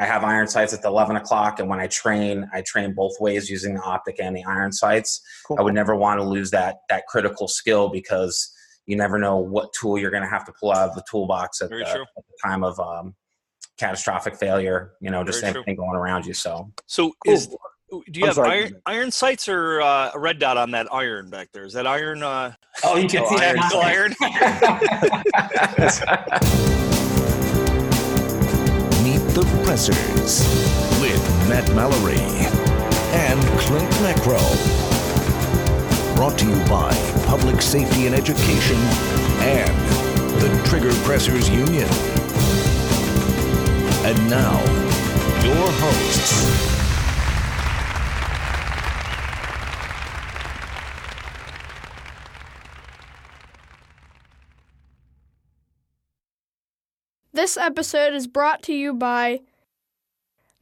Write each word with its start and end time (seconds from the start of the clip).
I 0.00 0.06
have 0.06 0.24
iron 0.24 0.48
sights 0.48 0.72
at 0.72 0.80
the 0.80 0.88
11 0.88 1.16
o'clock, 1.16 1.60
and 1.60 1.68
when 1.68 1.78
I 1.78 1.86
train, 1.86 2.48
I 2.54 2.62
train 2.62 2.94
both 2.94 3.12
ways 3.20 3.50
using 3.50 3.74
the 3.74 3.82
optic 3.82 4.16
and 4.18 4.34
the 4.34 4.42
iron 4.44 4.72
sights. 4.72 5.20
Cool. 5.46 5.58
I 5.60 5.62
would 5.62 5.74
never 5.74 5.94
want 5.94 6.18
to 6.20 6.24
lose 6.24 6.50
that 6.52 6.78
that 6.88 7.06
critical 7.06 7.46
skill 7.46 7.90
because 7.90 8.50
you 8.86 8.96
never 8.96 9.18
know 9.18 9.36
what 9.36 9.74
tool 9.78 9.98
you're 9.98 10.10
going 10.10 10.22
to 10.22 10.28
have 10.28 10.46
to 10.46 10.52
pull 10.58 10.72
out 10.72 10.88
of 10.88 10.94
the 10.94 11.04
toolbox 11.08 11.60
at, 11.60 11.68
the, 11.68 11.86
at 11.86 11.98
the, 12.16 12.22
time 12.42 12.64
of 12.64 12.80
um, 12.80 13.14
catastrophic 13.78 14.36
failure. 14.36 14.92
You 15.02 15.10
know, 15.10 15.22
just 15.22 15.42
Very 15.42 15.50
everything 15.50 15.76
true. 15.76 15.84
going 15.84 15.96
around 15.96 16.24
you. 16.24 16.32
So, 16.32 16.72
so 16.86 17.12
cool. 17.26 17.34
is 17.34 17.48
do 17.90 18.20
you 18.20 18.22
I'm 18.22 18.28
have 18.28 18.36
sorry. 18.36 18.50
iron 18.50 18.82
iron 18.86 19.10
sights 19.10 19.50
or 19.50 19.82
uh, 19.82 20.12
a 20.14 20.18
red 20.18 20.38
dot 20.38 20.56
on 20.56 20.70
that 20.70 20.90
iron 20.90 21.28
back 21.28 21.50
there? 21.52 21.64
Is 21.64 21.74
that 21.74 21.86
iron? 21.86 22.22
Uh, 22.22 22.54
oh, 22.84 22.96
you 22.96 23.06
can 23.06 23.22
oh, 23.26 23.36
see 23.36 23.44
iron. 23.44 24.14
iron. 26.62 26.86
The 29.40 29.62
Pressers 29.64 30.42
with 31.00 31.48
Matt 31.48 31.66
Mallory 31.74 32.20
and 33.14 33.40
Clint 33.58 33.90
Macro. 34.02 34.36
Brought 36.14 36.38
to 36.40 36.46
you 36.46 36.56
by 36.68 36.92
Public 37.24 37.62
Safety 37.62 38.04
and 38.04 38.14
Education 38.14 38.76
and 39.40 39.74
the 40.42 40.62
Trigger 40.68 40.92
Pressers 41.04 41.48
Union. 41.48 41.88
And 44.04 44.28
now, 44.28 44.58
your 45.42 45.70
hosts. 45.72 46.79
This 57.40 57.56
episode 57.56 58.12
is 58.12 58.26
brought 58.26 58.62
to 58.64 58.74
you 58.74 58.92
by 58.92 59.40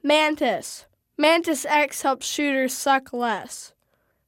Mantis. 0.01 0.87
Mantis 1.17 1.67
X 1.67 2.03
helps 2.03 2.25
shooters 2.25 2.73
suck 2.73 3.13
less. 3.13 3.73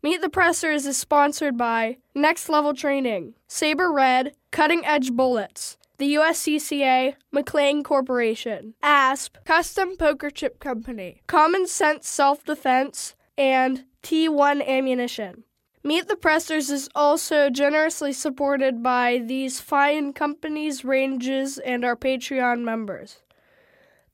Meet 0.03 0.21
the 0.21 0.29
Pressers 0.29 0.85
is 0.85 0.97
sponsored 0.97 1.57
by 1.57 1.99
Next 2.13 2.49
Level 2.49 2.75
Training, 2.75 3.35
Saber 3.47 3.93
Red, 3.93 4.35
Cutting 4.51 4.85
Edge 4.85 5.13
Bullets, 5.13 5.79
the 5.99 6.15
USCCA, 6.15 7.15
McLean 7.31 7.85
Corporation, 7.85 8.75
ASP, 8.83 9.37
Custom 9.45 9.97
Poker 9.97 10.29
Chip 10.29 10.59
Company, 10.59 11.23
Common 11.29 11.69
Sense 11.69 12.09
Self 12.09 12.45
Defense, 12.45 13.15
and 13.39 13.85
T1 14.03 14.67
Ammunition. 14.67 15.45
Meet 15.83 16.09
the 16.09 16.17
Pressers 16.17 16.69
is 16.69 16.91
also 16.95 17.49
generously 17.49 18.13
supported 18.13 18.83
by 18.83 19.17
these 19.17 19.61
fine 19.61 20.13
companies, 20.13 20.85
ranges, 20.85 21.57
and 21.57 21.87
our 21.87 21.97
Patreon 21.97 22.63
members. 22.65 23.21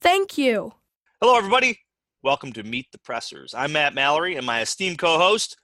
Thank 0.01 0.39
you. 0.39 0.75
Hello, 1.21 1.37
everybody. 1.37 1.81
Welcome 2.23 2.53
to 2.53 2.63
Meet 2.63 2.93
the 2.93 2.99
Pressers. 2.99 3.53
I'm 3.53 3.73
Matt 3.73 3.95
Mallory, 3.95 4.37
and 4.37 4.47
my 4.47 4.61
esteemed 4.61 4.99
co 4.99 5.19
host, 5.19 5.57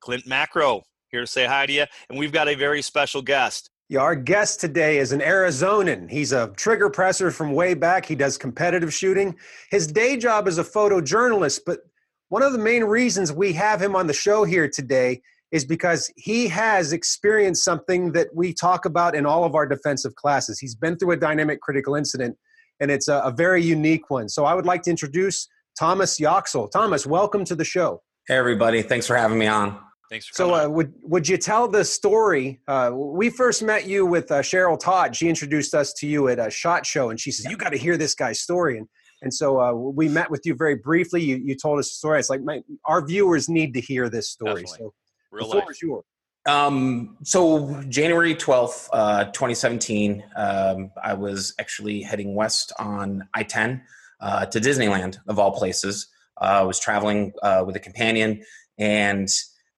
Clint 0.00 0.26
Macro, 0.26 0.82
here 1.08 1.22
to 1.22 1.26
say 1.26 1.46
hi 1.46 1.64
to 1.64 1.72
you. 1.72 1.84
And 2.10 2.18
we've 2.18 2.32
got 2.32 2.48
a 2.48 2.54
very 2.54 2.82
special 2.82 3.22
guest. 3.22 3.70
Yeah, 3.88 4.00
our 4.00 4.14
guest 4.14 4.60
today 4.60 4.98
is 4.98 5.12
an 5.12 5.20
Arizonan. 5.20 6.10
He's 6.10 6.32
a 6.32 6.48
trigger 6.58 6.90
presser 6.90 7.30
from 7.30 7.52
way 7.52 7.72
back. 7.72 8.04
He 8.04 8.14
does 8.14 8.36
competitive 8.36 8.92
shooting. 8.92 9.34
His 9.70 9.86
day 9.86 10.18
job 10.18 10.48
is 10.48 10.58
a 10.58 10.64
photojournalist, 10.64 11.60
but 11.64 11.80
one 12.28 12.42
of 12.42 12.52
the 12.52 12.58
main 12.58 12.84
reasons 12.84 13.32
we 13.32 13.54
have 13.54 13.80
him 13.80 13.96
on 13.96 14.06
the 14.06 14.12
show 14.12 14.44
here 14.44 14.68
today 14.68 15.22
is 15.52 15.64
because 15.64 16.10
he 16.16 16.48
has 16.48 16.92
experienced 16.92 17.64
something 17.64 18.12
that 18.12 18.28
we 18.34 18.52
talk 18.52 18.84
about 18.84 19.14
in 19.14 19.26
all 19.26 19.44
of 19.44 19.54
our 19.54 19.66
defensive 19.66 20.14
classes. 20.16 20.58
He's 20.58 20.74
been 20.74 20.96
through 20.96 21.12
a 21.12 21.16
dynamic 21.16 21.60
critical 21.60 21.94
incident, 21.94 22.36
and 22.80 22.90
it's 22.90 23.08
a, 23.08 23.18
a 23.20 23.30
very 23.30 23.62
unique 23.62 24.10
one. 24.10 24.28
So 24.28 24.44
I 24.44 24.54
would 24.54 24.66
like 24.66 24.82
to 24.82 24.90
introduce 24.90 25.48
Thomas 25.78 26.18
Yoxall. 26.18 26.70
Thomas, 26.70 27.06
welcome 27.06 27.44
to 27.44 27.54
the 27.54 27.64
show. 27.64 28.02
Hey, 28.26 28.36
everybody. 28.36 28.82
Thanks 28.82 29.06
for 29.06 29.16
having 29.16 29.38
me 29.38 29.46
on. 29.46 29.78
Thanks 30.10 30.26
for 30.28 30.34
coming. 30.34 30.54
so, 30.54 30.64
uh, 30.64 30.68
would 30.68 30.92
would 31.02 31.28
you 31.28 31.36
tell 31.36 31.68
the 31.68 31.84
story? 31.84 32.60
Uh, 32.68 32.90
we 32.94 33.30
first 33.30 33.62
met 33.62 33.86
you 33.86 34.06
with 34.06 34.30
uh, 34.30 34.40
Cheryl 34.40 34.78
Todd. 34.78 35.14
She 35.14 35.28
introduced 35.28 35.74
us 35.74 35.92
to 35.94 36.06
you 36.06 36.28
at 36.28 36.38
a 36.38 36.50
shot 36.50 36.86
show, 36.86 37.10
and 37.10 37.20
she 37.20 37.30
says 37.30 37.46
you 37.50 37.56
got 37.56 37.70
to 37.70 37.78
hear 37.78 37.96
this 37.96 38.14
guy's 38.14 38.40
story. 38.40 38.78
And 38.78 38.88
and 39.22 39.32
so 39.32 39.60
uh, 39.60 39.72
we 39.72 40.08
met 40.08 40.30
with 40.30 40.42
you 40.44 40.54
very 40.54 40.76
briefly. 40.76 41.22
You 41.22 41.36
you 41.36 41.56
told 41.56 41.78
us 41.78 41.90
a 41.90 41.94
story. 41.94 42.20
It's 42.20 42.30
like 42.30 42.42
my, 42.42 42.62
our 42.84 43.04
viewers 43.04 43.48
need 43.48 43.74
to 43.74 43.80
hear 43.80 44.08
this 44.08 44.30
story. 44.30 44.62
Definitely. 44.62 44.78
So 44.78 44.94
Real 45.30 45.46
the 45.46 45.52
floor 45.52 45.70
is 45.70 45.82
yours. 45.82 46.04
Um, 46.46 47.16
so 47.24 47.82
January 47.88 48.34
12th, 48.34 48.88
uh, 48.92 49.24
2017, 49.24 50.22
um, 50.36 50.90
I 51.02 51.12
was 51.14 51.54
actually 51.58 52.02
heading 52.02 52.34
west 52.34 52.72
on 52.78 53.28
I-10 53.34 53.82
uh, 54.20 54.46
to 54.46 54.60
Disneyland 54.60 55.18
of 55.26 55.40
all 55.40 55.50
places. 55.50 56.06
Uh, 56.40 56.44
I 56.44 56.62
was 56.62 56.78
traveling 56.78 57.32
uh, 57.42 57.64
with 57.66 57.74
a 57.74 57.80
companion 57.80 58.44
and 58.78 59.28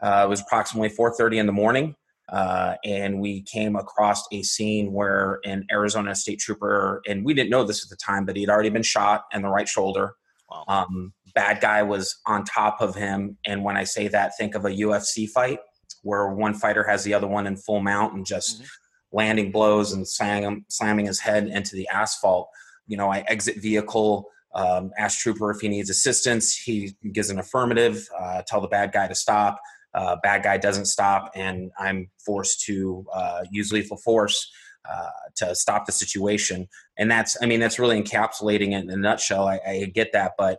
uh, 0.02 0.22
it 0.26 0.28
was 0.28 0.40
approximately 0.40 0.90
4.30 0.90 1.38
in 1.38 1.46
the 1.46 1.52
morning. 1.52 1.94
Uh, 2.28 2.74
and 2.84 3.20
we 3.20 3.42
came 3.42 3.74
across 3.74 4.26
a 4.32 4.42
scene 4.42 4.92
where 4.92 5.40
an 5.44 5.64
Arizona 5.72 6.14
state 6.14 6.38
trooper, 6.38 7.00
and 7.08 7.24
we 7.24 7.32
didn't 7.32 7.48
know 7.48 7.64
this 7.64 7.82
at 7.82 7.88
the 7.88 7.96
time, 7.96 8.26
but 8.26 8.36
he'd 8.36 8.50
already 8.50 8.68
been 8.68 8.82
shot 8.82 9.24
in 9.32 9.40
the 9.40 9.48
right 9.48 9.66
shoulder. 9.66 10.12
Wow. 10.50 10.64
Um, 10.68 11.14
bad 11.38 11.60
guy 11.60 11.84
was 11.84 12.16
on 12.26 12.42
top 12.42 12.80
of 12.80 12.96
him. 12.96 13.38
And 13.46 13.62
when 13.62 13.76
I 13.76 13.84
say 13.84 14.08
that, 14.08 14.32
think 14.36 14.56
of 14.56 14.64
a 14.64 14.70
UFC 14.70 15.30
fight 15.30 15.60
where 16.02 16.30
one 16.30 16.52
fighter 16.52 16.82
has 16.82 17.04
the 17.04 17.14
other 17.14 17.28
one 17.28 17.46
in 17.46 17.56
full 17.56 17.78
mount 17.78 18.12
and 18.12 18.26
just 18.26 18.56
mm-hmm. 18.56 18.66
landing 19.12 19.52
blows 19.52 19.92
and 19.92 20.06
slamming, 20.06 20.64
slamming 20.68 21.06
his 21.06 21.20
head 21.20 21.46
into 21.46 21.76
the 21.76 21.86
asphalt. 21.94 22.48
You 22.88 22.96
know, 22.96 23.12
I 23.12 23.20
exit 23.28 23.62
vehicle, 23.62 24.26
um, 24.52 24.90
ask 24.98 25.20
trooper 25.20 25.52
if 25.52 25.60
he 25.60 25.68
needs 25.68 25.90
assistance. 25.90 26.56
He 26.56 26.96
gives 27.12 27.30
an 27.30 27.38
affirmative, 27.38 28.08
uh, 28.18 28.42
tell 28.44 28.60
the 28.60 28.66
bad 28.66 28.90
guy 28.90 29.06
to 29.06 29.14
stop. 29.14 29.60
Uh, 29.94 30.16
bad 30.24 30.42
guy 30.42 30.58
doesn't 30.58 30.86
stop, 30.86 31.30
and 31.36 31.70
I'm 31.78 32.10
forced 32.26 32.64
to 32.64 33.06
uh, 33.14 33.44
use 33.52 33.72
lethal 33.72 33.96
force 33.98 34.50
uh, 34.90 35.10
to 35.36 35.54
stop 35.54 35.86
the 35.86 35.92
situation. 35.92 36.66
And 36.96 37.08
that's, 37.08 37.36
I 37.40 37.46
mean, 37.46 37.60
that's 37.60 37.78
really 37.78 38.02
encapsulating 38.02 38.72
it 38.72 38.82
in 38.82 38.90
a 38.90 38.96
nutshell. 38.96 39.46
I, 39.46 39.60
I 39.66 39.84
get 39.94 40.12
that, 40.14 40.32
but 40.36 40.58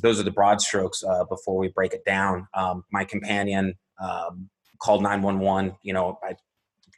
those 0.00 0.20
are 0.20 0.24
the 0.24 0.30
broad 0.30 0.60
strokes 0.60 1.02
uh, 1.02 1.24
before 1.24 1.56
we 1.58 1.68
break 1.68 1.92
it 1.92 2.04
down. 2.04 2.46
Um, 2.54 2.84
my 2.92 3.04
companion 3.04 3.74
um, 4.00 4.48
called 4.78 5.02
911. 5.02 5.76
You 5.82 5.94
know, 5.94 6.18
I 6.22 6.34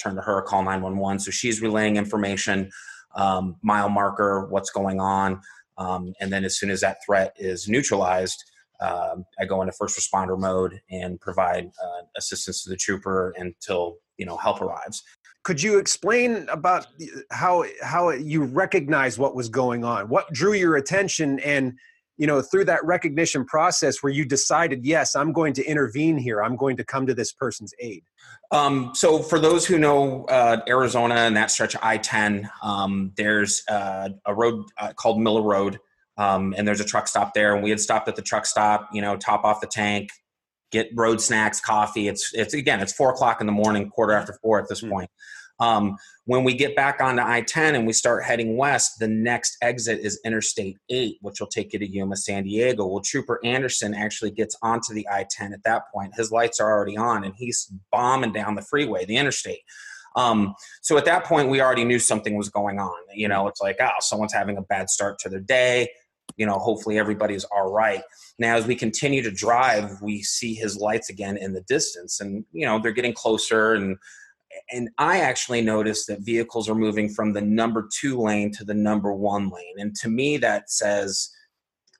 turned 0.00 0.16
to 0.16 0.22
her, 0.22 0.42
call 0.42 0.62
911. 0.62 1.20
So 1.20 1.30
she's 1.30 1.60
relaying 1.60 1.96
information, 1.96 2.70
um, 3.14 3.56
mile 3.62 3.88
marker, 3.88 4.46
what's 4.48 4.70
going 4.70 5.00
on. 5.00 5.40
Um, 5.76 6.12
and 6.20 6.32
then 6.32 6.44
as 6.44 6.58
soon 6.58 6.70
as 6.70 6.80
that 6.80 6.98
threat 7.06 7.34
is 7.38 7.68
neutralized, 7.68 8.42
um, 8.80 9.24
I 9.40 9.44
go 9.44 9.60
into 9.62 9.72
first 9.72 9.98
responder 9.98 10.38
mode 10.38 10.80
and 10.90 11.20
provide 11.20 11.66
uh, 11.66 12.02
assistance 12.16 12.62
to 12.64 12.70
the 12.70 12.76
trooper 12.76 13.34
until 13.36 13.96
you 14.18 14.26
know 14.26 14.36
help 14.36 14.60
arrives. 14.60 15.02
Could 15.42 15.62
you 15.62 15.78
explain 15.78 16.46
about 16.48 16.86
how 17.30 17.64
how 17.82 18.10
you 18.10 18.44
recognize 18.44 19.18
what 19.18 19.34
was 19.34 19.48
going 19.48 19.84
on? 19.84 20.08
What 20.08 20.32
drew 20.32 20.52
your 20.52 20.76
attention 20.76 21.40
and 21.40 21.76
you 22.18 22.26
know 22.26 22.42
through 22.42 22.64
that 22.64 22.84
recognition 22.84 23.44
process 23.44 24.02
where 24.02 24.12
you 24.12 24.24
decided 24.24 24.84
yes 24.84 25.16
i'm 25.16 25.32
going 25.32 25.54
to 25.54 25.64
intervene 25.64 26.18
here. 26.18 26.42
I'm 26.42 26.56
going 26.56 26.76
to 26.76 26.84
come 26.84 27.06
to 27.06 27.14
this 27.14 27.32
person's 27.32 27.72
aid. 27.78 28.04
Um, 28.50 28.92
so 28.94 29.20
for 29.20 29.38
those 29.38 29.66
who 29.66 29.78
know 29.78 30.24
uh, 30.24 30.60
arizona 30.68 31.14
and 31.14 31.36
that 31.36 31.50
stretch 31.50 31.76
i-10 31.82 32.48
um, 32.62 33.12
there's 33.16 33.62
uh, 33.68 34.10
a 34.26 34.34
road 34.34 34.64
uh, 34.76 34.92
called 34.94 35.20
miller 35.20 35.42
road. 35.42 35.78
Um, 36.16 36.52
and 36.58 36.66
there's 36.66 36.80
a 36.80 36.84
truck 36.84 37.06
stop 37.06 37.32
there. 37.32 37.54
And 37.54 37.62
we 37.62 37.70
had 37.70 37.78
stopped 37.78 38.08
at 38.08 38.16
the 38.16 38.22
truck 38.22 38.44
stop 38.44 38.90
you 38.92 39.00
know 39.00 39.16
top 39.16 39.44
off 39.44 39.60
the 39.60 39.66
tank 39.66 40.10
get 40.70 40.90
road 40.94 41.20
snacks 41.20 41.60
coffee. 41.60 42.08
It's 42.08 42.34
it's 42.34 42.54
again 42.54 42.80
it's 42.80 42.92
four 42.92 43.10
o'clock 43.10 43.40
in 43.40 43.46
the 43.46 43.52
morning 43.52 43.88
quarter 43.88 44.12
after 44.12 44.34
four 44.42 44.60
at 44.60 44.68
this 44.68 44.80
mm-hmm. 44.80 44.90
point 44.92 45.10
um, 45.60 45.96
when 46.24 46.44
we 46.44 46.54
get 46.54 46.76
back 46.76 47.00
onto 47.00 47.22
I 47.22 47.40
10 47.40 47.74
and 47.74 47.86
we 47.86 47.92
start 47.92 48.24
heading 48.24 48.56
west, 48.56 48.98
the 48.98 49.08
next 49.08 49.56
exit 49.62 50.00
is 50.00 50.20
Interstate 50.24 50.76
8, 50.88 51.18
which 51.20 51.40
will 51.40 51.48
take 51.48 51.72
you 51.72 51.78
to 51.78 51.86
Yuma, 51.86 52.16
San 52.16 52.44
Diego. 52.44 52.86
Well, 52.86 53.02
Trooper 53.02 53.40
Anderson 53.44 53.94
actually 53.94 54.30
gets 54.30 54.56
onto 54.62 54.94
the 54.94 55.06
I 55.10 55.26
10 55.30 55.52
at 55.52 55.62
that 55.64 55.90
point. 55.92 56.14
His 56.14 56.30
lights 56.30 56.60
are 56.60 56.70
already 56.70 56.96
on 56.96 57.24
and 57.24 57.34
he's 57.36 57.72
bombing 57.90 58.32
down 58.32 58.54
the 58.54 58.62
freeway, 58.62 59.04
the 59.04 59.16
interstate. 59.16 59.62
Um, 60.16 60.54
so 60.82 60.98
at 60.98 61.04
that 61.04 61.24
point, 61.24 61.48
we 61.48 61.60
already 61.60 61.84
knew 61.84 61.98
something 61.98 62.36
was 62.36 62.48
going 62.48 62.78
on. 62.78 62.96
You 63.14 63.28
know, 63.28 63.46
it's 63.46 63.60
like, 63.60 63.78
oh, 63.80 63.90
someone's 64.00 64.32
having 64.32 64.56
a 64.56 64.62
bad 64.62 64.90
start 64.90 65.18
to 65.20 65.28
their 65.28 65.40
day. 65.40 65.90
You 66.36 66.46
know, 66.46 66.58
hopefully 66.58 66.98
everybody's 66.98 67.44
all 67.44 67.72
right. 67.72 68.02
Now, 68.38 68.56
as 68.56 68.66
we 68.66 68.74
continue 68.74 69.22
to 69.22 69.30
drive, 69.30 70.02
we 70.02 70.22
see 70.22 70.54
his 70.54 70.76
lights 70.76 71.08
again 71.08 71.36
in 71.36 71.52
the 71.52 71.62
distance, 71.62 72.20
and 72.20 72.44
you 72.52 72.66
know 72.66 72.78
they're 72.78 72.92
getting 72.92 73.14
closer, 73.14 73.72
and 73.72 73.96
and 74.70 74.88
I 74.98 75.20
actually 75.20 75.60
noticed 75.62 76.06
that 76.08 76.20
vehicles 76.20 76.68
are 76.68 76.74
moving 76.74 77.08
from 77.08 77.32
the 77.32 77.40
number 77.40 77.88
two 78.00 78.20
lane 78.20 78.52
to 78.52 78.64
the 78.64 78.74
number 78.74 79.12
one 79.12 79.50
lane. 79.50 79.74
And 79.78 79.94
to 79.96 80.08
me, 80.08 80.36
that 80.38 80.70
says 80.70 81.30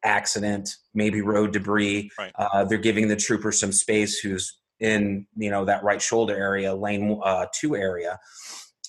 accident, 0.05 0.71
maybe 0.95 1.21
road 1.21 1.53
debris. 1.53 2.11
Right. 2.19 2.33
Uh, 2.39 2.65
they're 2.65 2.79
giving 2.79 3.09
the 3.09 3.17
trooper 3.17 3.53
some 3.53 3.73
space 3.73 4.19
who's 4.19 4.59
in, 4.81 5.27
you 5.37 5.50
know, 5.50 5.65
that 5.65 5.83
right 5.83 6.00
shoulder 6.00 6.37
area, 6.37 6.75
lane 6.75 7.21
uh, 7.25 7.47
two 7.59 7.77
area. 7.77 8.19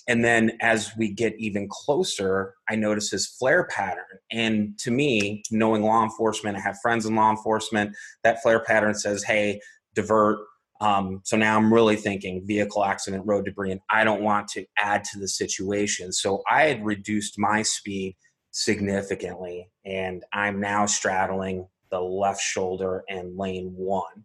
and 0.08 0.24
then 0.24 0.52
as 0.60 0.90
we 0.96 1.12
get 1.12 1.34
even 1.38 1.68
closer, 1.70 2.54
I 2.68 2.74
notice 2.76 3.10
his 3.10 3.26
flare 3.26 3.68
pattern. 3.70 4.04
And 4.32 4.78
to 4.80 4.90
me, 4.90 5.42
knowing 5.50 5.82
law 5.82 6.02
enforcement, 6.02 6.56
I 6.56 6.60
have 6.60 6.78
friends 6.82 7.06
in 7.06 7.14
law 7.14 7.30
enforcement, 7.30 7.94
that 8.24 8.42
flare 8.42 8.60
pattern 8.60 8.94
says, 8.94 9.22
hey, 9.22 9.60
divert. 9.94 10.38
Um, 10.80 11.20
so 11.24 11.36
now 11.36 11.56
I'm 11.56 11.72
really 11.72 11.96
thinking 11.96 12.46
vehicle 12.46 12.84
accident, 12.84 13.26
road 13.26 13.44
debris, 13.44 13.72
and 13.72 13.80
I 13.90 14.02
don't 14.04 14.22
want 14.22 14.48
to 14.48 14.64
add 14.78 15.04
to 15.04 15.18
the 15.18 15.28
situation. 15.28 16.12
So 16.12 16.42
I 16.50 16.64
had 16.64 16.84
reduced 16.84 17.38
my 17.38 17.62
speed 17.62 18.16
significantly, 18.50 19.70
and 19.84 20.24
I'm 20.32 20.60
now 20.60 20.86
straddling 20.86 21.68
the 21.90 22.00
left 22.00 22.40
shoulder 22.40 23.04
and 23.08 23.36
lane 23.36 23.72
one. 23.76 24.24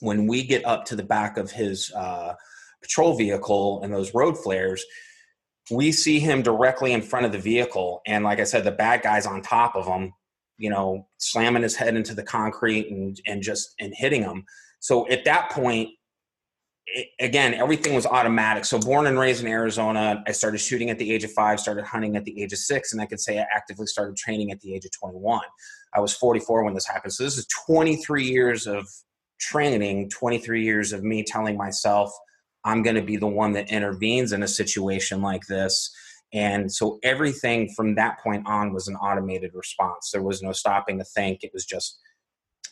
When 0.00 0.26
we 0.26 0.44
get 0.44 0.64
up 0.64 0.84
to 0.86 0.96
the 0.96 1.02
back 1.02 1.36
of 1.36 1.50
his 1.50 1.92
uh, 1.92 2.34
patrol 2.80 3.16
vehicle 3.16 3.82
and 3.82 3.92
those 3.92 4.14
road 4.14 4.38
flares, 4.38 4.84
we 5.70 5.92
see 5.92 6.18
him 6.20 6.42
directly 6.42 6.92
in 6.92 7.02
front 7.02 7.26
of 7.26 7.32
the 7.32 7.38
vehicle. 7.38 8.00
And 8.06 8.24
like 8.24 8.40
I 8.40 8.44
said, 8.44 8.64
the 8.64 8.70
bad 8.70 9.02
guy's 9.02 9.26
on 9.26 9.42
top 9.42 9.76
of 9.76 9.86
him, 9.86 10.12
you 10.58 10.70
know, 10.70 11.06
slamming 11.18 11.62
his 11.62 11.76
head 11.76 11.96
into 11.96 12.14
the 12.14 12.22
concrete 12.22 12.90
and, 12.90 13.20
and 13.26 13.42
just 13.42 13.74
and 13.78 13.92
hitting 13.94 14.22
him. 14.22 14.44
So 14.80 15.08
at 15.08 15.24
that 15.24 15.50
point, 15.50 15.90
it, 16.86 17.08
again, 17.20 17.54
everything 17.54 17.94
was 17.94 18.06
automatic. 18.06 18.64
So 18.64 18.78
born 18.78 19.06
and 19.06 19.18
raised 19.18 19.42
in 19.42 19.48
Arizona, 19.48 20.22
I 20.26 20.32
started 20.32 20.58
shooting 20.58 20.90
at 20.90 20.98
the 20.98 21.12
age 21.12 21.24
of 21.24 21.32
five, 21.32 21.60
started 21.60 21.84
hunting 21.84 22.16
at 22.16 22.24
the 22.24 22.42
age 22.42 22.52
of 22.52 22.58
six, 22.58 22.92
and 22.92 23.00
I 23.00 23.06
could 23.06 23.20
say 23.20 23.38
I 23.38 23.46
actively 23.54 23.86
started 23.86 24.16
training 24.16 24.50
at 24.50 24.60
the 24.60 24.74
age 24.74 24.84
of 24.84 24.90
21. 24.92 25.40
I 25.94 26.00
was 26.00 26.14
44 26.14 26.64
when 26.64 26.74
this 26.74 26.86
happened. 26.86 27.12
So 27.12 27.24
this 27.24 27.38
is 27.38 27.46
23 27.66 28.24
years 28.24 28.66
of 28.66 28.88
training, 29.40 30.10
23 30.10 30.64
years 30.64 30.92
of 30.92 31.04
me 31.04 31.22
telling 31.22 31.56
myself– 31.56 32.12
I'm 32.64 32.82
going 32.82 32.96
to 32.96 33.02
be 33.02 33.16
the 33.16 33.26
one 33.26 33.52
that 33.52 33.70
intervenes 33.70 34.32
in 34.32 34.42
a 34.42 34.48
situation 34.48 35.22
like 35.22 35.46
this. 35.46 35.94
And 36.32 36.72
so 36.72 36.98
everything 37.02 37.70
from 37.74 37.94
that 37.96 38.20
point 38.20 38.46
on 38.46 38.72
was 38.72 38.86
an 38.86 38.96
automated 38.96 39.52
response. 39.54 40.10
There 40.12 40.22
was 40.22 40.42
no 40.42 40.52
stopping 40.52 40.98
to 40.98 41.04
think. 41.04 41.42
It 41.42 41.50
was 41.52 41.64
just, 41.64 41.98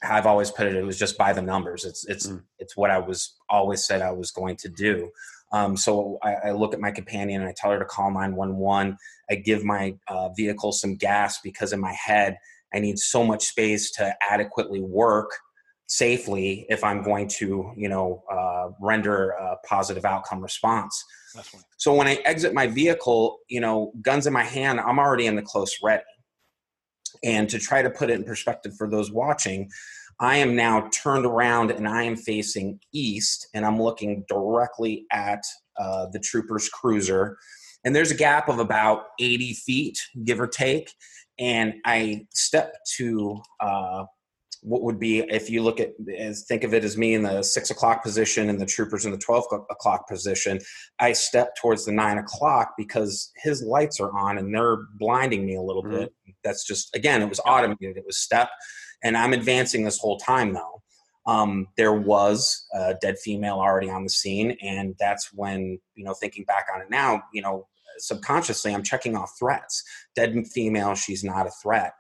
I've 0.03 0.27
always 0.27 0.51
put 0.51 0.67
it, 0.67 0.77
it 0.77 0.85
was 0.85 0.99
just 0.99 1.19
by 1.19 1.33
the 1.33 1.43
numbers. 1.43 1.85
It's, 1.85 2.07
it's, 2.07 2.29
mm. 2.29 2.43
it's 2.59 2.77
what 2.77 2.91
I 2.91 2.99
was 2.99 3.35
always 3.49 3.87
said 3.87 4.03
I 4.03 4.13
was 4.13 4.31
going 4.31 4.57
to 4.57 4.69
do. 4.69 5.11
Um, 5.53 5.77
so 5.77 6.19
I, 6.23 6.35
I, 6.35 6.51
look 6.53 6.75
at 6.75 6.81
my 6.81 6.91
companion 6.91 7.41
and 7.41 7.49
I 7.49 7.55
tell 7.57 7.71
her 7.71 7.79
to 7.79 7.85
call 7.85 8.11
911. 8.11 8.97
I 9.31 9.35
give 9.37 9.65
my 9.65 9.95
uh, 10.07 10.29
vehicle 10.31 10.73
some 10.73 10.97
gas 10.97 11.41
because 11.43 11.73
in 11.73 11.81
my 11.81 11.95
head, 11.95 12.37
I 12.75 12.81
need 12.81 12.99
so 12.99 13.25
much 13.25 13.47
space 13.47 13.91
to 13.93 14.15
adequately 14.23 14.81
work 14.81 15.31
safely 15.87 16.67
if 16.69 16.85
I'm 16.85 17.03
going 17.03 17.29
to, 17.39 17.73
you 17.77 17.89
know, 17.89 18.23
uh, 18.31 18.69
render 18.79 19.31
a 19.31 19.57
positive 19.67 20.05
outcome 20.05 20.43
response. 20.43 21.03
So 21.79 21.95
when 21.95 22.07
I 22.07 22.17
exit 22.27 22.53
my 22.53 22.67
vehicle, 22.67 23.39
you 23.49 23.61
know, 23.61 23.93
guns 24.03 24.27
in 24.27 24.33
my 24.35 24.45
hand, 24.45 24.81
I'm 24.81 24.99
already 24.99 25.27
in 25.27 25.37
the 25.37 25.43
close 25.43 25.79
ready. 25.83 26.03
And 27.23 27.49
to 27.49 27.59
try 27.59 27.83
to 27.83 27.91
put 27.91 28.11
it 28.11 28.15
in 28.15 28.25
perspective 28.25 28.75
for 28.77 28.89
those 28.89 29.11
watching, 29.13 29.71
I 30.21 30.39
am 30.39 30.57
now 30.57 30.89
turned 30.93 31.27
around 31.27 31.71
and 31.71 31.87
I 31.87 32.03
am 32.03 32.17
facing 32.17 32.81
east, 32.93 33.49
and 33.55 33.65
I'm 33.65 33.81
looking 33.81 34.25
directly 34.29 35.07
at 35.13 35.45
uh, 35.79 36.07
the 36.13 36.19
trooper's 36.19 36.69
cruiser. 36.69 37.39
And 37.85 37.95
there's 37.95 38.11
a 38.11 38.17
gap 38.17 38.49
of 38.49 38.59
about 38.59 39.05
80 39.21 39.55
feet, 39.55 39.99
give 40.25 40.41
or 40.41 40.49
take. 40.49 40.93
And 41.39 41.75
I 41.85 42.27
step 42.33 42.75
to 42.97 43.41
uh, 43.61 44.05
what 44.69 44.83
would 44.83 45.01
be 45.01 45.21
if 45.21 45.49
you 45.49 45.63
look 45.63 45.81
at 45.81 45.93
as 46.17 46.45
think 46.45 46.63
of 46.63 46.75
it 46.75 46.85
as 46.85 46.99
me 46.99 47.15
in 47.15 47.23
the 47.23 47.43
six 47.43 47.71
o'clock 47.71 48.03
position 48.03 48.51
and 48.51 48.61
the 48.61 48.67
troopers 48.67 49.07
in 49.07 49.13
the 49.13 49.19
12 49.19 49.45
o'clock 49.71 50.07
position 50.07 50.59
i 51.01 51.13
step 51.13 51.57
towards 51.57 51.87
the 51.87 51.93
nine 51.93 52.19
o'clock 52.19 52.75
because 52.77 53.33
his 53.43 53.63
lights 53.63 53.99
are 53.99 54.17
on 54.17 54.37
and 54.37 54.55
they're 54.55 54.79
blinding 54.99 55.47
me 55.47 55.57
a 55.57 55.63
little 55.63 55.83
mm-hmm. 55.83 56.01
bit. 56.01 56.15
That's 56.45 56.67
just 56.67 56.95
again 56.95 57.23
it 57.23 57.29
was 57.29 57.41
automated. 57.41 57.97
It 57.97 58.05
was 58.07 58.19
step 58.19 58.51
and 59.03 59.17
i'm 59.17 59.33
advancing 59.33 59.85
this 59.85 59.99
whole 59.99 60.19
time 60.19 60.53
though. 60.53 60.83
Um, 61.27 61.67
there 61.77 61.93
was 61.93 62.67
a 62.73 62.95
dead 63.03 63.19
female 63.19 63.57
already 63.57 63.91
on 63.91 64.03
the 64.03 64.11
scene 64.11 64.57
and 64.63 64.95
that's 64.99 65.31
when 65.33 65.79
you 65.95 66.05
know 66.05 66.15
thinking 66.15 66.45
back 66.45 66.67
on 66.75 66.81
it 66.81 66.91
now 66.91 67.23
you 67.33 67.43
know 67.43 67.67
subconsciously 67.99 68.75
i'm 68.75 68.83
checking 68.83 69.17
off 69.17 69.33
threats. 69.39 69.83
Dead 70.15 70.35
female 70.47 70.95
she's 70.95 71.25
not 71.25 71.47
a 71.47 71.51
threat 71.63 71.93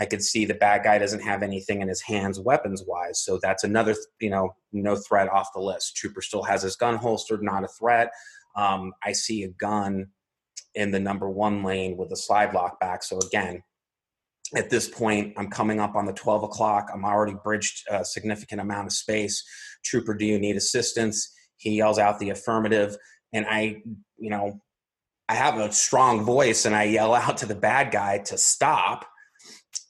I 0.00 0.06
could 0.06 0.22
see 0.22 0.44
the 0.44 0.54
bad 0.54 0.84
guy 0.84 0.98
doesn't 0.98 1.22
have 1.22 1.42
anything 1.42 1.80
in 1.80 1.88
his 1.88 2.02
hands 2.02 2.38
weapons 2.38 2.84
wise. 2.86 3.22
So 3.24 3.38
that's 3.42 3.64
another, 3.64 3.96
you 4.20 4.30
know, 4.30 4.54
no 4.72 4.94
threat 4.96 5.28
off 5.28 5.52
the 5.54 5.60
list. 5.60 5.96
Trooper 5.96 6.22
still 6.22 6.44
has 6.44 6.62
his 6.62 6.76
gun 6.76 6.96
holstered, 6.96 7.42
not 7.42 7.64
a 7.64 7.68
threat. 7.68 8.10
Um, 8.54 8.92
I 9.02 9.12
see 9.12 9.42
a 9.42 9.48
gun 9.48 10.08
in 10.74 10.90
the 10.92 11.00
number 11.00 11.28
one 11.28 11.64
lane 11.64 11.96
with 11.96 12.12
a 12.12 12.16
slide 12.16 12.54
lock 12.54 12.78
back. 12.78 13.02
So 13.02 13.18
again, 13.18 13.62
at 14.54 14.70
this 14.70 14.88
point, 14.88 15.34
I'm 15.36 15.50
coming 15.50 15.80
up 15.80 15.94
on 15.94 16.06
the 16.06 16.12
12 16.12 16.44
o'clock. 16.44 16.88
I'm 16.92 17.04
already 17.04 17.34
bridged 17.44 17.84
a 17.90 18.04
significant 18.04 18.60
amount 18.60 18.86
of 18.86 18.92
space. 18.92 19.44
Trooper, 19.84 20.14
do 20.14 20.24
you 20.24 20.38
need 20.38 20.56
assistance? 20.56 21.34
He 21.56 21.76
yells 21.76 21.98
out 21.98 22.18
the 22.18 22.30
affirmative. 22.30 22.96
And 23.32 23.46
I, 23.48 23.82
you 24.16 24.30
know, 24.30 24.60
I 25.28 25.34
have 25.34 25.58
a 25.58 25.72
strong 25.72 26.24
voice 26.24 26.64
and 26.64 26.74
I 26.74 26.84
yell 26.84 27.14
out 27.14 27.36
to 27.38 27.46
the 27.46 27.54
bad 27.54 27.90
guy 27.90 28.18
to 28.18 28.38
stop 28.38 29.04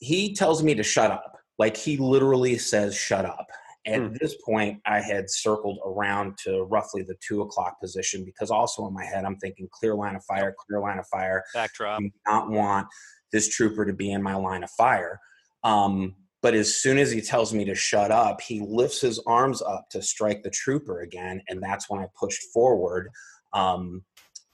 he 0.01 0.35
tells 0.35 0.63
me 0.63 0.75
to 0.75 0.83
shut 0.83 1.11
up. 1.11 1.39
Like 1.59 1.77
he 1.77 1.97
literally 1.97 2.57
says, 2.59 2.97
shut 2.97 3.25
up. 3.25 3.47
At 3.87 4.01
mm. 4.01 4.19
this 4.19 4.35
point, 4.45 4.81
I 4.87 5.01
had 5.01 5.31
circled 5.31 5.79
around 5.85 6.37
to 6.45 6.65
roughly 6.65 7.03
the 7.03 7.17
two 7.27 7.43
o'clock 7.43 7.81
position 7.81 8.25
because 8.25 8.51
also 8.51 8.87
in 8.87 8.93
my 8.95 9.05
head, 9.05 9.25
I'm 9.25 9.37
thinking 9.37 9.69
clear 9.73 9.95
line 9.95 10.15
of 10.15 10.25
fire, 10.25 10.55
clear 10.67 10.81
line 10.81 10.99
of 10.99 11.07
fire. 11.07 11.43
Backdrop. 11.55 12.01
I 12.01 12.11
not 12.27 12.51
want 12.51 12.87
this 13.33 13.49
trooper 13.49 13.85
to 13.87 13.93
be 13.93 14.13
in 14.13 14.23
my 14.23 14.35
line 14.35 14.63
of 14.63 14.71
fire. 14.71 15.19
Um, 15.65 16.15
but 16.43 16.55
as 16.55 16.77
soon 16.77 16.99
as 16.99 17.11
he 17.11 17.21
tells 17.21 17.53
me 17.53 17.65
to 17.65 17.75
shut 17.75 18.11
up, 18.11 18.41
he 18.41 18.61
lifts 18.61 19.01
his 19.01 19.19
arms 19.27 19.61
up 19.63 19.87
to 19.91 20.03
strike 20.03 20.43
the 20.43 20.51
trooper 20.51 21.01
again. 21.01 21.43
And 21.49 21.63
that's 21.63 21.91
when 21.91 22.01
I 22.01 22.07
pushed 22.19 22.43
forward. 22.53 23.09
Um, 23.53 24.03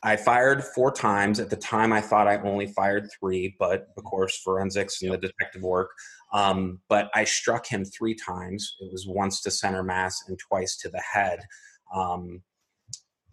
I 0.04 0.16
fired 0.16 0.62
four 0.62 0.92
times. 0.92 1.40
At 1.40 1.48
the 1.48 1.56
time, 1.56 1.92
I 1.92 2.02
thought 2.02 2.28
I 2.28 2.36
only 2.42 2.66
fired 2.66 3.08
three, 3.18 3.56
but 3.58 3.86
of 3.96 4.04
course, 4.04 4.38
forensics 4.44 5.00
and 5.00 5.10
the 5.10 5.16
detective 5.16 5.62
work. 5.62 5.90
Um, 6.34 6.80
but 6.90 7.10
I 7.14 7.24
struck 7.24 7.66
him 7.66 7.86
three 7.86 8.14
times. 8.14 8.76
It 8.80 8.92
was 8.92 9.06
once 9.08 9.40
to 9.42 9.50
center 9.50 9.82
mass 9.82 10.22
and 10.28 10.38
twice 10.38 10.76
to 10.78 10.90
the 10.90 11.00
head, 11.00 11.40
um, 11.94 12.42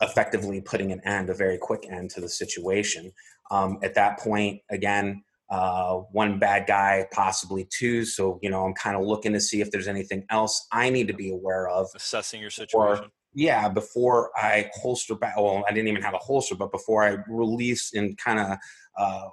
effectively 0.01 0.61
putting 0.61 0.93
an 0.93 1.01
end, 1.05 1.29
a 1.29 1.33
very 1.33 1.57
quick 1.57 1.85
end 1.91 2.09
to 2.11 2.21
the 2.21 2.29
situation. 2.29 3.11
Um, 3.51 3.77
at 3.83 3.93
that 3.95 4.19
point, 4.19 4.61
again, 4.69 5.23
uh, 5.49 5.95
one 6.13 6.39
bad 6.39 6.65
guy, 6.67 7.05
possibly 7.11 7.67
two. 7.77 8.05
So, 8.05 8.39
you 8.41 8.49
know, 8.49 8.63
I'm 8.63 8.73
kind 8.73 8.95
of 8.95 9.03
looking 9.05 9.33
to 9.33 9.41
see 9.41 9.59
if 9.59 9.69
there's 9.71 9.89
anything 9.89 10.25
else 10.29 10.65
I 10.71 10.89
need 10.89 11.09
to 11.09 11.13
be 11.13 11.31
aware 11.33 11.67
of. 11.67 11.89
Assessing 11.93 12.39
your 12.39 12.49
situation. 12.49 13.05
Or, 13.05 13.09
yeah, 13.33 13.69
before 13.69 14.31
I 14.35 14.69
holster 14.81 15.15
back, 15.15 15.37
well, 15.37 15.63
I 15.67 15.71
didn't 15.71 15.87
even 15.87 16.01
have 16.01 16.13
a 16.13 16.19
holster, 16.19 16.55
but 16.55 16.71
before 16.71 17.03
I 17.03 17.17
release 17.27 17.93
and 17.93 18.17
kind 18.17 18.39
of 18.39 18.57
uh, 18.97 19.29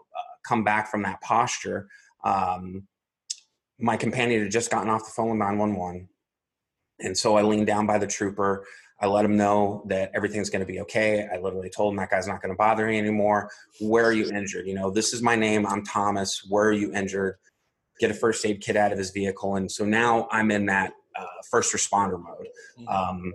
come 0.46 0.64
back 0.64 0.90
from 0.90 1.02
that 1.02 1.20
posture, 1.20 1.88
um, 2.24 2.86
my 3.78 3.96
companion 3.96 4.42
had 4.42 4.50
just 4.50 4.70
gotten 4.70 4.90
off 4.90 5.04
the 5.04 5.10
phone 5.10 5.30
with 5.30 5.38
911. 5.38 6.08
And 7.00 7.16
so 7.16 7.36
I 7.36 7.42
leaned 7.42 7.66
down 7.66 7.86
by 7.86 7.98
the 7.98 8.06
trooper. 8.06 8.64
I 9.00 9.06
let 9.06 9.24
him 9.24 9.36
know 9.36 9.84
that 9.86 10.10
everything's 10.14 10.50
going 10.50 10.60
to 10.60 10.66
be 10.66 10.80
okay. 10.80 11.28
I 11.32 11.38
literally 11.38 11.70
told 11.70 11.92
him 11.92 11.98
that 11.98 12.10
guy's 12.10 12.26
not 12.26 12.42
going 12.42 12.52
to 12.52 12.56
bother 12.56 12.86
me 12.86 12.98
anymore. 12.98 13.50
Where 13.80 14.04
are 14.04 14.12
you 14.12 14.28
injured? 14.30 14.66
You 14.66 14.74
know, 14.74 14.90
this 14.90 15.12
is 15.12 15.22
my 15.22 15.36
name. 15.36 15.66
I'm 15.66 15.84
Thomas. 15.84 16.44
Where 16.48 16.66
are 16.66 16.72
you 16.72 16.92
injured? 16.92 17.36
Get 18.00 18.10
a 18.10 18.14
first 18.14 18.44
aid 18.44 18.60
kit 18.60 18.76
out 18.76 18.90
of 18.90 18.98
his 18.98 19.10
vehicle. 19.10 19.54
And 19.54 19.70
so 19.70 19.84
now 19.84 20.26
I'm 20.32 20.50
in 20.50 20.66
that 20.66 20.92
uh, 21.16 21.26
first 21.48 21.72
responder 21.72 22.20
mode. 22.20 22.48
Mm-hmm. 22.80 22.88
Um, 22.88 23.34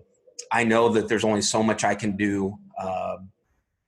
I 0.51 0.63
know 0.63 0.89
that 0.89 1.07
there's 1.07 1.23
only 1.23 1.41
so 1.41 1.63
much 1.63 1.83
I 1.83 1.95
can 1.95 2.15
do 2.15 2.57
uh, 2.79 3.17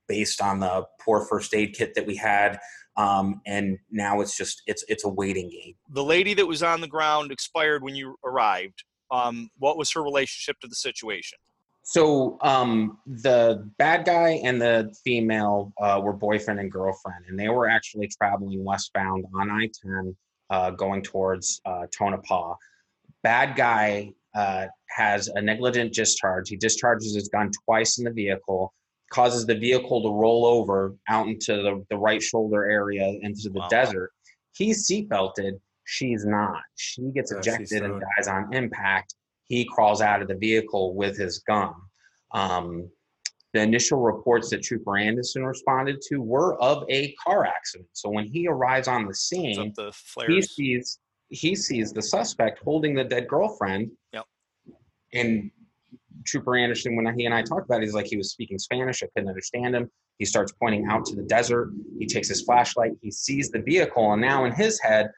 based 0.08 0.42
on 0.42 0.60
the 0.60 0.86
poor 1.02 1.25
first 1.25 1.54
aid 1.54 1.74
kit 1.74 1.94
that 1.96 2.06
we 2.06 2.16
had. 2.16 2.60
Um, 2.98 3.42
and 3.46 3.78
now 3.92 4.22
it's 4.22 4.38
just 4.38 4.62
it's 4.68 4.84
it's 4.88 5.04
a 5.04 5.10
waiting 5.10 5.50
game. 5.50 5.75
The 5.90 6.04
lady 6.04 6.34
that 6.36 6.48
was 6.48 6.64
on 6.64 6.82
the 6.82 6.88
ground 6.88 7.32
expired 7.32 7.84
when 7.84 7.96
you 7.96 8.16
arrived. 8.24 8.84
Um, 9.12 9.50
what 9.60 9.78
was 9.78 9.92
her 9.92 10.02
relationship 10.02 10.60
to 10.62 10.68
the 10.68 10.75
situation? 10.75 11.38
So 11.84 12.40
um, 12.42 12.98
the 13.06 13.70
bad 13.78 14.06
guy 14.06 14.42
and 14.44 14.60
the 14.60 14.92
female 15.04 15.72
uh, 15.80 16.02
were 16.04 16.14
boyfriend 16.14 16.60
and 16.60 16.72
girlfriend, 16.72 17.25
and 17.28 17.38
they 17.38 17.50
were 17.50 17.70
actually 17.70 18.08
traveling 18.08 18.64
westbound 18.64 19.25
on 19.36 19.52
I-10, 19.52 20.16
uh, 20.50 20.72
going 20.72 21.04
towards 21.04 21.62
uh, 21.64 21.86
Tonopah. 21.92 22.56
Bad 23.22 23.56
guy 23.56 24.14
uh, 24.36 24.68
has 24.89 25.27
a 25.30 25.42
negligent 25.42 25.94
discharge. 25.94 26.50
He 26.50 26.58
discharges 26.58 27.15
his 27.15 27.30
gun 27.30 27.51
twice 27.65 27.98
in 27.98 28.06
the 28.06 28.12
vehicle, 28.12 28.74
causes 29.12 29.46
the 29.46 29.56
vehicle 29.56 30.01
to 30.04 30.10
roll 30.10 30.46
over 30.46 30.96
out 31.10 31.27
into 31.27 31.58
the, 31.58 31.86
the 31.89 31.98
right 31.98 32.22
shoulder 32.22 32.70
area 32.70 33.18
into 33.22 33.50
the 33.50 33.60
wow. 33.60 33.68
desert. 33.70 34.12
He's 34.54 34.88
seatbelted. 34.89 35.54
She's 35.86 36.25
not. 36.25 36.62
She 36.75 37.04
gets 37.13 37.32
yeah, 37.32 37.39
ejected 37.39 37.84
and 37.84 38.01
dies 38.18 38.27
on 38.27 38.54
impact. 38.54 39.15
He 39.48 39.65
crawls 39.65 40.01
out 40.01 40.22
of 40.22 40.27
the 40.27 40.36
vehicle 40.36 40.96
with 40.96 41.18
his 41.18 41.39
gun. 41.39 41.74
Um, 42.32 42.89
the 43.54 43.62
initial 43.62 44.00
reports 44.00 44.50
that 44.50 44.63
Trooper 44.63 44.98
Anderson 44.98 45.46
responded 45.46 46.01
to 46.10 46.18
were 46.18 46.62
of 46.62 46.84
a 46.89 47.13
car 47.13 47.46
accident. 47.46 47.88
So 47.94 48.10
when 48.10 48.25
he 48.25 48.48
arrives 48.48 48.89
on 48.89 49.06
the 49.06 49.13
scene, 49.13 49.74
he 50.27 50.42
sees 50.42 51.00
he 51.36 51.56
sees 51.56 51.92
the 51.92 52.01
suspect 52.01 52.60
holding 52.63 52.96
the 52.96 53.04
dead 53.04 53.27
girlfriend. 53.27 53.92
Yep. 54.13 54.25
And 55.13 55.51
Trooper 56.25 56.56
Anderson, 56.56 56.96
when 56.96 57.13
he 57.18 57.25
and 57.25 57.34
I 57.34 57.42
talked 57.42 57.65
about 57.65 57.82
it, 57.82 57.86
he's 57.86 57.94
like 57.94 58.08
he 58.08 58.18
was 58.18 58.32
speaking 58.32 58.58
Spanish. 58.58 59.04
I 59.04 59.08
couldn't 59.13 59.30
understand 59.30 59.75
him. 59.75 59.92
He 60.18 60.25
starts 60.25 60.54
pointing 60.54 60.88
out 60.89 61.06
to 61.06 61.15
the 61.15 61.24
desert. 61.24 61.72
He 62.00 62.08
takes 62.08 62.30
his 62.30 62.42
flashlight. 62.42 62.94
He 63.01 63.12
sees 63.12 63.50
the 63.51 63.62
vehicle, 63.62 64.13
and 64.13 64.22
now 64.22 64.46
in 64.46 64.54
his 64.54 64.80
head, 64.80 65.12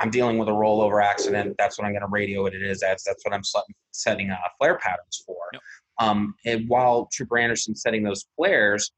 I'm 0.00 0.10
dealing 0.10 0.38
with 0.38 0.48
a 0.48 0.52
rollover 0.52 1.02
accident. 1.02 1.54
That's 1.58 1.78
what 1.78 1.84
I'm 1.84 1.92
going 1.92 2.02
to 2.02 2.08
radio 2.08 2.46
it. 2.46 2.54
It 2.54 2.62
is 2.62 2.82
as 2.82 3.04
that's 3.04 3.24
what 3.24 3.32
I'm 3.32 3.44
set- 3.44 3.64
setting 3.92 4.30
uh, 4.30 4.36
flare 4.58 4.78
patterns 4.78 5.22
for. 5.24 5.36
Yep. 5.52 5.62
Um, 6.00 6.34
and 6.46 6.68
while 6.68 7.08
Trooper 7.12 7.38
Anderson's 7.38 7.82
setting 7.82 8.02
those 8.02 8.24
flares, 8.36 8.90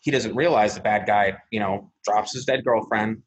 he 0.00 0.10
doesn't 0.10 0.34
realize 0.34 0.74
the 0.74 0.80
bad 0.80 1.06
guy, 1.06 1.36
you 1.50 1.60
know, 1.60 1.92
drops 2.04 2.32
his 2.32 2.44
dead 2.44 2.64
girlfriend, 2.64 3.22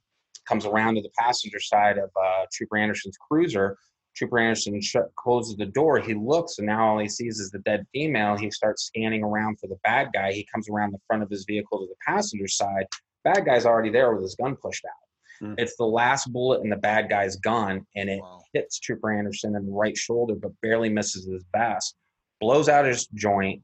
comes 0.48 0.66
around 0.66 0.96
to 0.96 1.02
the 1.02 1.12
passenger 1.18 1.60
side 1.60 1.98
of 1.98 2.10
uh, 2.22 2.46
Trooper 2.52 2.78
Anderson's 2.78 3.18
cruiser. 3.18 3.78
Trooper 4.16 4.40
Anderson 4.40 4.82
shut, 4.82 5.10
closes 5.16 5.56
the 5.56 5.66
door. 5.68 6.00
He 6.00 6.14
looks, 6.14 6.58
and 6.58 6.68
now 6.68 6.86
all 6.90 7.00
he 7.00 7.08
sees 7.08 7.40
is 7.40 7.50
the 7.50 7.60
dead 7.60 7.86
female. 7.94 8.36
He 8.36 8.52
starts 8.52 8.84
scanning 8.84 9.24
around 9.24 9.60
for 9.60 9.68
the 9.68 9.78
bad 9.86 10.10
guy. 10.14 10.34
He 10.34 10.46
comes 10.54 10.68
around 10.70 10.92
the 10.92 11.00
front 11.08 11.24
of 11.24 11.30
his 11.30 11.46
vehicle 11.46 11.80
to 11.80 11.86
the 11.88 11.96
passenger 12.06 12.48
side. 12.48 12.86
Bad 13.24 13.46
guy's 13.46 13.66
already 13.66 13.90
there 13.90 14.14
with 14.14 14.24
his 14.24 14.36
gun 14.36 14.56
pushed 14.58 14.84
out. 14.86 15.46
Hmm. 15.48 15.54
It's 15.58 15.78
the 15.78 15.86
last 15.86 16.32
bullet 16.34 16.62
in 16.62 16.70
the 16.70 16.76
bad 16.76 17.10
guy's 17.10 17.38
gun, 17.38 17.86
and 17.96 18.10
it 18.10 18.20
Wow. 18.20 18.42
hits 18.54 18.80
Trooper 18.80 19.12
Anderson 19.18 19.56
in 19.56 19.66
the 19.66 19.72
right 19.72 19.96
shoulder, 19.98 20.36
but 20.36 20.52
barely 20.62 20.90
misses 20.90 21.26
his 21.26 21.46
vest. 21.54 21.96
Blows 22.42 22.68
out 22.68 22.86
his 22.86 23.08
joint, 23.08 23.62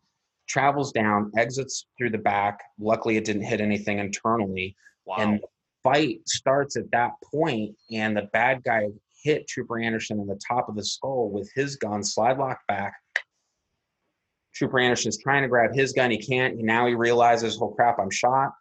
travels 0.47 0.91
down, 0.93 1.29
exits 1.37 1.87
through 1.97 2.11
the 2.11 2.17
back. 2.19 2.61
Luckily, 2.79 3.17
it 3.17 3.25
didn't 3.25 3.43
hit 3.43 3.59
anything 3.59 3.99
internally. 3.99 4.75
Wow. 5.05 5.15
And 5.19 5.39
the 5.41 5.47
fight 5.87 6.19
starts 6.27 6.75
at 6.75 6.91
that 6.91 7.11
point, 7.23 7.73
and 7.91 8.17
the 8.17 8.29
bad 8.33 8.61
guy 8.63 8.87
hit 9.23 9.47
Trooper 9.47 9.79
Anderson 9.79 10.19
in 10.19 10.27
the 10.27 10.39
top 10.47 10.67
of 10.69 10.75
the 10.75 10.83
skull 10.83 11.29
with 11.29 11.49
his 11.55 11.75
gun, 11.77 12.03
slide 12.03 12.37
lock 12.37 12.59
back. 12.67 12.93
Trooper 14.53 14.79
Anderson's 14.79 15.17
trying 15.17 15.43
to 15.43 15.47
grab 15.47 15.73
his 15.73 15.93
gun. 15.93 16.11
He 16.11 16.17
can't. 16.17 16.57
Now 16.57 16.87
he 16.87 16.95
realizes, 16.95 17.57
oh 17.61 17.69
crap, 17.69 17.99
I'm 17.99 18.09
shot. 18.09 18.51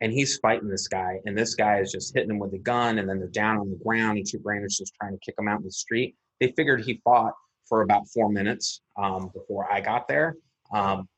And 0.00 0.12
he's 0.12 0.38
fighting 0.38 0.68
this 0.68 0.88
guy. 0.88 1.18
And 1.26 1.36
this 1.36 1.54
guy 1.54 1.80
is 1.80 1.92
just 1.92 2.14
hitting 2.14 2.30
him 2.30 2.38
with 2.38 2.54
a 2.54 2.58
gun. 2.58 2.98
And 2.98 3.08
then 3.08 3.18
they're 3.18 3.28
down 3.28 3.58
on 3.58 3.70
the 3.70 3.80
ground. 3.84 4.18
And 4.18 4.26
Trooper 4.26 4.54
Anderson's 4.54 4.92
trying 4.92 5.12
to 5.12 5.18
kick 5.18 5.34
him 5.38 5.48
out 5.48 5.58
in 5.58 5.64
the 5.64 5.72
street. 5.72 6.14
They 6.38 6.52
figured 6.52 6.82
he 6.82 7.00
fought 7.04 7.34
for 7.68 7.82
about 7.82 8.08
four 8.08 8.30
minutes 8.30 8.80
um, 8.96 9.30
before 9.34 9.70
I 9.70 9.80
got 9.80 10.08
there. 10.08 10.36
Um, 10.72 11.08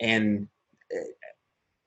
and 0.00 0.48
uh, 0.92 1.04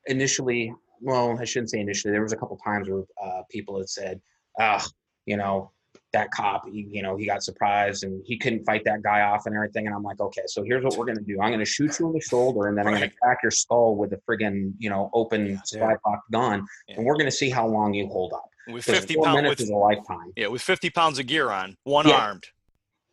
initially, 0.06 0.74
well, 1.02 1.38
I 1.40 1.46
shouldn't 1.46 1.70
say 1.70 1.80
initially. 1.80 2.12
There 2.12 2.22
was 2.22 2.34
a 2.34 2.38
couple 2.38 2.58
times 2.64 2.90
where 2.90 3.04
uh, 3.24 3.42
people 3.50 3.78
had 3.78 3.90
said, 3.90 4.22
"Ah, 4.60 4.84
you 5.26 5.38
know, 5.38 5.72
that 6.14 6.32
cop, 6.32 6.68
he, 6.70 6.88
you 6.90 7.02
know, 7.02 7.16
he 7.18 7.26
got 7.26 7.44
surprised 7.44 8.04
and 8.04 8.22
he 8.26 8.38
couldn't 8.38 8.64
fight 8.66 8.84
that 8.86 9.02
guy 9.04 9.22
off 9.22 9.46
and 9.46 9.56
everything." 9.56 9.86
And 9.88 9.96
I'm 9.96 10.04
like, 10.04 10.20
"Okay, 10.20 10.44
so 10.48 10.64
here's 10.64 10.84
what 10.84 10.98
we're 10.98 11.06
gonna 11.06 11.22
do. 11.22 11.40
I'm 11.42 11.52
gonna 11.52 11.66
shoot 11.66 12.00
you 12.00 12.08
in 12.08 12.14
the 12.14 12.22
shoulder, 12.22 12.68
and 12.68 12.78
then 12.78 12.88
I'm 12.88 12.94
gonna 12.94 13.12
crack 13.22 13.40
your 13.44 13.52
skull 13.52 13.96
with 13.96 14.14
a 14.14 14.18
friggin', 14.30 14.74
you 14.80 14.90
know, 14.90 15.10
open 15.14 15.60
slide 15.66 15.98
lock 16.06 16.22
gun, 16.32 16.66
Yeah. 16.88 16.96
and 16.98 17.06
we're 17.06 17.18
gonna 17.18 17.32
see 17.32 17.50
how 17.50 17.68
long 17.68 17.94
you 17.94 18.08
hold 18.08 18.34
up. 18.34 18.50
With 18.68 18.84
50 18.84 19.14
four 19.16 19.26
pounds, 19.26 19.36
minutes 19.36 19.50
with, 19.50 19.60
is 19.62 19.70
a 19.70 19.76
lifetime." 19.76 20.32
yeah, 20.36 20.48
with 20.48 20.62
50 20.62 20.90
pounds 20.90 21.20
of 21.20 21.28
gear 21.28 21.50
on, 21.52 21.76
one 21.84 22.08
Yeah. 22.08 22.16
armed. 22.20 22.46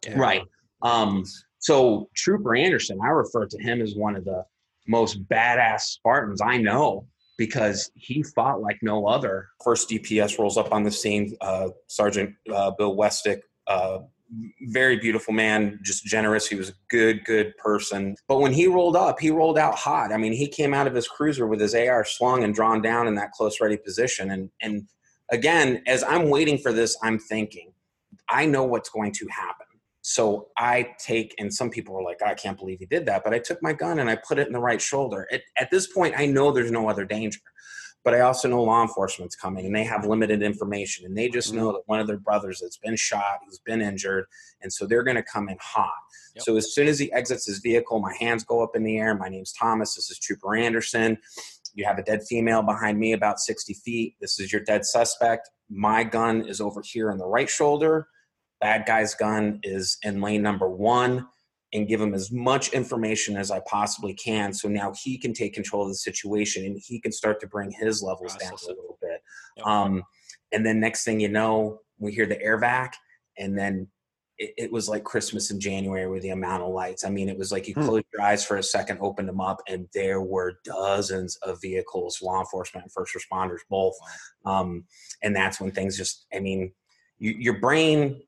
Yeah. 0.06 0.18
Right. 0.18 0.42
Um, 0.82 1.24
so 1.58 2.08
Trooper 2.16 2.56
Anderson, 2.56 2.98
I 3.02 3.08
refer 3.08 3.46
to 3.46 3.58
him 3.58 3.80
as 3.80 3.94
one 3.94 4.16
of 4.16 4.24
the 4.24 4.44
most 4.88 5.22
badass 5.28 5.82
Spartans 5.82 6.40
I 6.40 6.56
know 6.56 7.06
because 7.36 7.90
he 7.94 8.22
fought 8.22 8.60
like 8.60 8.78
no 8.82 9.06
other. 9.06 9.48
First 9.64 9.88
DPS 9.88 10.38
rolls 10.38 10.56
up 10.56 10.72
on 10.72 10.82
the 10.82 10.90
scene. 10.90 11.36
Uh, 11.40 11.70
Sergeant 11.88 12.34
uh, 12.52 12.72
Bill 12.72 12.94
Westick, 12.94 13.40
uh, 13.66 13.98
very 14.68 14.96
beautiful 14.98 15.34
man, 15.34 15.78
just 15.82 16.04
generous. 16.04 16.46
He 16.46 16.54
was 16.54 16.70
a 16.70 16.74
good, 16.88 17.24
good 17.24 17.56
person. 17.58 18.16
But 18.28 18.40
when 18.40 18.52
he 18.52 18.66
rolled 18.66 18.96
up, 18.96 19.20
he 19.20 19.30
rolled 19.30 19.58
out 19.58 19.74
hot. 19.74 20.12
I 20.12 20.16
mean, 20.16 20.32
he 20.32 20.48
came 20.48 20.72
out 20.72 20.86
of 20.86 20.94
his 20.94 21.08
cruiser 21.08 21.46
with 21.46 21.60
his 21.60 21.74
AR 21.74 22.04
slung 22.04 22.42
and 22.44 22.54
drawn 22.54 22.80
down 22.80 23.06
in 23.06 23.14
that 23.16 23.32
close 23.32 23.60
ready 23.60 23.76
position. 23.76 24.30
And 24.30 24.50
and 24.60 24.88
again, 25.30 25.82
as 25.86 26.02
I'm 26.02 26.30
waiting 26.30 26.58
for 26.58 26.72
this, 26.72 26.96
I'm 27.02 27.18
thinking, 27.18 27.72
I 28.30 28.46
know 28.46 28.64
what's 28.64 28.88
going 28.88 29.12
to 29.12 29.26
happen. 29.28 29.66
So 30.02 30.48
I 30.56 30.94
take, 30.98 31.34
and 31.38 31.52
some 31.52 31.70
people 31.70 31.94
were 31.94 32.02
like, 32.02 32.22
I 32.22 32.34
can't 32.34 32.58
believe 32.58 32.80
he 32.80 32.86
did 32.86 33.06
that. 33.06 33.22
But 33.22 33.34
I 33.34 33.38
took 33.38 33.62
my 33.62 33.72
gun 33.72 34.00
and 34.00 34.10
I 34.10 34.16
put 34.16 34.38
it 34.38 34.48
in 34.48 34.52
the 34.52 34.60
right 34.60 34.80
shoulder. 34.80 35.28
At, 35.32 35.42
at 35.56 35.70
this 35.70 35.86
point, 35.86 36.14
I 36.18 36.26
know 36.26 36.50
there's 36.50 36.72
no 36.72 36.88
other 36.88 37.04
danger. 37.04 37.40
But 38.04 38.14
I 38.14 38.20
also 38.20 38.48
know 38.48 38.64
law 38.64 38.82
enforcement's 38.82 39.36
coming 39.36 39.64
and 39.64 39.76
they 39.76 39.84
have 39.84 40.04
limited 40.04 40.42
information. 40.42 41.06
And 41.06 41.16
they 41.16 41.28
just 41.28 41.50
mm-hmm. 41.50 41.58
know 41.58 41.72
that 41.72 41.82
one 41.86 42.00
of 42.00 42.08
their 42.08 42.18
brothers 42.18 42.58
that's 42.60 42.78
been 42.78 42.96
shot, 42.96 43.38
he's 43.44 43.60
been 43.60 43.80
injured. 43.80 44.24
And 44.60 44.72
so 44.72 44.86
they're 44.86 45.04
going 45.04 45.16
to 45.16 45.22
come 45.22 45.48
in 45.48 45.56
hot. 45.60 45.92
Yep. 46.34 46.44
So 46.44 46.56
as 46.56 46.74
soon 46.74 46.88
as 46.88 46.98
he 46.98 47.12
exits 47.12 47.46
his 47.46 47.60
vehicle, 47.60 48.00
my 48.00 48.14
hands 48.18 48.42
go 48.42 48.60
up 48.60 48.74
in 48.74 48.82
the 48.82 48.98
air. 48.98 49.14
My 49.14 49.28
name's 49.28 49.52
Thomas. 49.52 49.94
This 49.94 50.10
is 50.10 50.18
Trooper 50.18 50.56
Anderson. 50.56 51.16
You 51.74 51.84
have 51.84 51.98
a 51.98 52.02
dead 52.02 52.22
female 52.28 52.62
behind 52.62 52.98
me 52.98 53.12
about 53.12 53.38
60 53.38 53.72
feet. 53.74 54.16
This 54.20 54.40
is 54.40 54.52
your 54.52 54.62
dead 54.62 54.84
suspect. 54.84 55.48
My 55.70 56.02
gun 56.02 56.44
is 56.48 56.60
over 56.60 56.82
here 56.84 57.12
on 57.12 57.18
the 57.18 57.26
right 57.26 57.48
shoulder 57.48 58.08
bad 58.62 58.86
guy's 58.86 59.14
gun 59.14 59.60
is 59.64 59.98
in 60.02 60.22
lane 60.22 60.40
number 60.40 60.70
one 60.70 61.26
and 61.74 61.88
give 61.88 62.00
him 62.00 62.14
as 62.14 62.30
much 62.30 62.72
information 62.72 63.36
as 63.36 63.50
I 63.50 63.60
possibly 63.66 64.14
can. 64.14 64.52
So 64.52 64.68
now 64.68 64.92
he 65.02 65.18
can 65.18 65.32
take 65.34 65.52
control 65.52 65.82
of 65.82 65.88
the 65.88 65.96
situation 65.96 66.64
and 66.64 66.80
he 66.86 67.00
can 67.00 67.12
start 67.12 67.40
to 67.40 67.46
bring 67.46 67.70
his 67.72 68.02
levels 68.02 68.36
down 68.36 68.52
a 68.52 68.66
little 68.68 68.98
bit. 69.02 69.20
Yep. 69.56 69.66
Um, 69.66 70.02
and 70.52 70.64
then 70.64 70.78
next 70.78 71.04
thing 71.04 71.18
you 71.18 71.28
know, 71.28 71.80
we 71.98 72.12
hear 72.12 72.26
the 72.26 72.40
air 72.40 72.58
vac 72.58 72.94
and 73.36 73.58
then 73.58 73.88
it, 74.38 74.54
it 74.56 74.72
was 74.72 74.88
like 74.88 75.02
Christmas 75.02 75.50
in 75.50 75.58
January 75.58 76.08
with 76.08 76.22
the 76.22 76.30
amount 76.30 76.62
of 76.62 76.72
lights. 76.72 77.04
I 77.04 77.10
mean, 77.10 77.28
it 77.28 77.38
was 77.38 77.50
like 77.50 77.66
you 77.66 77.74
Hmm. 77.74 77.86
closed 77.86 78.06
your 78.12 78.22
eyes 78.22 78.44
for 78.44 78.58
a 78.58 78.62
second, 78.62 78.98
opened 79.00 79.28
them 79.28 79.40
up, 79.40 79.60
and 79.68 79.88
there 79.94 80.20
were 80.20 80.58
dozens 80.64 81.36
of 81.36 81.60
vehicles, 81.60 82.20
law 82.22 82.40
enforcement 82.40 82.84
and 82.84 82.92
first 82.92 83.14
responders, 83.14 83.60
both. 83.68 83.94
Um, 84.44 84.84
and 85.22 85.34
that's 85.34 85.60
when 85.60 85.70
things 85.72 85.96
just, 85.96 86.26
I 86.34 86.38
mean, 86.40 86.72
you, 87.18 87.32
your 87.32 87.60
brain 87.60 88.22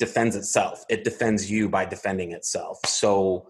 defends 0.00 0.34
itself. 0.34 0.84
It 0.88 1.04
defends 1.04 1.48
you 1.48 1.68
by 1.68 1.84
defending 1.84 2.32
itself. 2.32 2.78
So 2.86 3.46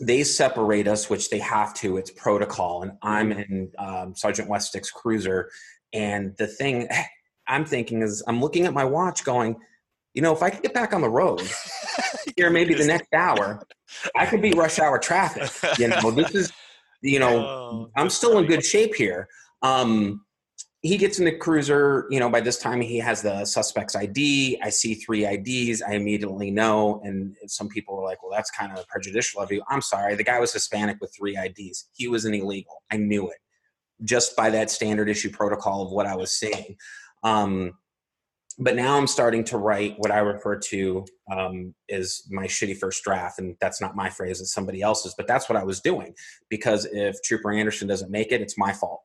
they 0.00 0.24
separate 0.24 0.88
us, 0.88 1.10
which 1.10 1.28
they 1.28 1.40
have 1.40 1.74
to. 1.74 1.98
It's 1.98 2.10
protocol. 2.12 2.82
And 2.82 2.92
I'm 3.02 3.32
in 3.32 3.70
um, 3.78 4.14
Sergeant 4.14 4.48
Westick's 4.48 4.90
cruiser. 4.90 5.50
And 5.92 6.34
the 6.38 6.46
thing 6.46 6.88
I'm 7.46 7.66
thinking 7.66 8.00
is, 8.00 8.22
I'm 8.26 8.40
looking 8.40 8.64
at 8.64 8.72
my 8.72 8.84
watch 8.84 9.24
going, 9.24 9.56
you 10.14 10.22
know, 10.22 10.32
if 10.32 10.42
I 10.42 10.48
could 10.48 10.62
get 10.62 10.72
back 10.72 10.94
on 10.94 11.02
the 11.02 11.10
road 11.10 11.42
here, 12.36 12.48
maybe 12.48 12.72
the 12.72 12.86
next 12.86 13.12
hour, 13.12 13.66
I 14.16 14.24
could 14.24 14.40
beat 14.40 14.56
rush 14.56 14.78
hour 14.78 14.98
traffic. 14.98 15.50
You 15.78 15.88
know, 15.88 16.10
this 16.10 16.34
is, 16.34 16.52
you 17.02 17.18
know, 17.18 17.44
Oh, 17.74 17.90
I'm 17.96 18.08
still 18.08 18.38
in 18.38 18.46
good 18.46 18.64
shape 18.64 18.94
here. 18.94 19.28
Um, 19.62 20.23
he 20.84 20.98
gets 20.98 21.18
in 21.18 21.24
the 21.24 21.32
cruiser. 21.32 22.06
You 22.10 22.20
know, 22.20 22.28
by 22.28 22.42
this 22.42 22.58
time 22.58 22.82
he 22.82 22.98
has 22.98 23.22
the 23.22 23.46
suspect's 23.46 23.96
ID. 23.96 24.60
I 24.62 24.68
see 24.68 24.94
three 24.94 25.24
IDs. 25.24 25.80
I 25.80 25.92
immediately 25.92 26.50
know. 26.50 27.00
And 27.02 27.34
some 27.46 27.68
people 27.68 27.96
were 27.96 28.04
like, 28.04 28.22
"Well, 28.22 28.30
that's 28.30 28.50
kind 28.50 28.70
of 28.76 28.86
prejudicial 28.86 29.40
of 29.40 29.50
you." 29.50 29.62
I'm 29.68 29.80
sorry. 29.80 30.14
The 30.14 30.24
guy 30.24 30.38
was 30.38 30.52
Hispanic 30.52 30.98
with 31.00 31.10
three 31.16 31.38
IDs. 31.38 31.88
He 31.94 32.06
was 32.06 32.26
an 32.26 32.34
illegal. 32.34 32.82
I 32.92 32.98
knew 32.98 33.28
it 33.30 33.38
just 34.02 34.36
by 34.36 34.50
that 34.50 34.70
standard 34.70 35.08
issue 35.08 35.30
protocol 35.30 35.86
of 35.86 35.90
what 35.90 36.06
I 36.06 36.16
was 36.16 36.38
seeing. 36.38 36.76
Um, 37.22 37.72
but 38.58 38.76
now 38.76 38.98
I'm 38.98 39.06
starting 39.06 39.42
to 39.44 39.56
write 39.56 39.94
what 39.96 40.10
I 40.10 40.18
refer 40.18 40.58
to 40.58 41.06
um, 41.32 41.74
as 41.90 42.24
my 42.30 42.44
shitty 42.44 42.76
first 42.76 43.02
draft, 43.02 43.38
and 43.38 43.56
that's 43.58 43.80
not 43.80 43.96
my 43.96 44.10
phrase; 44.10 44.42
it's 44.42 44.52
somebody 44.52 44.82
else's. 44.82 45.14
But 45.16 45.28
that's 45.28 45.48
what 45.48 45.56
I 45.56 45.64
was 45.64 45.80
doing 45.80 46.14
because 46.50 46.84
if 46.92 47.16
Trooper 47.22 47.52
Anderson 47.52 47.88
doesn't 47.88 48.10
make 48.10 48.32
it, 48.32 48.42
it's 48.42 48.58
my 48.58 48.74
fault. 48.74 49.00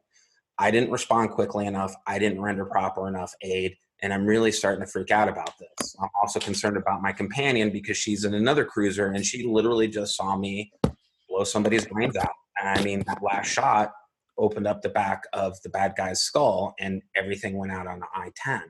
I 0.59 0.71
didn't 0.71 0.91
respond 0.91 1.31
quickly 1.31 1.65
enough. 1.65 1.95
I 2.05 2.19
didn't 2.19 2.41
render 2.41 2.65
proper 2.65 3.07
enough 3.07 3.33
aid, 3.41 3.77
and 4.01 4.13
I'm 4.13 4.25
really 4.25 4.51
starting 4.51 4.85
to 4.85 4.91
freak 4.91 5.09
out 5.09 5.29
about 5.29 5.53
this. 5.57 5.95
I'm 6.01 6.09
also 6.21 6.39
concerned 6.39 6.75
about 6.75 7.01
my 7.01 7.13
companion 7.13 7.71
because 7.71 7.95
she's 7.95 8.25
in 8.25 8.33
another 8.33 8.65
cruiser, 8.65 9.07
and 9.07 9.25
she 9.25 9.47
literally 9.47 9.87
just 9.87 10.17
saw 10.17 10.37
me 10.37 10.71
blow 11.29 11.45
somebody's 11.45 11.85
brains 11.85 12.17
out. 12.17 12.33
And 12.59 12.77
I 12.77 12.83
mean, 12.83 13.03
that 13.07 13.23
last 13.23 13.47
shot 13.47 13.93
opened 14.37 14.67
up 14.67 14.81
the 14.81 14.89
back 14.89 15.23
of 15.31 15.59
the 15.63 15.69
bad 15.69 15.93
guy's 15.97 16.21
skull, 16.21 16.75
and 16.77 17.01
everything 17.15 17.57
went 17.57 17.71
out 17.71 17.87
on 17.87 17.99
the 17.99 18.07
I-10. 18.13 18.61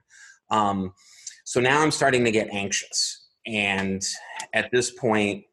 Um, 0.51 0.93
so 1.43 1.59
now 1.59 1.81
I'm 1.81 1.91
starting 1.91 2.23
to 2.25 2.31
get 2.31 2.47
anxious. 2.51 3.25
And 3.47 4.03
at 4.53 4.69
this 4.71 4.91
point, 4.91 5.45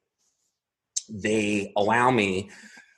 they 1.09 1.73
allow 1.77 2.11
me 2.11 2.51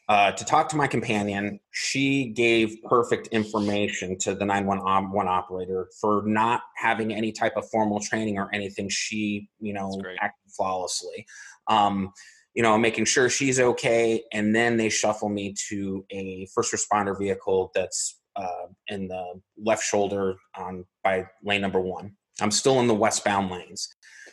uh, 0.08 0.32
to 0.32 0.44
talk 0.44 0.68
to 0.70 0.76
my 0.76 0.86
companion. 0.86 1.60
She 1.70 2.28
gave 2.28 2.76
perfect 2.84 3.28
information 3.28 4.16
to 4.18 4.34
the 4.34 4.44
911 4.44 5.28
operator 5.28 5.90
for 6.00 6.22
not 6.24 6.62
having 6.76 7.12
any 7.12 7.30
type 7.30 7.56
of 7.56 7.68
formal 7.68 8.00
training 8.00 8.38
or 8.38 8.48
anything. 8.54 8.88
She, 8.88 9.48
you 9.60 9.74
know, 9.74 9.92
That's 10.02 10.16
acted 10.20 10.52
flawlessly. 10.52 11.26
Um, 11.66 12.12
you 12.54 12.62
know, 12.62 12.76
making 12.78 13.04
sure 13.04 13.28
she's 13.28 13.60
okay, 13.60 14.22
and 14.32 14.54
then 14.54 14.78
they 14.78 14.88
shuffle 14.88 15.28
me 15.28 15.54
to 15.68 16.04
a 16.10 16.48
first 16.54 16.72
responder 16.72 17.16
vehicle 17.16 17.70
that's 17.74 18.18
uh, 18.34 18.66
in 18.88 19.08
the 19.08 19.40
left 19.62 19.84
shoulder 19.84 20.34
on 20.56 20.84
by 21.04 21.26
lane 21.44 21.60
number 21.60 21.80
one. 21.80 22.12
I'm 22.40 22.50
still 22.50 22.80
in 22.80 22.86
the 22.86 22.94
westbound 22.94 23.50
lanes. 23.50 23.88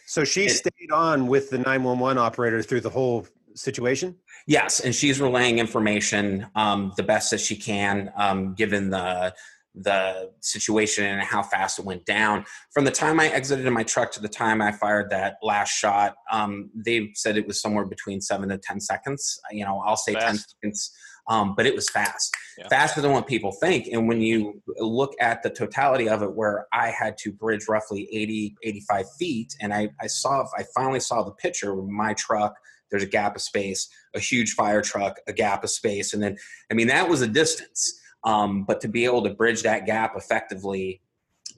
So 0.08 0.24
she 0.24 0.48
stayed 0.50 0.92
on 0.92 1.28
with 1.28 1.50
the 1.50 1.58
911 1.58 2.18
operator 2.18 2.62
through 2.62 2.82
the 2.82 2.90
whole 2.90 3.28
situation? 3.56 4.16
Yes, 4.48 4.80
and 4.80 4.94
she's 4.94 5.20
relaying 5.20 5.60
information 5.60 6.48
um, 6.56 6.94
the 6.98 7.04
best 7.04 7.32
that 7.32 7.40
she 7.40 7.56
can, 7.56 8.12
um, 8.16 8.54
given 8.54 8.90
the 8.90 9.34
the 9.78 10.32
situation 10.40 11.04
and 11.04 11.22
how 11.22 11.44
fast 11.44 11.80
it 11.80 11.84
went 11.84 12.06
down. 12.06 12.46
From 12.72 12.86
the 12.86 12.92
time 12.92 13.20
I 13.20 13.28
exited 13.28 13.66
in 13.66 13.74
my 13.74 13.84
truck 13.84 14.10
to 14.14 14.22
the 14.22 14.30
time 14.30 14.62
I 14.62 14.72
fired 14.72 15.10
that 15.10 15.36
last 15.44 15.72
shot, 15.72 16.16
um, 16.32 16.70
they 16.74 17.12
said 17.14 17.36
it 17.38 17.46
was 17.46 17.60
somewhere 17.62 17.84
between 17.84 18.22
seven 18.22 18.50
to 18.50 18.58
ten 18.58 18.80
seconds. 18.80 19.38
You 19.52 19.66
know, 19.66 19.82
I'll 19.86 19.98
say 19.98 20.14
fast. 20.14 20.26
ten 20.26 20.36
seconds, 20.38 20.92
um, 21.28 21.56
but 21.56 21.66
it 21.66 21.76
was 21.76 21.90
fast, 21.90 22.34
yeah. 22.58 22.68
faster 22.70 23.02
than 23.02 23.12
what 23.12 23.28
people 23.28 23.52
think. 23.52 23.88
And 23.92 24.08
when 24.08 24.22
you 24.22 24.62
look 24.78 25.14
at 25.20 25.44
the 25.44 25.50
totality 25.50 26.08
of 26.08 26.22
it, 26.22 26.34
where 26.34 26.68
I 26.72 26.90
had 26.90 27.18
to 27.20 27.32
bridge 27.32 27.68
roughly 27.68 28.08
80, 28.12 28.56
85 28.64 29.06
feet, 29.18 29.56
and 29.60 29.74
I, 29.74 29.90
I 30.00 30.08
saw, 30.08 30.46
I 30.58 30.64
finally 30.76 31.00
saw 31.00 31.24
the 31.24 31.32
picture 31.32 31.78
of 31.78 31.88
my 31.88 32.14
truck 32.14 32.54
there's 32.96 33.04
a 33.04 33.12
gap 33.12 33.36
of 33.36 33.42
space, 33.42 33.90
a 34.14 34.20
huge 34.20 34.54
fire 34.54 34.82
truck, 34.82 35.20
a 35.28 35.34
gap 35.34 35.66
of 35.66 35.70
space. 35.70 36.14
And 36.14 36.24
then, 36.24 36.38
I 36.72 36.74
mean, 36.74 36.88
that 36.88 37.10
was 37.10 37.22
a 37.22 37.28
distance. 37.28 38.00
Um, 38.24 38.64
but 38.64 38.80
to 38.82 38.88
be 38.88 39.04
able 39.04 39.22
to 39.24 39.32
bridge 39.32 39.64
that 39.64 39.86
gap 39.86 40.14
effectively, 40.16 41.02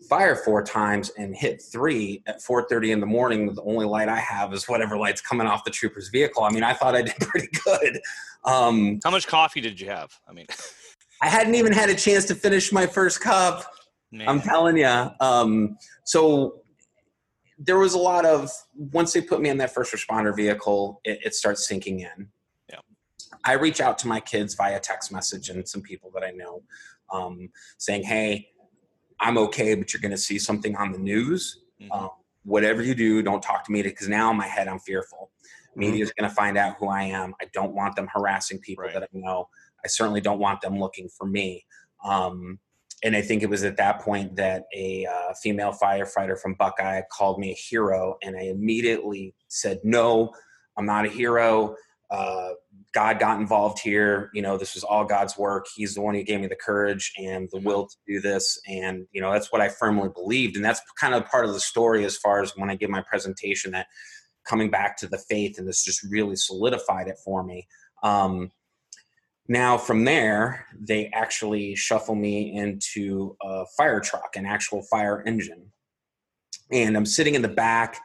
fire 0.09 0.35
four 0.35 0.63
times 0.63 1.11
and 1.17 1.35
hit 1.35 1.61
three 1.61 2.23
at 2.25 2.39
4.30 2.39 2.91
in 2.91 2.99
the 2.99 3.05
morning 3.05 3.53
the 3.53 3.63
only 3.63 3.85
light 3.85 4.07
i 4.07 4.19
have 4.19 4.53
is 4.53 4.69
whatever 4.69 4.95
light's 4.95 5.21
coming 5.21 5.47
off 5.47 5.63
the 5.63 5.71
trooper's 5.71 6.09
vehicle 6.09 6.43
i 6.43 6.51
mean 6.51 6.63
i 6.63 6.71
thought 6.71 6.95
i 6.95 7.01
did 7.01 7.15
pretty 7.19 7.49
good 7.65 7.99
um, 8.45 8.99
how 9.03 9.09
much 9.09 9.27
coffee 9.27 9.59
did 9.59 9.81
you 9.81 9.89
have 9.89 10.11
i 10.29 10.31
mean 10.31 10.45
i 11.21 11.27
hadn't 11.27 11.55
even 11.55 11.73
had 11.73 11.89
a 11.89 11.95
chance 11.95 12.25
to 12.25 12.35
finish 12.35 12.71
my 12.71 12.85
first 12.85 13.21
cup 13.21 13.65
Man. 14.11 14.29
i'm 14.29 14.39
telling 14.39 14.77
you 14.77 15.09
um, 15.19 15.77
so 16.05 16.61
there 17.57 17.79
was 17.79 17.93
a 17.93 17.99
lot 17.99 18.25
of 18.25 18.49
once 18.75 19.13
they 19.13 19.21
put 19.21 19.41
me 19.41 19.49
in 19.49 19.57
that 19.57 19.73
first 19.73 19.93
responder 19.93 20.35
vehicle, 20.35 21.01
it, 21.03 21.19
it 21.23 21.35
starts 21.35 21.67
sinking 21.67 22.01
in. 22.01 22.29
Yeah. 22.69 22.79
I 23.43 23.53
reach 23.53 23.81
out 23.81 23.97
to 23.99 24.07
my 24.07 24.19
kids 24.19 24.55
via 24.55 24.79
text 24.79 25.11
message 25.11 25.49
and 25.49 25.67
some 25.67 25.81
people 25.81 26.11
that 26.13 26.23
I 26.23 26.31
know, 26.31 26.63
um, 27.11 27.49
saying, 27.77 28.03
"Hey, 28.03 28.49
I'm 29.19 29.37
okay, 29.37 29.75
but 29.75 29.93
you're 29.93 30.01
going 30.01 30.11
to 30.11 30.17
see 30.17 30.39
something 30.39 30.75
on 30.75 30.91
the 30.91 30.99
news. 30.99 31.61
Mm-hmm. 31.81 31.91
Um, 31.91 32.09
whatever 32.43 32.81
you 32.81 32.95
do, 32.95 33.21
don't 33.21 33.41
talk 33.41 33.63
to 33.65 33.71
me 33.71 33.81
because 33.81 34.07
now 34.07 34.31
in 34.31 34.37
my 34.37 34.47
head 34.47 34.67
I'm 34.67 34.79
fearful. 34.79 35.31
Mm-hmm. 35.71 35.79
Media 35.79 36.03
is 36.03 36.13
going 36.13 36.29
to 36.29 36.35
find 36.35 36.57
out 36.57 36.75
who 36.79 36.87
I 36.87 37.03
am. 37.03 37.33
I 37.41 37.45
don't 37.53 37.73
want 37.73 37.95
them 37.95 38.07
harassing 38.13 38.59
people 38.59 38.85
right. 38.85 38.93
that 38.93 39.03
I 39.03 39.07
know. 39.13 39.49
I 39.83 39.87
certainly 39.87 40.21
don't 40.21 40.39
want 40.39 40.61
them 40.61 40.79
looking 40.79 41.09
for 41.09 41.27
me. 41.27 41.65
Um, 42.03 42.59
and 43.03 43.15
I 43.15 43.21
think 43.21 43.43
it 43.43 43.49
was 43.49 43.63
at 43.63 43.77
that 43.77 44.01
point 44.01 44.35
that 44.37 44.65
a 44.75 45.05
uh, 45.05 45.33
female 45.41 45.71
firefighter 45.71 46.39
from 46.39 46.55
Buckeye 46.55 47.01
called 47.11 47.39
me 47.39 47.51
a 47.51 47.55
hero, 47.55 48.17
and 48.23 48.35
I 48.35 48.43
immediately 48.43 49.35
said, 49.47 49.79
"No, 49.83 50.33
I'm 50.77 50.85
not 50.85 51.05
a 51.05 51.09
hero. 51.09 51.75
Uh, 52.09 52.51
God 52.93 53.19
got 53.19 53.39
involved 53.39 53.79
here. 53.79 54.29
You 54.33 54.41
know, 54.41 54.57
this 54.57 54.73
was 54.73 54.83
all 54.83 55.05
God's 55.05 55.37
work. 55.37 55.67
He's 55.75 55.93
the 55.93 56.01
one 56.01 56.15
who 56.15 56.23
gave 56.23 56.39
me 56.39 56.47
the 56.47 56.55
courage 56.55 57.11
and 57.17 57.49
the 57.51 57.59
will 57.59 57.87
to 57.87 57.95
do 58.07 58.19
this, 58.19 58.59
and 58.67 59.05
you 59.11 59.21
know, 59.21 59.31
that's 59.31 59.51
what 59.51 59.61
I 59.61 59.69
firmly 59.69 60.09
believed, 60.09 60.55
and 60.55 60.65
that's 60.65 60.81
kind 60.99 61.13
of 61.13 61.25
part 61.27 61.45
of 61.45 61.53
the 61.53 61.59
story 61.59 62.03
as 62.03 62.17
far 62.17 62.41
as 62.41 62.53
when 62.55 62.69
I 62.69 62.75
give 62.75 62.89
my 62.89 63.03
presentation 63.07 63.71
that 63.71 63.87
coming 64.47 64.71
back 64.71 64.97
to 64.97 65.07
the 65.07 65.19
faith, 65.29 65.59
and 65.59 65.67
this 65.67 65.83
just 65.83 66.01
really 66.09 66.35
solidified 66.35 67.07
it 67.07 67.17
for 67.23 67.43
me." 67.43 67.67
Um, 68.01 68.51
now, 69.47 69.77
from 69.77 70.03
there, 70.03 70.65
they 70.77 71.07
actually 71.13 71.75
shuffle 71.75 72.15
me 72.15 72.53
into 72.53 73.35
a 73.41 73.65
fire 73.77 74.01
truck, 74.01 74.35
an 74.35 74.45
actual 74.45 74.81
fire 74.83 75.23
engine. 75.25 75.71
And 76.71 76.97
I'm 76.97 77.05
sitting 77.05 77.35
in 77.35 77.41
the 77.41 77.47
back. 77.47 77.97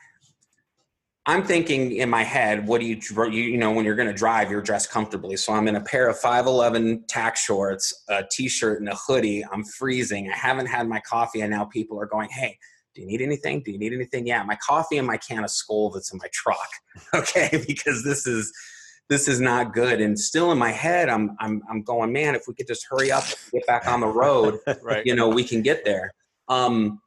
I'm 1.26 1.42
thinking 1.42 1.96
in 1.96 2.08
my 2.08 2.22
head, 2.22 2.66
what 2.66 2.80
do 2.80 2.86
you, 2.86 2.96
you, 3.30 3.56
know, 3.56 3.72
when 3.72 3.84
you're 3.84 3.96
going 3.96 4.08
to 4.08 4.14
drive, 4.14 4.50
you're 4.50 4.62
dressed 4.62 4.90
comfortably. 4.90 5.36
So 5.36 5.52
I'm 5.52 5.66
in 5.66 5.76
a 5.76 5.80
pair 5.80 6.08
of 6.08 6.18
511 6.18 7.04
tack 7.08 7.36
shorts, 7.36 8.04
a 8.08 8.24
t 8.30 8.48
shirt, 8.48 8.80
and 8.80 8.88
a 8.88 8.94
hoodie. 8.94 9.44
I'm 9.44 9.64
freezing. 9.64 10.30
I 10.30 10.36
haven't 10.36 10.66
had 10.66 10.88
my 10.88 11.00
coffee. 11.00 11.40
And 11.40 11.50
now 11.50 11.64
people 11.64 12.00
are 12.00 12.06
going, 12.06 12.28
hey, 12.30 12.56
do 12.94 13.00
you 13.00 13.06
need 13.06 13.20
anything? 13.20 13.62
Do 13.62 13.72
you 13.72 13.78
need 13.78 13.92
anything? 13.92 14.26
Yeah, 14.26 14.42
my 14.44 14.56
coffee 14.56 14.98
and 14.98 15.06
my 15.06 15.16
can 15.16 15.42
of 15.44 15.50
Skoal 15.50 15.90
that's 15.90 16.12
in 16.12 16.18
my 16.22 16.28
truck. 16.32 16.58
Okay, 17.14 17.64
because 17.66 18.04
this 18.04 18.26
is 18.26 18.52
this 19.12 19.28
is 19.28 19.42
not 19.42 19.74
good. 19.74 20.00
And 20.00 20.18
still 20.18 20.52
in 20.52 20.58
my 20.58 20.70
head, 20.70 21.10
I'm 21.10 21.36
I'm 21.38 21.62
I'm 21.68 21.82
going, 21.82 22.12
man, 22.12 22.34
if 22.34 22.44
we 22.48 22.54
could 22.54 22.66
just 22.66 22.86
hurry 22.88 23.12
up 23.12 23.24
and 23.24 23.52
get 23.52 23.66
back 23.66 23.86
on 23.86 24.00
the 24.00 24.06
road, 24.06 24.58
right. 24.82 25.04
you 25.04 25.14
know, 25.14 25.28
we 25.28 25.44
can 25.44 25.60
get 25.60 25.84
there. 25.84 26.12
Um, 26.48 27.00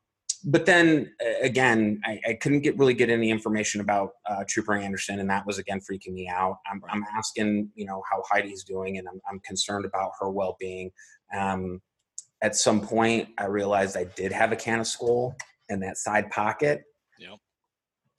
but 0.43 0.67
then 0.67 1.11
again, 1.41 1.99
I, 2.05 2.19
I, 2.27 2.33
couldn't 2.35 2.59
get 2.59 2.77
really 2.77 2.93
get 2.93 3.09
any 3.09 3.31
information 3.31 3.81
about 3.81 4.11
uh, 4.29 4.43
Trooper 4.47 4.75
Anderson, 4.75 5.19
and 5.19 5.27
that 5.31 5.47
was 5.47 5.57
again 5.57 5.79
freaking 5.79 6.13
me 6.13 6.29
out. 6.29 6.57
I'm, 6.71 6.79
I'm 6.87 7.03
asking, 7.17 7.71
you 7.73 7.85
know, 7.85 8.03
how 8.09 8.21
Heidi's 8.29 8.63
doing, 8.63 8.99
and 8.99 9.07
I'm, 9.07 9.19
I'm 9.27 9.39
concerned 9.39 9.85
about 9.85 10.11
her 10.19 10.29
well 10.29 10.55
being. 10.59 10.91
Um, 11.35 11.81
at 12.43 12.55
some 12.55 12.81
point, 12.81 13.29
I 13.39 13.45
realized 13.45 13.97
I 13.97 14.05
did 14.15 14.31
have 14.31 14.51
a 14.51 14.55
can 14.55 14.79
of 14.79 14.85
Skoal 14.85 15.33
in 15.69 15.79
that 15.79 15.97
side 15.97 16.29
pocket. 16.29 16.83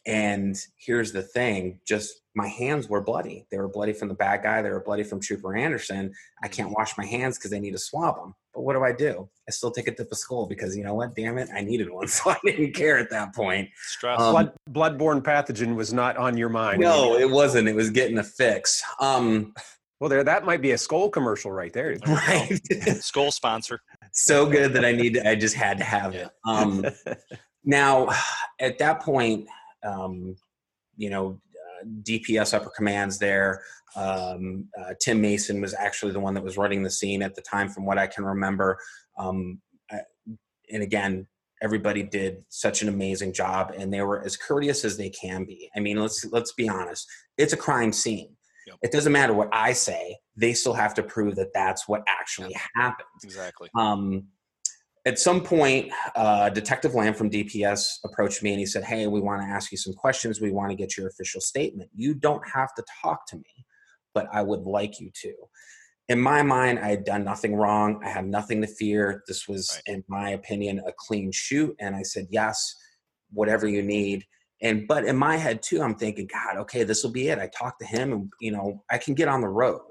Yep. 0.06 0.16
And 0.16 0.56
here's 0.78 1.12
the 1.12 1.22
thing: 1.22 1.80
just 1.86 2.22
my 2.34 2.48
hands 2.48 2.88
were 2.88 3.00
bloody. 3.00 3.46
They 3.50 3.58
were 3.58 3.68
bloody 3.68 3.92
from 3.92 4.08
the 4.08 4.14
bad 4.14 4.42
guy. 4.42 4.62
They 4.62 4.70
were 4.70 4.82
bloody 4.82 5.02
from 5.02 5.20
Trooper 5.20 5.56
Anderson. 5.56 6.12
I 6.42 6.48
can't 6.48 6.68
mm-hmm. 6.68 6.74
wash 6.74 6.96
my 6.98 7.06
hands 7.06 7.38
because 7.38 7.50
they 7.50 7.60
need 7.60 7.72
to 7.72 7.78
swab 7.78 8.16
them. 8.16 8.34
But 8.54 8.62
what 8.62 8.74
do 8.74 8.84
I 8.84 8.92
do? 8.92 9.28
I 9.48 9.52
still 9.52 9.70
take 9.70 9.88
a 9.88 9.94
dip 9.94 10.10
of 10.12 10.18
Skoal 10.18 10.46
because 10.46 10.76
you 10.76 10.84
know 10.84 10.94
what? 10.94 11.14
Damn 11.14 11.38
it, 11.38 11.48
I 11.54 11.62
needed 11.62 11.90
one, 11.90 12.08
so 12.08 12.30
I 12.30 12.38
didn't 12.44 12.74
care 12.74 12.98
at 12.98 13.10
that 13.10 13.34
point. 13.34 13.70
Stress. 13.74 14.20
Um, 14.20 14.32
Blood, 14.32 14.52
bloodborne 14.70 15.22
pathogen 15.22 15.74
was 15.74 15.92
not 15.92 16.16
on 16.16 16.36
your 16.36 16.48
mind. 16.48 16.80
No, 16.80 17.16
it 17.16 17.30
wasn't. 17.30 17.68
It 17.68 17.74
was 17.74 17.90
getting 17.90 18.18
a 18.18 18.24
fix. 18.24 18.82
Um, 19.00 19.54
well, 19.98 20.10
there 20.10 20.22
that 20.22 20.44
might 20.44 20.60
be 20.60 20.72
a 20.72 20.78
Skoal 20.78 21.10
commercial 21.10 21.50
right 21.50 21.72
there. 21.72 21.96
Right, 22.06 22.60
Skoal 23.00 23.30
sponsor. 23.30 23.80
So 24.12 24.46
good 24.46 24.72
that 24.74 24.84
I 24.84 24.92
need. 24.92 25.18
I 25.18 25.34
just 25.34 25.54
had 25.54 25.78
to 25.78 25.84
have 25.84 26.14
it. 26.14 26.28
Um, 26.44 26.84
now, 27.64 28.08
at 28.60 28.78
that 28.78 29.00
point, 29.00 29.46
um, 29.86 30.36
you 30.96 31.10
know, 31.10 31.40
DPS 32.02 32.54
upper 32.54 32.70
commands 32.70 33.18
there. 33.18 33.62
Um, 33.94 34.68
uh, 34.78 34.94
Tim 35.00 35.20
Mason 35.20 35.60
was 35.60 35.74
actually 35.74 36.12
the 36.12 36.20
one 36.20 36.34
that 36.34 36.44
was 36.44 36.56
running 36.56 36.82
the 36.82 36.90
scene 36.90 37.22
at 37.22 37.34
the 37.34 37.42
time, 37.42 37.68
from 37.68 37.86
what 37.86 37.98
I 37.98 38.06
can 38.06 38.24
remember. 38.24 38.78
Um, 39.18 39.60
and 40.70 40.82
again, 40.82 41.26
everybody 41.62 42.02
did 42.02 42.44
such 42.48 42.82
an 42.82 42.88
amazing 42.88 43.32
job, 43.32 43.72
and 43.76 43.92
they 43.92 44.02
were 44.02 44.22
as 44.24 44.36
courteous 44.36 44.84
as 44.84 44.96
they 44.96 45.10
can 45.10 45.44
be. 45.44 45.70
I 45.76 45.80
mean, 45.80 46.00
let's 46.00 46.24
let's 46.32 46.52
be 46.52 46.68
honest; 46.68 47.06
it's 47.38 47.52
a 47.52 47.56
crime 47.56 47.92
scene. 47.92 48.36
Yep. 48.66 48.76
It 48.82 48.92
doesn't 48.92 49.12
matter 49.12 49.32
what 49.32 49.48
I 49.52 49.72
say; 49.72 50.16
they 50.36 50.52
still 50.52 50.74
have 50.74 50.94
to 50.94 51.02
prove 51.02 51.36
that 51.36 51.52
that's 51.54 51.88
what 51.88 52.02
actually 52.08 52.50
yep. 52.50 52.60
happened. 52.74 53.08
Exactly. 53.22 53.70
Um, 53.76 54.24
at 55.06 55.20
some 55.20 55.40
point, 55.40 55.90
uh, 56.16 56.50
Detective 56.50 56.94
Lamb 56.94 57.14
from 57.14 57.30
DPS 57.30 58.00
approached 58.04 58.42
me 58.42 58.50
and 58.50 58.58
he 58.58 58.66
said, 58.66 58.82
Hey, 58.82 59.06
we 59.06 59.20
want 59.20 59.40
to 59.40 59.46
ask 59.46 59.70
you 59.70 59.78
some 59.78 59.94
questions. 59.94 60.40
We 60.40 60.50
want 60.50 60.70
to 60.70 60.76
get 60.76 60.96
your 60.96 61.06
official 61.06 61.40
statement. 61.40 61.88
You 61.94 62.12
don't 62.12 62.42
have 62.48 62.74
to 62.74 62.84
talk 63.02 63.24
to 63.28 63.36
me, 63.36 63.64
but 64.14 64.26
I 64.32 64.42
would 64.42 64.62
like 64.62 65.00
you 65.00 65.10
to. 65.22 65.32
In 66.08 66.20
my 66.20 66.42
mind, 66.42 66.80
I 66.80 66.88
had 66.88 67.04
done 67.04 67.24
nothing 67.24 67.54
wrong. 67.54 68.00
I 68.04 68.08
had 68.08 68.26
nothing 68.26 68.60
to 68.62 68.66
fear. 68.66 69.22
This 69.28 69.46
was, 69.48 69.80
right. 69.86 69.94
in 69.94 70.04
my 70.08 70.30
opinion, 70.30 70.80
a 70.84 70.92
clean 70.98 71.30
shoot. 71.32 71.74
And 71.78 71.94
I 71.94 72.02
said, 72.02 72.26
Yes, 72.30 72.74
whatever 73.30 73.68
you 73.68 73.82
need. 73.82 74.24
And, 74.60 74.88
but 74.88 75.04
in 75.04 75.16
my 75.16 75.36
head 75.36 75.62
too, 75.62 75.82
I'm 75.82 75.94
thinking, 75.94 76.28
God, 76.32 76.56
okay, 76.62 76.82
this 76.82 77.04
will 77.04 77.12
be 77.12 77.28
it. 77.28 77.38
I 77.38 77.48
talked 77.48 77.78
to 77.80 77.86
him 77.86 78.12
and, 78.12 78.32
you 78.40 78.50
know, 78.50 78.82
I 78.90 78.98
can 78.98 79.14
get 79.14 79.28
on 79.28 79.40
the 79.40 79.48
road 79.48 79.82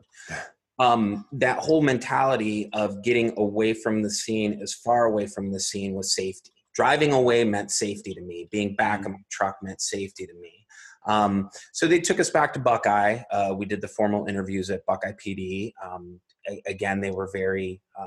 um, 0.79 1.25
that 1.31 1.59
whole 1.59 1.81
mentality 1.81 2.69
of 2.73 3.03
getting 3.03 3.33
away 3.37 3.73
from 3.73 4.01
the 4.01 4.09
scene, 4.09 4.59
as 4.61 4.73
far 4.73 5.05
away 5.05 5.27
from 5.27 5.51
the 5.51 5.59
scene, 5.59 5.93
was 5.93 6.13
safety. 6.13 6.51
Driving 6.73 7.13
away 7.13 7.43
meant 7.45 7.71
safety 7.71 8.13
to 8.13 8.21
me. 8.21 8.47
Being 8.51 8.75
back 8.75 8.99
mm-hmm. 8.99 9.07
in 9.07 9.13
my 9.13 9.19
truck 9.31 9.57
meant 9.61 9.81
safety 9.81 10.25
to 10.25 10.33
me. 10.33 10.65
Um, 11.07 11.49
so 11.71 11.87
they 11.87 11.99
took 11.99 12.19
us 12.19 12.29
back 12.29 12.53
to 12.53 12.59
Buckeye. 12.59 13.19
Uh, 13.31 13.53
we 13.55 13.65
did 13.65 13.81
the 13.81 13.87
formal 13.87 14.25
interviews 14.27 14.69
at 14.69 14.85
Buckeye 14.85 15.13
PD. 15.13 15.71
Um, 15.83 16.19
a- 16.49 16.61
again, 16.65 16.99
they 16.99 17.11
were 17.11 17.29
very 17.31 17.81
uh, 17.97 18.05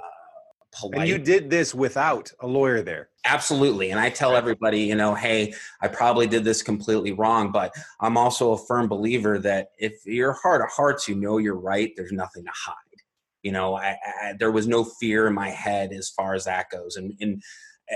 polite. 0.72 1.00
And 1.00 1.08
you 1.08 1.18
did 1.18 1.50
this 1.50 1.74
without 1.74 2.30
a 2.40 2.46
lawyer 2.46 2.82
there. 2.82 3.10
Absolutely. 3.24 3.90
And 3.90 4.00
I 4.00 4.10
tell 4.10 4.36
everybody, 4.36 4.80
you 4.80 4.94
know, 4.94 5.14
hey, 5.14 5.52
I 5.82 5.88
probably 5.88 6.26
did 6.26 6.44
this 6.44 6.62
completely 6.62 7.12
wrong, 7.12 7.52
but 7.52 7.74
I'm 8.00 8.16
also 8.16 8.52
a 8.52 8.66
firm 8.66 8.88
believer 8.88 9.38
that 9.40 9.68
if 9.78 9.94
your 10.06 10.32
heart 10.32 10.62
of 10.62 10.70
hearts, 10.70 11.08
you 11.08 11.14
know 11.14 11.38
you're 11.38 11.58
right, 11.58 11.92
there's 11.96 12.12
nothing 12.12 12.44
to 12.44 12.50
hide. 12.54 12.74
You 13.42 13.52
know, 13.52 13.76
I, 13.76 13.96
I, 14.22 14.34
there 14.38 14.50
was 14.50 14.66
no 14.66 14.84
fear 14.84 15.26
in 15.26 15.34
my 15.34 15.50
head 15.50 15.92
as 15.92 16.10
far 16.10 16.34
as 16.34 16.44
that 16.44 16.70
goes. 16.70 16.96
And, 16.96 17.14
and 17.20 17.42
eh, 17.90 17.94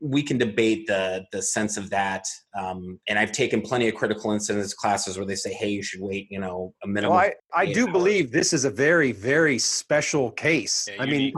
we 0.00 0.22
can 0.22 0.38
debate 0.38 0.86
the 0.86 1.24
the 1.30 1.42
sense 1.42 1.76
of 1.76 1.90
that. 1.90 2.24
Um, 2.58 2.98
and 3.06 3.18
I've 3.18 3.32
taken 3.32 3.60
plenty 3.60 3.88
of 3.88 3.94
critical 3.94 4.32
incidents 4.32 4.74
classes 4.74 5.16
where 5.16 5.26
they 5.26 5.36
say, 5.36 5.52
"Hey, 5.52 5.68
you 5.68 5.82
should 5.82 6.00
wait," 6.00 6.26
you 6.30 6.40
know, 6.40 6.74
a 6.82 6.88
minimum. 6.88 7.16
Well, 7.16 7.32
I, 7.54 7.62
I 7.62 7.72
do 7.72 7.84
hours. 7.84 7.92
believe 7.92 8.32
this 8.32 8.52
is 8.52 8.64
a 8.64 8.70
very, 8.70 9.12
very 9.12 9.58
special 9.58 10.30
case. 10.32 10.88
Yeah, 10.90 11.02
I 11.02 11.06
mean, 11.06 11.20
unique- 11.20 11.36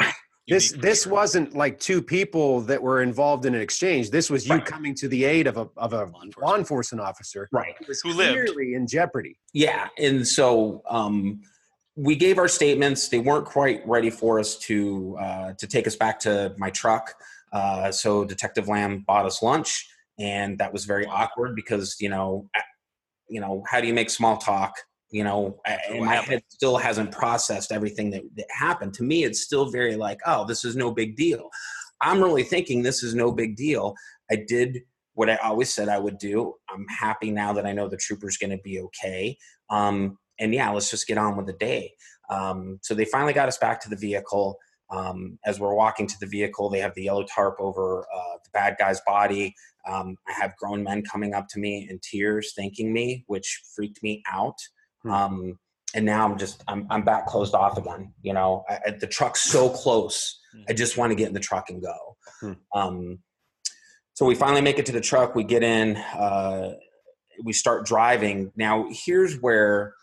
this 0.48 0.72
this 0.72 1.04
sure. 1.04 1.12
wasn't 1.12 1.54
like 1.54 1.78
two 1.78 2.02
people 2.02 2.60
that 2.62 2.82
were 2.82 3.02
involved 3.02 3.46
in 3.46 3.54
an 3.54 3.60
exchange. 3.60 4.10
This 4.10 4.28
was 4.28 4.46
you 4.46 4.54
Right. 4.56 4.64
coming 4.64 4.94
to 4.96 5.08
the 5.08 5.24
aid 5.24 5.46
of 5.46 5.56
a 5.56 5.68
of 5.76 5.92
a 5.92 5.96
Law 6.04 6.22
enforcement. 6.22 6.36
law 6.42 6.56
enforcement 6.56 7.00
officer 7.00 7.48
right. 7.52 7.74
who 7.78 7.84
was 7.88 8.00
Who 8.02 8.12
lived. 8.12 8.48
clearly 8.50 8.74
in 8.74 8.86
jeopardy. 8.86 9.38
Yeah, 9.52 9.88
and 9.98 10.26
so 10.26 10.82
um, 10.88 11.40
we 11.94 12.16
gave 12.16 12.38
our 12.38 12.48
statements. 12.48 13.08
They 13.08 13.18
weren't 13.20 13.44
quite 13.46 13.86
ready 13.86 14.10
for 14.10 14.40
us 14.40 14.58
to 14.60 15.16
uh, 15.20 15.52
to 15.54 15.66
take 15.66 15.86
us 15.86 15.96
back 15.96 16.18
to 16.20 16.54
my 16.58 16.70
truck. 16.70 17.14
Uh, 17.52 17.92
so 17.92 18.24
Detective 18.24 18.66
Lamb 18.66 19.04
bought 19.06 19.26
us 19.26 19.42
lunch, 19.42 19.88
and 20.18 20.58
that 20.58 20.72
was 20.72 20.86
very 20.86 21.06
awkward 21.06 21.54
because 21.54 21.96
you 22.00 22.08
know, 22.08 22.48
you 23.28 23.40
know, 23.40 23.62
how 23.70 23.80
do 23.80 23.86
you 23.86 23.94
make 23.94 24.10
small 24.10 24.38
talk? 24.38 24.74
You 25.12 25.24
know, 25.24 25.60
and 25.64 26.04
my 26.04 26.16
head 26.16 26.42
still 26.48 26.76
hasn't 26.78 27.12
processed 27.12 27.70
everything 27.70 28.10
that, 28.10 28.22
that 28.36 28.46
happened. 28.50 28.94
To 28.94 29.04
me, 29.04 29.24
it's 29.24 29.42
still 29.42 29.70
very 29.70 29.94
like, 29.94 30.18
oh, 30.26 30.44
this 30.46 30.64
is 30.64 30.74
no 30.74 30.90
big 30.90 31.16
deal. 31.16 31.50
I'm 32.00 32.20
really 32.20 32.42
thinking 32.42 32.82
this 32.82 33.02
is 33.02 33.14
no 33.14 33.30
big 33.30 33.54
deal. 33.54 33.94
I 34.30 34.36
did 34.48 34.80
what 35.14 35.30
I 35.30 35.36
always 35.36 35.72
said 35.72 35.88
I 35.88 35.98
would 35.98 36.18
do. 36.18 36.54
I'm 36.70 36.86
happy 36.88 37.30
now 37.30 37.52
that 37.52 37.66
I 37.66 37.72
know 37.72 37.88
the 37.88 37.96
trooper's 37.96 38.38
going 38.38 38.50
to 38.50 38.62
be 38.64 38.80
okay. 38.80 39.36
Um, 39.70 40.18
and 40.40 40.54
yeah, 40.54 40.70
let's 40.70 40.90
just 40.90 41.06
get 41.06 41.18
on 41.18 41.36
with 41.36 41.46
the 41.46 41.52
day. 41.52 41.92
Um, 42.30 42.78
so 42.82 42.94
they 42.94 43.04
finally 43.04 43.32
got 43.34 43.48
us 43.48 43.58
back 43.58 43.80
to 43.82 43.90
the 43.90 43.96
vehicle. 43.96 44.56
Um, 44.90 45.38
as 45.44 45.60
we're 45.60 45.74
walking 45.74 46.06
to 46.06 46.18
the 46.20 46.26
vehicle, 46.26 46.68
they 46.68 46.80
have 46.80 46.94
the 46.94 47.04
yellow 47.04 47.24
tarp 47.24 47.56
over 47.58 48.06
uh, 48.14 48.38
the 48.44 48.50
bad 48.52 48.76
guy's 48.78 49.00
body. 49.06 49.54
Um, 49.86 50.16
I 50.28 50.32
have 50.32 50.56
grown 50.56 50.82
men 50.82 51.02
coming 51.02 51.34
up 51.34 51.48
to 51.48 51.58
me 51.58 51.86
in 51.90 51.98
tears, 52.02 52.52
thanking 52.56 52.92
me, 52.92 53.24
which 53.26 53.62
freaked 53.74 54.02
me 54.02 54.22
out. 54.30 54.58
Hmm. 55.02 55.10
Um, 55.10 55.58
and 55.94 56.04
now 56.06 56.24
I'm 56.26 56.38
just 56.38 56.62
I'm 56.68 56.86
I'm 56.90 57.02
back 57.02 57.26
closed 57.26 57.54
off 57.54 57.76
again. 57.78 58.14
You 58.22 58.32
know, 58.34 58.64
I, 58.68 58.78
I- 58.86 58.90
the 58.98 59.06
truck's 59.06 59.40
so 59.40 59.68
close. 59.68 60.38
I 60.68 60.74
just 60.74 60.98
want 60.98 61.10
to 61.10 61.14
get 61.16 61.28
in 61.28 61.34
the 61.34 61.40
truck 61.40 61.70
and 61.70 61.82
go. 61.82 62.16
Hmm. 62.40 62.52
Um, 62.74 63.18
so 64.14 64.26
we 64.26 64.34
finally 64.34 64.60
make 64.60 64.78
it 64.78 64.86
to 64.86 64.92
the 64.92 65.00
truck. 65.00 65.34
We 65.34 65.44
get 65.44 65.62
in. 65.62 65.96
Uh, 65.96 66.74
we 67.42 67.52
start 67.52 67.86
driving. 67.86 68.52
Now 68.56 68.86
here's 68.90 69.40
where 69.40 69.94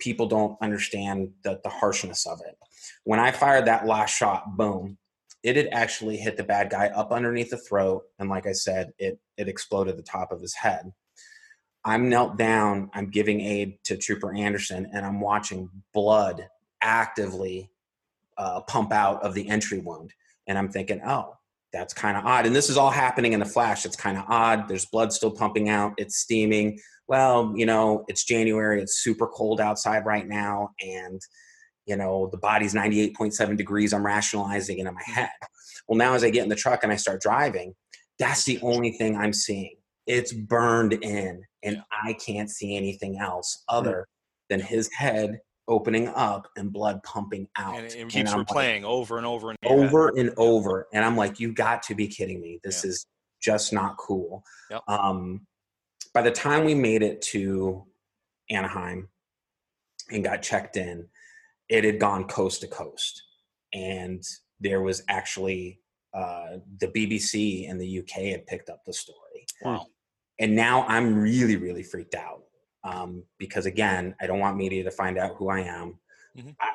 people 0.00 0.26
don't 0.26 0.58
understand 0.60 1.30
the, 1.44 1.60
the 1.62 1.70
harshness 1.70 2.26
of 2.26 2.40
it. 2.46 2.56
When 3.04 3.18
I 3.20 3.30
fired 3.30 3.64
that 3.66 3.86
last 3.86 4.16
shot, 4.16 4.56
boom, 4.56 4.98
it 5.42 5.56
had 5.56 5.68
actually 5.72 6.16
hit 6.16 6.36
the 6.36 6.42
bad 6.44 6.70
guy 6.70 6.88
up 6.88 7.12
underneath 7.12 7.50
the 7.50 7.56
throat, 7.56 8.02
and 8.18 8.28
like 8.28 8.46
I 8.46 8.52
said, 8.52 8.92
it 8.98 9.18
it 9.36 9.48
exploded 9.48 9.96
the 9.96 10.02
top 10.02 10.32
of 10.32 10.40
his 10.40 10.54
head. 10.54 10.92
I'm 11.86 12.08
knelt 12.08 12.36
down. 12.36 12.90
I'm 12.94 13.10
giving 13.10 13.40
aid 13.40 13.78
to 13.84 13.96
Trooper 13.96 14.34
Anderson, 14.34 14.90
and 14.92 15.06
I'm 15.06 15.20
watching 15.20 15.70
blood 15.94 16.48
actively 16.82 17.70
uh, 18.36 18.60
pump 18.62 18.92
out 18.92 19.22
of 19.22 19.34
the 19.34 19.48
entry 19.48 19.78
wound. 19.78 20.12
And 20.48 20.58
I'm 20.58 20.68
thinking, 20.68 21.00
oh, 21.06 21.36
that's 21.72 21.94
kind 21.94 22.16
of 22.16 22.26
odd. 22.26 22.44
And 22.44 22.54
this 22.54 22.68
is 22.68 22.76
all 22.76 22.90
happening 22.90 23.34
in 23.34 23.42
a 23.42 23.46
flash. 23.46 23.86
It's 23.86 23.94
kind 23.94 24.18
of 24.18 24.24
odd. 24.28 24.66
There's 24.66 24.86
blood 24.86 25.12
still 25.12 25.30
pumping 25.30 25.68
out. 25.68 25.92
It's 25.96 26.16
steaming. 26.16 26.80
Well, 27.06 27.52
you 27.56 27.66
know, 27.66 28.04
it's 28.08 28.24
January. 28.24 28.82
It's 28.82 28.98
super 28.98 29.28
cold 29.28 29.60
outside 29.60 30.04
right 30.04 30.26
now. 30.26 30.70
And, 30.84 31.20
you 31.86 31.96
know, 31.96 32.28
the 32.32 32.38
body's 32.38 32.74
98.7 32.74 33.56
degrees. 33.56 33.92
I'm 33.92 34.04
rationalizing 34.04 34.78
it 34.78 34.86
in 34.88 34.94
my 34.94 35.02
head. 35.04 35.30
Well, 35.86 35.98
now 35.98 36.14
as 36.14 36.24
I 36.24 36.30
get 36.30 36.42
in 36.42 36.48
the 36.48 36.56
truck 36.56 36.82
and 36.82 36.92
I 36.92 36.96
start 36.96 37.20
driving, 37.20 37.74
that's 38.18 38.44
the 38.44 38.58
only 38.60 38.90
thing 38.90 39.16
I'm 39.16 39.32
seeing. 39.32 39.76
It's 40.06 40.32
burned 40.32 40.92
in, 40.92 41.42
and 41.62 41.82
I 42.04 42.12
can't 42.14 42.50
see 42.50 42.76
anything 42.76 43.18
else 43.18 43.64
other 43.68 44.06
than 44.48 44.60
his 44.60 44.92
head 44.92 45.40
opening 45.68 46.06
up 46.08 46.46
and 46.56 46.72
blood 46.72 47.02
pumping 47.02 47.48
out. 47.58 47.74
And 47.76 47.86
it 47.86 48.08
keeps 48.08 48.32
like, 48.32 48.46
replaying 48.46 48.84
over 48.84 49.16
and 49.18 49.26
over 49.26 49.50
and 49.50 49.58
over. 49.64 49.84
over 49.84 50.08
and 50.16 50.32
over 50.36 50.86
and 50.92 51.04
i'm 51.04 51.16
like 51.16 51.40
you 51.40 51.52
got 51.52 51.82
to 51.82 51.96
be 51.96 52.06
kidding 52.06 52.40
me 52.40 52.60
this 52.62 52.84
Yeah. 52.84 52.90
is 52.90 53.06
just 53.42 53.72
not 53.72 53.96
cool 53.96 54.44
Yep. 54.70 54.82
um 54.86 55.44
by 56.14 56.22
the 56.22 56.30
time 56.30 56.64
we 56.64 56.74
made 56.76 57.02
it 57.02 57.20
to 57.32 57.84
anaheim 58.48 59.08
and 60.12 60.22
got 60.22 60.40
checked 60.40 60.76
in 60.76 61.08
it 61.68 61.82
had 61.82 61.98
gone 61.98 62.28
coast 62.28 62.60
to 62.60 62.68
coast 62.68 63.20
and 63.74 64.22
there 64.60 64.82
was 64.82 65.02
actually 65.08 65.80
uh, 66.14 66.58
the 66.78 66.86
bbc 66.86 67.68
in 67.68 67.76
the 67.76 67.98
uk 67.98 68.10
had 68.10 68.46
picked 68.46 68.70
up 68.70 68.84
the 68.84 68.92
story 68.92 69.46
Wow. 69.62 69.86
And 70.38 70.54
now 70.54 70.84
i'm 70.88 71.14
really 71.18 71.56
really 71.56 71.82
freaked 71.82 72.14
out 72.14 72.42
um, 72.84 73.22
because 73.38 73.66
again 73.66 74.14
i 74.20 74.26
don't 74.26 74.38
want 74.38 74.56
media 74.56 74.84
to 74.84 74.90
find 74.90 75.18
out 75.18 75.34
who 75.36 75.48
i 75.48 75.60
am. 75.60 75.98
Mhm. 76.36 76.54
I, 76.60 76.70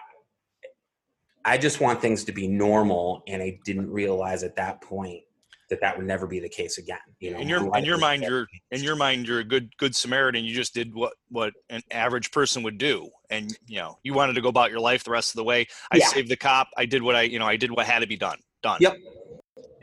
I 1.44 1.58
just 1.58 1.80
want 1.82 2.02
things 2.02 2.24
to 2.26 2.32
be 2.32 2.48
normal 2.48 3.24
and 3.28 3.42
i 3.42 3.60
didn't 3.66 3.90
realize 3.90 4.44
at 4.44 4.56
that 4.58 4.82
point 4.82 5.22
that 5.70 5.80
that 5.80 5.96
would 5.98 6.06
never 6.06 6.28
be 6.28 6.40
the 6.40 6.50
case 6.50 6.78
again 6.78 7.00
you 7.20 7.32
know? 7.32 7.40
In 7.40 7.48
your 7.48 7.78
in 7.78 7.86
your 7.86 7.98
mind 7.98 8.24
you're 8.24 8.48
in 8.72 8.84
your 8.84 8.96
mind 8.96 9.26
you're 9.28 9.40
a 9.40 9.44
good 9.44 9.70
good 9.78 9.96
samaritan. 9.96 10.44
You 10.44 10.54
just 10.54 10.74
did 10.74 10.94
what 10.94 11.14
what 11.30 11.54
an 11.70 11.82
average 11.92 12.32
person 12.32 12.62
would 12.64 12.78
do. 12.78 13.10
And 13.30 13.56
you 13.68 13.78
know 13.78 13.98
you 14.04 14.14
wanted 14.14 14.34
to 14.34 14.42
go 14.42 14.50
about 14.50 14.70
your 14.72 14.82
life 14.82 15.04
the 15.06 15.12
rest 15.12 15.32
of 15.32 15.38
the 15.38 15.44
way. 15.46 15.68
I 15.92 15.98
Yeah. 15.98 16.08
saved 16.08 16.30
the 16.30 16.36
cop. 16.36 16.68
I 16.76 16.86
did 16.86 17.02
what 17.02 17.16
i 17.16 17.22
you 17.22 17.40
know 17.40 17.46
i 17.48 17.56
did 17.56 17.72
what 17.72 17.86
had 17.86 18.00
to 18.00 18.08
be 18.08 18.18
done 18.18 18.40
done. 18.62 18.80
Yep. 18.82 18.98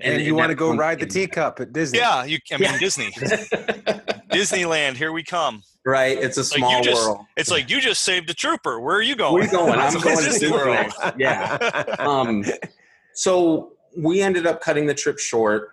And, 0.01 0.23
you 0.23 0.35
want 0.35 0.51
to 0.51 0.55
go 0.55 0.69
one 0.69 0.79
ride 0.79 1.01
the 1.01 1.07
teacup 1.07 1.59
at 1.61 1.73
Disney. 1.73 1.99
yeah 1.99 2.25
you 2.25 2.39
i 2.53 2.57
mean 2.57 2.71
Yeah. 2.71 2.79
disney 2.79 3.11
disneyland 4.31 4.97
here 4.97 5.13
we 5.13 5.23
come 5.23 5.63
right 5.85 6.17
it's 6.19 6.37
a 6.37 6.41
Like, 6.41 6.49
small 6.49 6.83
just- 6.83 7.03
world 7.07 7.27
it's 7.37 7.51
like 7.51 7.69
you 7.71 7.81
just 7.81 8.05
saved 8.05 8.29
a 8.31 8.35
trooper 8.35 8.81
where 8.81 8.97
are 8.97 9.03
you 9.03 9.17
going 9.17 9.35
where 9.35 9.45
you 9.45 9.51
going 9.51 9.79
i'm 9.79 9.93
going 9.95 10.17
to 10.19 10.25
Disney 10.25 10.31
Disney 10.49 10.51
World. 10.53 10.93
World. 11.03 11.15
yeah 11.19 11.57
um, 11.99 12.45
so 13.15 13.73
we 13.97 14.21
ended 14.23 14.47
up 14.47 14.61
cutting 14.61 14.87
the 14.87 14.95
trip 14.95 15.19
short. 15.19 15.71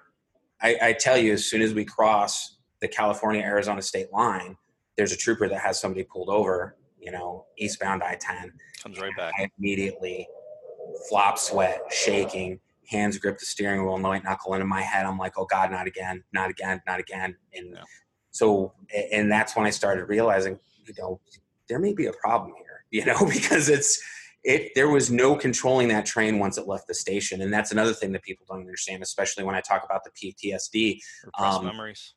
I, 0.62 0.78
I 0.82 0.94
tell 0.94 1.18
you, 1.18 1.34
as 1.34 1.46
soon 1.46 1.62
as 1.62 1.74
we 1.76 1.86
cross 1.86 2.56
the 2.82 2.88
California 2.88 3.42
Arizona 3.42 3.82
state 3.84 4.12
line, 4.12 4.58
there's 4.98 5.12
a 5.12 5.18
trooper 5.18 5.48
that 5.50 5.60
has 5.60 5.80
somebody 5.80 6.04
pulled 6.06 6.30
over, 6.30 6.76
you 7.00 7.12
know, 7.12 7.46
eastbound 7.60 8.02
I 8.02 8.16
10. 8.16 8.52
comes 8.82 9.00
right 9.00 9.12
back 9.16 9.34
I 9.38 9.48
immediately 9.60 10.28
flop 11.08 11.38
sweat, 11.38 11.82
shaking, 11.92 12.60
hands 12.90 13.18
grip 13.18 13.38
the 13.40 13.46
steering 13.46 13.84
wheel, 13.84 13.96
and 13.96 14.04
white 14.04 14.24
knuckle 14.24 14.54
into 14.54 14.66
my 14.66 14.82
head. 14.82 15.06
I'm 15.06 15.18
like, 15.18 15.34
oh 15.38 15.46
God, 15.46 15.72
not 15.72 15.88
again, 15.88 16.24
not 16.34 16.50
again, 16.50 16.82
not 16.88 17.00
again. 17.00 17.36
And 17.54 17.74
Yeah. 17.74 17.84
so, 18.32 18.74
and 19.12 19.32
that's 19.32 19.56
when 19.56 19.66
I 19.66 19.70
started 19.70 20.06
realizing, 20.06 20.60
you 20.86 20.94
know, 20.98 21.20
there 21.68 21.80
may 21.80 21.94
be 21.94 22.06
a 22.08 22.14
problem 22.14 22.54
here, 22.58 22.86
you 22.92 23.06
know, 23.06 23.26
because 23.26 23.70
it's, 23.70 24.02
it, 24.44 24.72
there 24.76 24.90
was 24.90 25.10
no 25.10 25.36
controlling 25.36 25.88
that 25.88 26.06
train 26.06 26.38
once 26.38 26.58
it 26.58 26.68
left 26.68 26.88
the 26.88 26.94
station. 26.94 27.42
And 27.42 27.52
that's 27.52 27.72
another 27.72 27.94
thing 27.94 28.12
that 28.12 28.22
people 28.22 28.46
don't 28.48 28.60
understand, 28.60 29.02
especially 29.02 29.44
when 29.44 29.56
I 29.56 29.62
talk 29.62 29.84
about 29.84 30.04
the 30.04 30.12
PTSD 30.12 31.00
um, 31.40 31.66
memories 31.66 32.14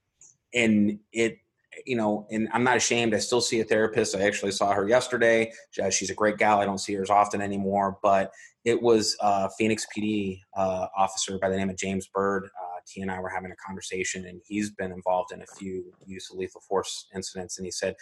and 0.54 0.98
it 1.12 1.38
you 1.86 1.96
know 1.96 2.26
and 2.30 2.48
i'm 2.52 2.64
not 2.64 2.76
ashamed 2.76 3.14
i 3.14 3.18
still 3.18 3.40
see 3.40 3.60
a 3.60 3.64
therapist 3.64 4.16
i 4.16 4.22
actually 4.22 4.50
saw 4.50 4.72
her 4.72 4.88
yesterday 4.88 5.50
she's 5.90 6.10
a 6.10 6.14
great 6.14 6.38
gal 6.38 6.60
i 6.60 6.64
don't 6.64 6.78
see 6.78 6.94
her 6.94 7.02
as 7.02 7.10
often 7.10 7.40
anymore 7.40 7.98
but 8.02 8.32
it 8.64 8.80
was 8.80 9.16
phoenix 9.56 9.86
pd 9.96 10.40
uh, 10.56 10.86
officer 10.96 11.38
by 11.40 11.48
the 11.48 11.56
name 11.56 11.70
of 11.70 11.76
james 11.76 12.08
bird 12.08 12.44
uh, 12.44 12.80
t 12.86 13.00
and 13.00 13.10
i 13.10 13.18
were 13.18 13.28
having 13.28 13.50
a 13.50 13.56
conversation 13.56 14.26
and 14.26 14.40
he's 14.46 14.70
been 14.70 14.92
involved 14.92 15.32
in 15.32 15.42
a 15.42 15.46
few 15.58 15.84
use 16.06 16.30
of 16.30 16.38
lethal 16.38 16.60
force 16.60 17.06
incidents 17.14 17.58
and 17.58 17.64
he 17.64 17.70
said 17.70 17.94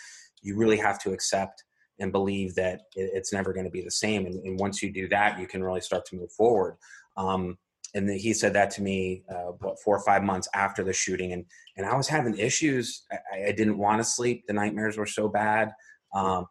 you 0.42 0.56
really 0.56 0.76
have 0.76 0.98
to 0.98 1.12
accept 1.12 1.64
and 1.98 2.12
believe 2.12 2.54
that 2.54 2.82
it's 2.94 3.32
never 3.32 3.54
going 3.54 3.64
to 3.64 3.70
be 3.70 3.80
the 3.80 3.90
same 3.90 4.26
and, 4.26 4.34
and 4.44 4.60
once 4.60 4.82
you 4.82 4.92
do 4.92 5.08
that 5.08 5.38
you 5.38 5.46
can 5.46 5.62
really 5.62 5.80
start 5.80 6.04
to 6.04 6.16
move 6.16 6.30
forward 6.32 6.76
um, 7.16 7.56
and 7.94 8.10
he 8.10 8.34
said 8.34 8.52
that 8.52 8.70
to 8.72 8.82
me 8.82 9.22
uh, 9.30 9.52
what 9.60 9.80
four 9.80 9.96
or 9.96 10.04
five 10.04 10.22
months 10.22 10.48
after 10.54 10.84
the 10.84 10.92
shooting 10.92 11.32
and 11.32 11.44
and 11.76 11.86
I 11.86 11.96
was 11.96 12.08
having 12.08 12.36
issues. 12.38 13.04
I, 13.12 13.48
I 13.48 13.52
didn't 13.52 13.78
want 13.78 14.00
to 14.00 14.04
sleep. 14.04 14.44
The 14.46 14.54
nightmares 14.54 14.96
were 14.96 15.06
so 15.06 15.28
bad. 15.28 15.72
Um, 16.14 16.46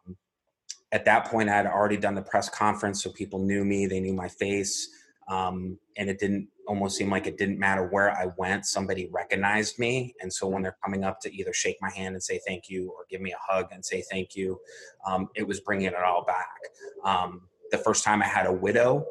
at 0.96 1.04
that 1.04 1.26
point, 1.26 1.50
I 1.50 1.54
had 1.54 1.66
already 1.66 1.98
done 1.98 2.14
the 2.14 2.22
press 2.22 2.48
conference, 2.48 3.02
so 3.02 3.10
people 3.10 3.38
knew 3.38 3.66
me. 3.66 3.84
They 3.84 4.00
knew 4.00 4.14
my 4.14 4.28
face, 4.28 4.88
um, 5.28 5.78
and 5.98 6.08
it 6.08 6.18
didn't 6.18 6.48
almost 6.66 6.96
seem 6.96 7.10
like 7.10 7.26
it 7.26 7.36
didn't 7.36 7.58
matter 7.58 7.86
where 7.86 8.10
I 8.10 8.28
went. 8.38 8.64
Somebody 8.64 9.10
recognized 9.12 9.78
me, 9.78 10.14
and 10.22 10.32
so 10.32 10.46
when 10.46 10.62
they're 10.62 10.78
coming 10.82 11.04
up 11.04 11.20
to 11.20 11.34
either 11.36 11.52
shake 11.52 11.76
my 11.82 11.90
hand 11.90 12.14
and 12.14 12.22
say 12.22 12.40
thank 12.46 12.70
you, 12.70 12.90
or 12.96 13.04
give 13.10 13.20
me 13.20 13.32
a 13.32 13.52
hug 13.52 13.66
and 13.72 13.84
say 13.84 14.02
thank 14.10 14.34
you, 14.34 14.58
um, 15.06 15.28
it 15.34 15.46
was 15.46 15.60
bringing 15.60 15.88
it 15.88 15.94
all 15.94 16.24
back. 16.24 16.56
Um, 17.04 17.42
the 17.70 17.78
first 17.78 18.02
time 18.02 18.22
I 18.22 18.26
had 18.26 18.46
a 18.46 18.52
widow, 18.52 19.04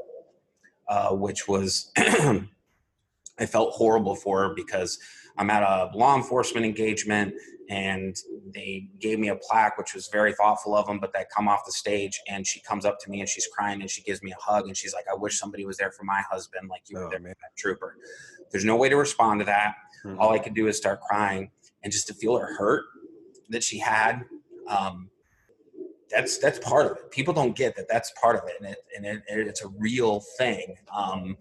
uh, 0.89 1.11
which 1.11 1.47
was 1.47 1.91
I 1.97 3.45
felt 3.45 3.73
horrible 3.73 4.15
for 4.15 4.41
her 4.41 4.55
because 4.55 4.97
I'm 5.37 5.51
at 5.51 5.61
a 5.61 5.95
law 5.95 6.15
enforcement 6.15 6.65
engagement 6.65 7.35
and 7.69 8.15
they 8.53 8.87
gave 8.99 9.17
me 9.19 9.29
a 9.29 9.35
plaque, 9.35 9.77
which 9.77 9.93
was 9.93 10.07
very 10.07 10.33
thoughtful 10.33 10.75
of 10.75 10.85
them. 10.85 10.99
But 10.99 11.13
they 11.13 11.25
come 11.35 11.47
off 11.47 11.65
the 11.65 11.71
stage 11.71 12.19
and 12.27 12.45
she 12.45 12.59
comes 12.61 12.85
up 12.85 12.99
to 13.01 13.09
me 13.09 13.19
and 13.21 13.27
she's 13.29 13.47
crying 13.47 13.81
and 13.81 13.89
she 13.89 14.01
gives 14.03 14.21
me 14.21 14.31
a 14.31 14.41
hug 14.41 14.67
and 14.67 14.77
she's 14.77 14.93
like, 14.93 15.05
I 15.11 15.15
wish 15.15 15.39
somebody 15.39 15.65
was 15.65 15.77
there 15.77 15.91
for 15.91 16.03
my 16.03 16.21
husband, 16.29 16.69
like 16.69 16.83
you 16.89 16.97
were 16.97 17.05
Oh, 17.05 17.09
there 17.09 17.19
man. 17.19 17.33
for 17.33 17.39
that 17.41 17.55
trooper. 17.57 17.97
There's 18.51 18.65
no 18.65 18.75
way 18.75 18.89
to 18.89 18.95
respond 18.97 19.39
to 19.41 19.45
that. 19.45 19.75
Mhm. 20.03 20.19
All 20.19 20.31
I 20.31 20.39
could 20.39 20.53
do 20.53 20.67
is 20.67 20.77
start 20.77 21.01
crying 21.01 21.49
and 21.83 21.91
just 21.91 22.07
to 22.07 22.13
feel 22.13 22.37
her 22.37 22.53
hurt 22.55 22.85
that 23.49 23.63
she 23.63 23.79
had. 23.79 24.23
Um, 24.67 25.09
that's 26.11 26.37
that's 26.37 26.59
part 26.59 26.85
of 26.85 26.97
it. 26.97 27.09
People 27.11 27.33
don't 27.33 27.55
get 27.55 27.75
that 27.77 27.87
that's 27.89 28.11
part 28.21 28.35
of 28.35 28.43
it, 28.47 28.55
and 28.59 28.67
it 28.69 28.77
and 28.95 29.05
it, 29.05 29.23
it's 29.47 29.63
a 29.63 29.67
real 29.69 30.21
thing. 30.37 30.77
Um, 30.95 31.35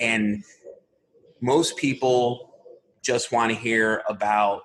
and 0.00 0.42
most 1.40 1.76
people 1.76 2.54
just 3.00 3.32
want 3.32 3.50
to 3.52 3.56
hear 3.56 4.02
about, 4.08 4.62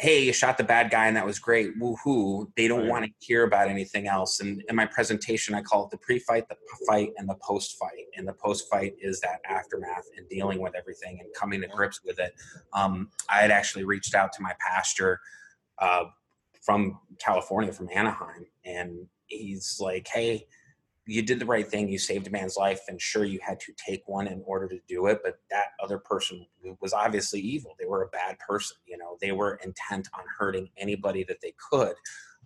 hey, 0.00 0.24
you 0.24 0.32
shot 0.32 0.56
the 0.56 0.64
bad 0.64 0.90
guy 0.90 1.06
and 1.08 1.16
that 1.18 1.26
was 1.26 1.38
great, 1.38 1.78
woohoo. 1.78 2.50
They 2.56 2.66
don't 2.68 2.80
Right. 2.80 2.88
want 2.88 3.04
to 3.04 3.12
hear 3.18 3.44
about 3.44 3.68
anything 3.68 4.08
else. 4.08 4.40
And 4.40 4.64
in 4.66 4.74
my 4.74 4.86
presentation, 4.86 5.54
I 5.54 5.60
call 5.60 5.84
it 5.84 5.90
the 5.90 5.98
pre-fight, 5.98 6.48
the 6.48 6.56
fight, 6.88 7.12
and 7.18 7.28
the 7.28 7.34
post-fight. 7.34 8.06
And 8.16 8.26
the 8.26 8.32
post-fight 8.32 8.94
is 8.98 9.20
that 9.20 9.42
aftermath 9.44 10.08
and 10.16 10.26
dealing 10.30 10.62
with 10.62 10.74
everything 10.74 11.20
and 11.20 11.28
coming 11.34 11.60
to 11.60 11.68
grips 11.68 12.02
with 12.02 12.18
it. 12.18 12.34
Um, 12.72 13.10
I 13.28 13.42
had 13.42 13.50
actually 13.50 13.84
reached 13.84 14.14
out 14.14 14.32
to 14.32 14.42
my 14.42 14.54
pastor 14.58 15.20
uh, 15.76 16.04
from 16.62 16.98
California, 17.18 17.70
from 17.70 17.90
Anaheim, 17.92 18.46
and 18.64 19.06
he's 19.26 19.80
like, 19.80 20.08
"Hey, 20.08 20.46
you 21.06 21.22
did 21.22 21.38
the 21.40 21.46
right 21.46 21.66
thing. 21.66 21.88
You 21.88 21.98
saved 21.98 22.26
a 22.26 22.30
man's 22.30 22.56
life, 22.56 22.82
and 22.88 23.00
sure, 23.00 23.24
you 23.24 23.40
had 23.42 23.58
to 23.60 23.72
take 23.74 24.06
one 24.06 24.26
in 24.26 24.42
order 24.46 24.68
to 24.68 24.78
do 24.86 25.06
it. 25.06 25.20
But 25.22 25.40
that 25.50 25.68
other 25.82 25.98
person 25.98 26.46
was 26.80 26.92
obviously 26.92 27.40
evil. 27.40 27.74
They 27.78 27.86
were 27.86 28.02
a 28.02 28.08
bad 28.08 28.38
person. 28.38 28.76
They 29.20 29.32
were 29.32 29.60
intent 29.64 30.08
on 30.14 30.24
hurting 30.38 30.70
anybody 30.76 31.24
that 31.24 31.40
they 31.40 31.54
could." 31.70 31.94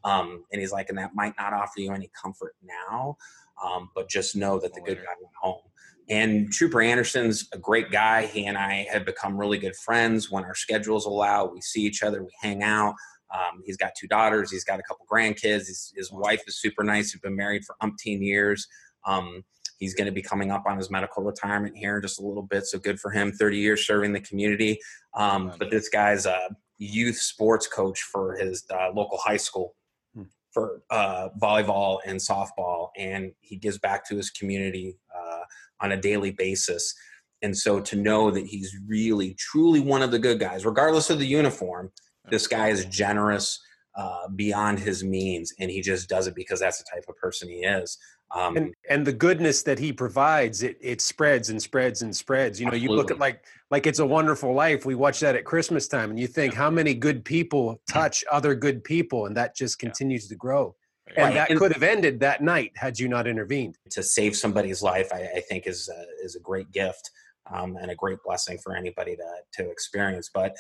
Um, 0.04 0.44
and 0.52 0.60
he's 0.60 0.72
like, 0.72 0.88
"And 0.88 0.98
that 0.98 1.14
might 1.14 1.34
not 1.38 1.52
offer 1.52 1.80
you 1.80 1.92
any 1.92 2.10
comfort 2.20 2.54
now, 2.62 3.16
um, 3.62 3.90
but 3.94 4.08
just 4.08 4.36
know 4.36 4.58
that 4.60 4.74
the 4.74 4.80
good 4.80 4.98
guy 4.98 5.14
went 5.20 5.34
home." 5.40 5.62
And 6.08 6.52
Trooper 6.52 6.82
Anderson's 6.82 7.48
a 7.52 7.58
great 7.58 7.90
guy. 7.90 8.26
He 8.26 8.46
and 8.46 8.58
I 8.58 8.86
have 8.92 9.06
become 9.06 9.38
really 9.38 9.58
good 9.58 9.74
friends. 9.76 10.30
When 10.30 10.44
our 10.44 10.54
schedules 10.54 11.06
allow, 11.06 11.46
we 11.46 11.60
see 11.62 11.82
each 11.82 12.02
other, 12.02 12.22
we 12.22 12.30
hang 12.40 12.62
out. 12.62 12.94
Um, 13.34 13.62
he's 13.64 13.76
got 13.76 13.92
two 13.98 14.06
daughters. 14.06 14.50
He's 14.50 14.64
got 14.64 14.78
a 14.78 14.82
couple 14.82 15.06
grandkids. 15.10 15.66
His, 15.66 15.92
his 15.96 16.12
wife 16.12 16.42
is 16.46 16.60
super 16.60 16.84
nice. 16.84 17.12
He's 17.12 17.20
been 17.20 17.34
married 17.34 17.64
for 17.64 17.74
umpteen 17.82 18.22
years. 18.22 18.68
Um, 19.06 19.44
he's 19.78 19.94
going 19.94 20.06
to 20.06 20.12
be 20.12 20.22
coming 20.22 20.50
up 20.50 20.64
on 20.66 20.76
his 20.76 20.90
medical 20.90 21.22
retirement 21.22 21.76
here 21.76 21.96
in 21.96 22.02
just 22.02 22.20
a 22.20 22.22
little 22.22 22.42
bit. 22.42 22.64
So 22.66 22.78
good 22.78 23.00
for 23.00 23.10
him. 23.10 23.32
30 23.32 23.58
years 23.58 23.86
serving 23.86 24.12
the 24.12 24.20
community. 24.20 24.78
Um, 25.14 25.52
but 25.58 25.70
this 25.70 25.88
guy's 25.88 26.26
a 26.26 26.50
youth 26.78 27.16
sports 27.16 27.66
coach 27.66 28.02
for 28.02 28.36
his 28.36 28.64
uh, 28.70 28.90
local 28.94 29.18
high 29.18 29.36
school 29.36 29.74
Hmm. 30.14 30.22
for 30.52 30.82
uh, 30.90 31.30
volleyball 31.40 31.98
and 32.06 32.18
softball. 32.18 32.90
And 32.96 33.32
he 33.40 33.56
gives 33.56 33.78
back 33.78 34.06
to 34.08 34.16
his 34.16 34.30
community 34.30 34.96
uh, 35.14 35.40
on 35.80 35.92
a 35.92 35.96
daily 35.96 36.30
basis. 36.30 36.94
And 37.42 37.56
so 37.56 37.80
to 37.80 37.96
know 37.96 38.30
that 38.30 38.46
he's 38.46 38.74
really, 38.86 39.34
truly 39.34 39.80
one 39.80 40.02
of 40.02 40.10
the 40.10 40.18
good 40.18 40.38
guys, 40.38 40.64
regardless 40.64 41.10
of 41.10 41.18
the 41.18 41.26
uniform, 41.26 41.90
this 42.30 42.46
guy 42.46 42.68
is 42.68 42.86
generous 42.86 43.60
uh, 43.96 44.28
beyond 44.34 44.78
his 44.78 45.04
means, 45.04 45.52
and 45.58 45.70
he 45.70 45.80
just 45.82 46.08
does 46.08 46.26
it 46.26 46.34
because 46.34 46.60
that's 46.60 46.78
the 46.78 46.84
type 46.92 47.04
of 47.08 47.16
person 47.16 47.48
he 47.48 47.56
is. 47.56 47.98
Um, 48.30 48.56
and 48.56 48.74
and 48.90 49.06
the 49.06 49.12
goodness 49.12 49.62
that 49.62 49.78
he 49.78 49.92
provides 49.92 50.62
it 50.62 50.76
it 50.80 51.00
spreads 51.00 51.50
and 51.50 51.62
spreads 51.62 52.02
and 52.02 52.14
spreads. 52.14 52.60
You 52.60 52.66
know 52.66 52.74
you 52.74 52.90
look 52.90 53.10
at 53.10 53.18
like 53.18 53.44
like 53.70 53.86
it's 53.86 54.00
a 54.00 54.06
wonderful 54.06 54.52
life 54.52 54.84
we 54.84 54.94
watch 54.94 55.20
that 55.20 55.36
at 55.36 55.44
christmas 55.44 55.86
time 55.88 56.10
and 56.10 56.18
you 56.18 56.26
think 56.26 56.52
how 56.54 56.70
many 56.70 56.94
good 56.94 57.24
people 57.24 57.80
touch 57.88 58.24
other 58.32 58.54
good 58.54 58.82
people? 58.82 59.26
And 59.26 59.36
that 59.36 59.54
just 59.54 59.80
Yeah. 59.80 59.88
continues 59.88 60.26
to 60.28 60.34
grow. 60.36 60.74
And 61.16 61.36
that 61.36 61.50
And- 61.50 61.58
could 61.58 61.72
have 61.74 61.82
ended 61.82 62.18
that 62.20 62.42
night 62.42 62.72
had 62.76 62.98
you 62.98 63.08
not 63.08 63.26
intervened. 63.26 63.76
To 63.90 64.02
save 64.02 64.34
somebody's 64.36 64.82
life, 64.82 65.12
I, 65.12 65.28
I 65.36 65.40
think 65.40 65.66
is 65.66 65.88
a, 65.88 66.24
is 66.24 66.34
a 66.34 66.40
great 66.40 66.72
gift 66.72 67.10
um, 67.52 67.76
and 67.76 67.90
a 67.90 67.94
great 67.94 68.18
blessing 68.24 68.58
for 68.58 68.74
anybody 68.74 69.14
to 69.16 69.62
to 69.62 69.70
experience. 69.70 70.30
But 70.32 70.56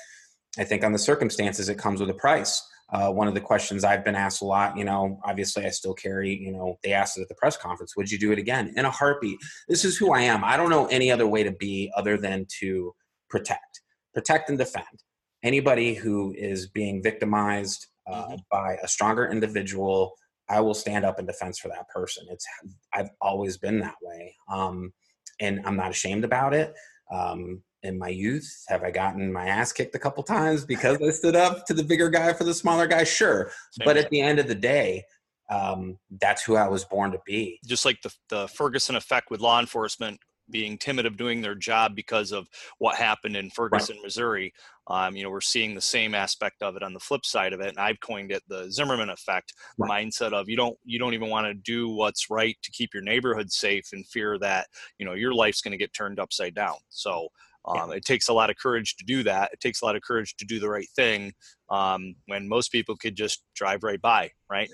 I 0.58 0.64
think 0.64 0.84
on 0.84 0.92
the 0.92 0.98
circumstances, 0.98 1.68
it 1.68 1.78
comes 1.78 2.00
with 2.00 2.10
a 2.10 2.14
price. 2.14 2.62
Uh, 2.92 3.10
one 3.10 3.26
of 3.26 3.34
the 3.34 3.40
questions 3.40 3.82
I've 3.82 4.04
been 4.04 4.14
asked 4.14 4.42
a 4.42 4.44
lot, 4.44 4.76
you 4.76 4.84
know, 4.84 5.18
obviously 5.24 5.64
I 5.64 5.70
still 5.70 5.94
carry, 5.94 6.36
you 6.36 6.52
know, 6.52 6.78
they 6.84 6.92
asked 6.92 7.18
it 7.18 7.22
at 7.22 7.28
the 7.28 7.34
press 7.34 7.56
conference, 7.56 7.96
would 7.96 8.10
you 8.10 8.18
do 8.18 8.30
it 8.30 8.38
again? 8.38 8.72
In 8.76 8.84
a 8.84 8.90
heartbeat. 8.90 9.38
This 9.68 9.84
is 9.84 9.96
who 9.96 10.12
I 10.12 10.20
am. 10.20 10.44
I 10.44 10.56
don't 10.56 10.70
know 10.70 10.86
any 10.86 11.10
other 11.10 11.26
way 11.26 11.42
to 11.42 11.50
be 11.52 11.90
other 11.96 12.16
than 12.16 12.46
to 12.60 12.94
protect, 13.28 13.80
protect 14.12 14.48
and 14.48 14.58
defend. 14.58 15.02
Anybody 15.42 15.94
who 15.94 16.34
is 16.36 16.68
being 16.68 17.02
victimized 17.02 17.86
uh, 18.06 18.36
by 18.50 18.76
a 18.82 18.88
stronger 18.88 19.28
individual, 19.28 20.14
I 20.48 20.60
will 20.60 20.74
stand 20.74 21.04
up 21.04 21.18
in 21.18 21.26
defense 21.26 21.58
for 21.58 21.68
that 21.68 21.88
person. 21.88 22.26
It's 22.30 22.46
I've 22.92 23.10
always 23.20 23.56
been 23.56 23.80
that 23.80 23.96
way, 24.02 24.34
um, 24.50 24.92
and 25.40 25.60
I'm 25.64 25.76
not 25.76 25.90
ashamed 25.90 26.24
about 26.24 26.54
it. 26.54 26.74
Um, 27.12 27.62
in 27.84 27.98
my 27.98 28.08
youth, 28.08 28.64
have 28.68 28.82
I 28.82 28.90
gotten 28.90 29.32
my 29.32 29.46
ass 29.46 29.72
kicked 29.72 29.94
a 29.94 29.98
couple 29.98 30.22
times 30.22 30.64
because 30.64 31.00
I 31.00 31.10
stood 31.10 31.36
up 31.36 31.66
to 31.66 31.74
the 31.74 31.84
bigger 31.84 32.08
guy 32.08 32.32
for 32.32 32.44
the 32.44 32.54
smaller 32.54 32.86
guy? 32.86 33.04
Sure, 33.04 33.50
Same 33.72 33.84
but 33.84 33.96
at 33.96 34.10
the 34.10 34.20
end 34.20 34.38
of 34.38 34.48
the 34.48 34.54
day, 34.54 35.04
um, 35.50 35.98
that's 36.20 36.42
who 36.42 36.56
I 36.56 36.68
was 36.68 36.84
born 36.84 37.12
to 37.12 37.20
be. 37.26 37.60
just 37.66 37.84
like 37.84 38.00
the, 38.02 38.12
the 38.30 38.48
Ferguson 38.48 38.96
effect 38.96 39.30
with 39.30 39.40
law 39.40 39.60
enforcement 39.60 40.18
being 40.50 40.76
timid 40.76 41.06
of 41.06 41.16
doing 41.16 41.40
their 41.40 41.54
job 41.54 41.94
because 41.94 42.32
of 42.32 42.48
what 42.78 42.96
happened 42.96 43.36
in 43.36 43.50
Ferguson, 43.50 43.96
Missouri. 44.02 44.52
Um, 44.88 45.16
you 45.16 45.22
know, 45.22 45.30
we're 45.30 45.40
seeing 45.40 45.74
the 45.74 45.80
same 45.80 46.14
aspect 46.14 46.62
of 46.62 46.76
it 46.76 46.82
on 46.82 46.92
the 46.92 47.00
flip 47.00 47.24
side 47.24 47.52
of 47.52 47.60
it, 47.60 47.68
and 47.68 47.78
I've 47.78 48.00
coined 48.00 48.30
it 48.30 48.42
the 48.48 48.70
Zimmerman 48.70 49.08
effect, 49.08 49.54
the 49.78 49.86
mindset 49.86 50.32
of 50.32 50.48
you 50.48 50.56
don't 50.56 50.76
you 50.84 50.98
don't 50.98 51.14
even 51.14 51.30
want 51.30 51.46
to 51.46 51.54
do 51.54 51.88
what's 51.88 52.28
right 52.28 52.56
to 52.62 52.70
keep 52.70 52.92
your 52.92 53.02
neighborhood 53.02 53.50
safe 53.50 53.92
in 53.92 54.04
fear 54.04 54.38
that 54.40 54.66
you 54.98 55.06
know 55.06 55.14
your 55.14 55.32
life's 55.32 55.62
going 55.62 55.72
to 55.72 55.78
get 55.78 55.94
turned 55.94 56.20
upside 56.20 56.54
down. 56.54 56.76
So. 56.90 57.28
Um, 57.66 57.92
It 57.92 58.04
takes 58.04 58.28
a 58.28 58.32
lot 58.32 58.50
of 58.50 58.56
courage 58.56 58.96
to 58.96 59.04
do 59.04 59.22
that. 59.24 59.52
It 59.52 59.60
takes 59.60 59.82
a 59.82 59.84
lot 59.84 59.96
of 59.96 60.02
courage 60.02 60.36
to 60.36 60.44
do 60.44 60.58
the 60.60 60.68
right 60.68 60.88
thing 60.96 61.32
um, 61.70 62.14
when 62.26 62.48
most 62.48 62.70
people 62.70 62.96
could 62.96 63.16
just 63.16 63.42
drive 63.54 63.82
right 63.82 64.00
by, 64.00 64.30
right? 64.50 64.68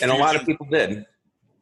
And 0.00 0.10
a 0.10 0.14
lot 0.16 0.36
of 0.36 0.44
people 0.46 0.66
did, 0.70 1.04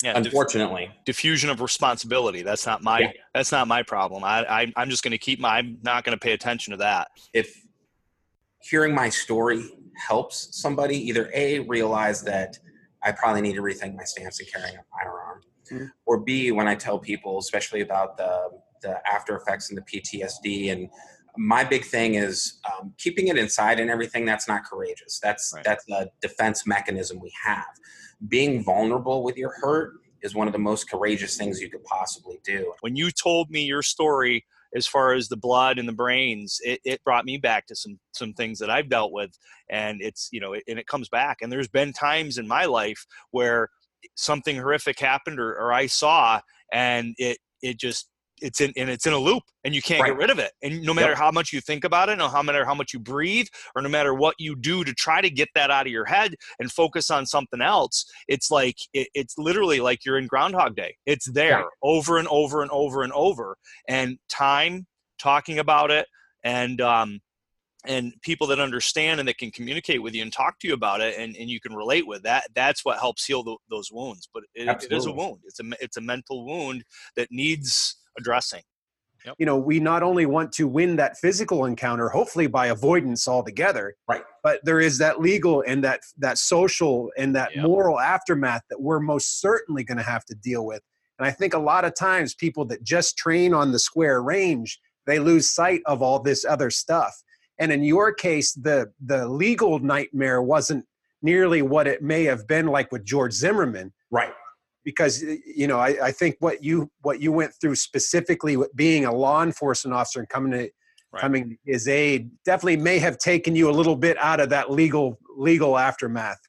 yeah, 0.03 0.16
unfortunately. 0.16 0.90
diffusion 1.07 1.49
of 1.51 1.61
responsibility. 1.61 2.42
That's 2.42 2.66
not 2.66 2.83
my 2.83 2.99
Yeah. 3.01 3.11
that's 3.33 3.53
not 3.53 3.68
my 3.68 3.83
problem. 3.83 4.25
I, 4.25 4.44
I 4.44 4.73
I'm 4.77 4.90
just 4.90 5.03
going 5.03 5.12
to 5.12 5.18
keep 5.18 5.40
my 5.40 5.59
I'm 5.59 5.79
not 5.83 6.05
going 6.05 6.16
to 6.16 6.20
pay 6.20 6.33
attention 6.33 6.73
to 6.73 6.77
that. 6.79 7.09
if 7.33 7.62
hearing 8.61 8.94
my 8.94 9.09
story 9.09 9.62
helps 9.97 10.49
somebody 10.61 10.97
either 11.09 11.31
a 11.35 11.61
realize 11.61 12.23
that 12.23 12.59
i 13.03 13.12
probably 13.12 13.40
need 13.42 13.53
to 13.55 13.61
rethink 13.62 13.94
my 13.94 14.03
stance 14.05 14.40
in 14.40 14.47
carrying 14.53 14.75
a 14.77 14.85
firearm 14.99 15.40
Mhm. 15.70 15.90
or 16.07 16.18
b 16.20 16.51
when 16.51 16.66
i 16.66 16.75
tell 16.75 16.99
people 16.99 17.38
especially 17.38 17.83
about 17.83 18.16
the 18.16 18.49
the 18.85 19.01
after 19.11 19.35
effects 19.37 19.70
and 19.70 19.79
the 19.79 19.83
ptsd 19.83 20.70
and 20.70 20.88
my 21.37 21.64
big 21.64 21.85
thing 21.85 22.14
is 22.14 22.61
um, 22.66 22.94
keeping 22.99 23.29
it 23.29 23.37
inside 23.37 23.81
and 23.81 23.90
everything 23.90 24.25
that's 24.25 24.47
not 24.47 24.64
courageous. 24.64 25.18
That's 25.23 25.53
Right. 25.55 25.64
that's 25.64 25.85
a 25.90 26.09
defense 26.20 26.66
mechanism 26.66 27.18
we 27.20 27.33
have. 27.42 27.66
Being 28.29 28.62
vulnerable 28.62 29.23
with 29.25 29.37
your 29.37 29.53
hurt 29.61 29.94
is 30.23 30.35
one 30.35 30.47
of 30.47 30.53
the 30.53 30.59
most 30.59 30.88
courageous 30.88 31.37
things 31.37 31.61
you 31.61 31.68
could 31.68 31.85
possibly 31.85 32.40
do. 32.44 32.73
When 32.81 32.97
you 32.97 33.11
told 33.11 33.51
me 33.51 33.62
your 33.64 33.83
story 33.83 34.47
as 34.75 34.87
far 34.87 35.12
as 35.12 35.29
the 35.29 35.37
blood 35.37 35.79
and 35.79 35.88
the 35.88 35.92
brains, 35.92 36.59
it, 36.62 36.81
it 36.85 37.05
brought 37.05 37.25
me 37.25 37.37
back 37.37 37.66
to 37.66 37.77
some 37.77 37.99
some 38.12 38.33
things 38.33 38.59
that 38.61 38.70
I've 38.70 38.88
dealt 38.88 39.12
with, 39.12 39.37
and 39.70 40.01
it's 40.01 40.29
you 40.33 40.40
know 40.40 40.53
it, 40.55 40.62
and 40.68 40.79
it 40.79 40.87
comes 40.87 41.09
back. 41.09 41.38
And 41.42 41.51
there's 41.51 41.68
been 41.68 41.92
times 41.92 42.38
in 42.38 42.49
my 42.49 42.64
life 42.64 43.05
where 43.33 43.70
something 44.16 44.57
horrific 44.57 44.99
happened 45.01 45.40
or, 45.40 45.51
or 45.57 45.73
I 45.73 45.87
saw, 45.87 46.40
and 46.73 47.14
it 47.18 47.38
it 47.62 47.79
just 47.79 48.09
it's 48.44 48.61
in 48.61 48.72
and 48.76 48.88
it's 48.90 49.07
in 49.07 49.12
a 49.12 49.18
loop 49.18 49.42
and 49.64 49.74
you 49.74 49.83
can't 49.83 50.04
get 50.04 50.16
rid 50.16 50.30
of 50.30 50.38
it. 50.38 50.52
And 50.62 50.83
no 50.83 50.92
matter 50.94 51.11
Yep. 51.11 51.18
how 51.18 51.30
much 51.30 51.52
you 51.52 51.61
think 51.61 51.85
about 51.85 52.09
it 52.09 52.18
no 52.18 52.28
how 52.28 52.42
matter 52.42 52.64
how 52.64 52.74
much 52.74 52.92
you 52.92 53.00
breathe 53.00 53.46
or 53.74 53.83
no 53.83 53.88
matter 53.88 54.12
what 54.14 54.35
you 54.38 54.54
do 54.54 54.85
to 54.85 54.92
try 54.92 55.20
to 55.20 55.30
get 55.30 55.48
that 55.54 55.70
out 55.70 55.87
of 55.87 55.92
your 55.92 56.04
head 56.04 56.35
and 56.61 56.70
focus 56.70 57.11
on 57.11 57.26
something 57.26 57.61
else 57.61 58.04
it's 58.28 58.50
like 58.50 58.76
it, 58.92 59.09
it's 59.14 59.37
literally 59.38 59.80
like 59.80 60.04
you're 60.04 60.18
in 60.18 60.26
groundhog 60.26 60.76
day. 60.76 60.96
It's 61.07 61.26
there 61.33 61.57
Right. 61.59 61.66
over 61.83 62.18
and 62.18 62.28
over 62.28 62.62
and 62.62 62.70
over 62.70 63.02
and 63.02 63.12
over. 63.12 63.57
And 63.88 64.18
time 64.28 64.87
talking 65.18 65.59
about 65.59 65.90
it 65.90 66.07
and 66.44 66.80
um 66.80 67.20
and 67.87 68.14
people 68.22 68.46
that 68.46 68.59
understand 68.59 69.20
and 69.20 69.28
that 69.28 69.37
can 69.37 69.50
communicate 69.50 70.02
with 70.02 70.14
you 70.14 70.22
and 70.22 70.33
talk 70.33 70.59
to 70.59 70.66
you 70.66 70.72
about 70.74 71.00
it 71.02 71.18
and, 71.18 71.37
and 71.37 71.50
you 71.50 71.61
can 71.61 71.74
relate 71.74 72.07
with 72.07 72.22
that 72.22 72.44
that's 72.54 72.83
what 72.85 72.98
helps 72.98 73.24
heal 73.26 73.42
tho- 73.42 73.59
those 73.68 73.90
wounds. 73.92 74.28
But 74.33 74.44
it, 74.54 74.68
it 74.85 74.92
is 74.92 75.07
a 75.07 75.12
wound. 75.12 75.40
It's 75.44 75.61
a 75.61 75.64
it's 75.80 75.96
a 75.98 76.00
mental 76.00 76.44
wound 76.46 76.83
that 77.16 77.28
needs 77.30 77.96
addressing 78.18 78.62
you 79.38 79.46
know 79.46 79.57
we 79.57 79.81
not 79.81 80.03
only 80.03 80.27
want 80.27 80.53
to 80.53 80.68
win 80.68 80.96
that 80.96 81.16
physical 81.16 81.64
encounter 81.64 82.11
hopefully 82.11 82.46
by 82.46 82.66
avoidance 82.66 83.27
altogether 83.27 83.94
Right. 84.07 84.22
but 84.42 84.61
there 84.64 84.81
is 84.81 84.98
that 84.98 85.20
legal 85.20 85.62
and 85.66 85.83
that 85.83 86.00
that 86.18 86.37
social 86.37 87.11
and 87.16 87.35
that 87.35 87.55
Yeah. 87.57 87.62
moral 87.62 87.98
aftermath 87.98 88.62
that 88.68 88.81
we're 88.83 89.00
most 89.00 89.40
certainly 89.40 89.83
going 89.83 89.96
to 89.96 90.05
have 90.05 90.27
to 90.27 90.35
deal 90.35 90.66
with 90.66 90.83
and 91.18 91.27
i 91.27 91.31
think 91.31 91.55
a 91.55 91.59
lot 91.59 91.87
of 91.87 91.94
times 91.94 92.35
people 92.35 92.66
that 92.66 92.83
just 92.83 93.16
train 93.16 93.55
on 93.55 93.72
the 93.72 93.79
square 93.79 94.22
range 94.22 94.79
they 95.07 95.18
lose 95.18 95.50
sight 95.50 95.81
of 95.87 96.03
all 96.03 96.18
this 96.18 96.44
other 96.44 96.70
stuff 96.70 97.14
And 97.59 97.70
in 97.72 97.83
your 97.85 98.12
case, 98.12 98.53
the 98.53 98.90
the 99.07 99.29
legal 99.29 99.79
nightmare 99.79 100.42
wasn't 100.42 100.85
nearly 101.22 101.62
what 101.62 101.87
it 101.87 102.03
may 102.03 102.24
have 102.24 102.46
been 102.46 102.66
like 102.66 102.90
with 102.92 103.05
George 103.05 103.33
Zimmerman. 103.33 103.92
Right. 104.11 104.35
Because 104.85 105.23
you 105.23 105.66
know, 105.66 105.79
I, 105.79 105.97
I 106.03 106.12
think 106.12 106.37
what 106.40 106.62
you 106.62 106.90
what 107.03 107.20
you 107.20 107.33
went 107.33 107.53
through 107.61 107.77
specifically 107.77 108.57
with 108.57 108.75
being 108.77 109.07
a 109.07 109.14
law 109.14 109.42
enforcement 109.42 109.94
officer 109.94 110.20
and 110.20 110.29
coming 110.29 110.53
to 110.53 110.70
right. 111.12 111.20
coming 111.20 111.59
his 111.64 111.88
aid 111.88 112.31
definitely 112.44 112.77
may 112.77 112.99
have 112.99 113.18
taken 113.18 113.57
you 113.57 113.70
a 113.70 113.73
little 113.73 113.97
bit 113.97 114.18
out 114.18 114.40
of 114.40 114.51
that 114.51 114.70
legal 114.70 115.18
legal 115.37 115.79
aftermath, 115.79 116.40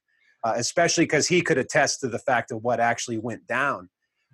uh, 0.43 0.54
especially 0.58 1.06
because 1.06 1.28
he 1.28 1.41
could 1.41 1.58
attest 1.58 2.02
to 2.02 2.08
the 2.08 2.19
fact 2.19 2.52
of 2.52 2.63
what 2.63 2.80
actually 2.80 3.17
went 3.17 3.45
down. 3.48 3.89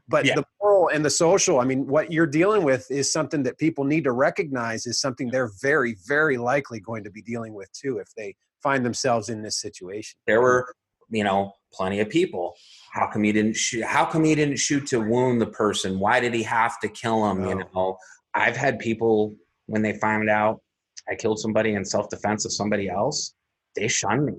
But 0.07 0.25
yeah. 0.25 0.35
the 0.35 0.43
moral 0.61 0.89
and 0.89 1.05
the 1.05 1.09
social, 1.09 1.59
I 1.59 1.63
mean, 1.63 1.87
what 1.87 2.11
you're 2.11 2.27
dealing 2.27 2.63
with 2.63 2.89
is 2.91 3.11
something 3.11 3.43
that 3.43 3.57
people 3.57 3.85
need 3.85 4.03
to 4.03 4.11
recognize 4.11 4.85
is 4.85 4.99
something 4.99 5.29
they're 5.29 5.51
very, 5.61 5.95
very 6.05 6.37
likely 6.37 6.79
going 6.79 7.03
to 7.05 7.11
be 7.11 7.21
dealing 7.21 7.53
with 7.53 7.71
too 7.71 7.97
if 7.99 8.07
they 8.17 8.35
find 8.61 8.85
themselves 8.85 9.29
in 9.29 9.41
this 9.41 9.59
situation. 9.59 10.17
There 10.27 10.41
were, 10.41 10.75
you 11.09 11.23
know, 11.23 11.53
plenty 11.73 11.99
of 12.01 12.09
people. 12.09 12.55
How 12.91 13.07
come 13.07 13.23
he 13.23 13.31
didn't 13.31 13.55
shoot? 13.55 13.83
How 13.83 14.05
come 14.05 14.23
he 14.23 14.35
didn't 14.35 14.57
shoot 14.57 14.85
to 14.87 14.99
wound 14.99 15.41
the 15.41 15.47
person? 15.47 15.99
Why 15.99 16.19
did 16.19 16.33
he 16.33 16.43
have 16.43 16.79
to 16.81 16.89
kill 16.89 17.29
him? 17.29 17.43
Oh. 17.43 17.49
You 17.49 17.55
know, 17.55 17.97
I've 18.33 18.57
had 18.57 18.79
people 18.79 19.35
when 19.67 19.81
they 19.81 19.97
find 19.99 20.29
out 20.29 20.61
I 21.09 21.15
killed 21.15 21.39
somebody 21.39 21.73
in 21.73 21.85
self 21.85 22.09
defense 22.09 22.45
of 22.45 22.53
somebody 22.53 22.89
else, 22.89 23.33
they 23.75 23.87
shun 23.87 24.25
me. 24.25 24.33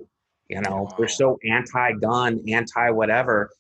You 0.48 0.60
know, 0.60 0.82
wow. 0.82 0.94
they're 0.98 1.08
so 1.08 1.38
anti-gun, 1.48 2.42
anti-whatever. 2.48 3.50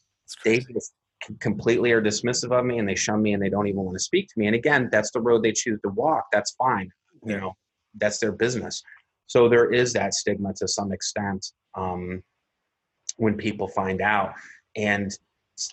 They 0.44 0.60
just 0.60 0.92
completely 1.40 1.92
are 1.92 2.02
dismissive 2.02 2.52
of 2.52 2.64
me 2.64 2.78
and 2.78 2.88
they 2.88 2.94
shun 2.94 3.22
me 3.22 3.32
and 3.32 3.42
they 3.42 3.48
don't 3.48 3.68
even 3.68 3.82
want 3.82 3.96
to 3.96 4.02
speak 4.02 4.28
to 4.28 4.34
me. 4.36 4.46
And 4.46 4.56
again, 4.56 4.88
that's 4.90 5.10
the 5.12 5.20
road 5.20 5.42
they 5.42 5.52
choose 5.52 5.80
to 5.82 5.90
walk. 5.90 6.26
That's 6.32 6.52
fine. 6.52 6.90
You 7.24 7.38
know, 7.38 7.56
that's 7.96 8.18
their 8.18 8.32
business. 8.32 8.82
So 9.26 9.48
there 9.48 9.72
is 9.72 9.92
that 9.92 10.14
stigma 10.14 10.52
to 10.54 10.68
some 10.68 10.92
extent 10.92 11.46
um, 11.74 12.22
when 13.16 13.36
people 13.36 13.68
find 13.68 14.00
out. 14.00 14.34
And 14.76 15.10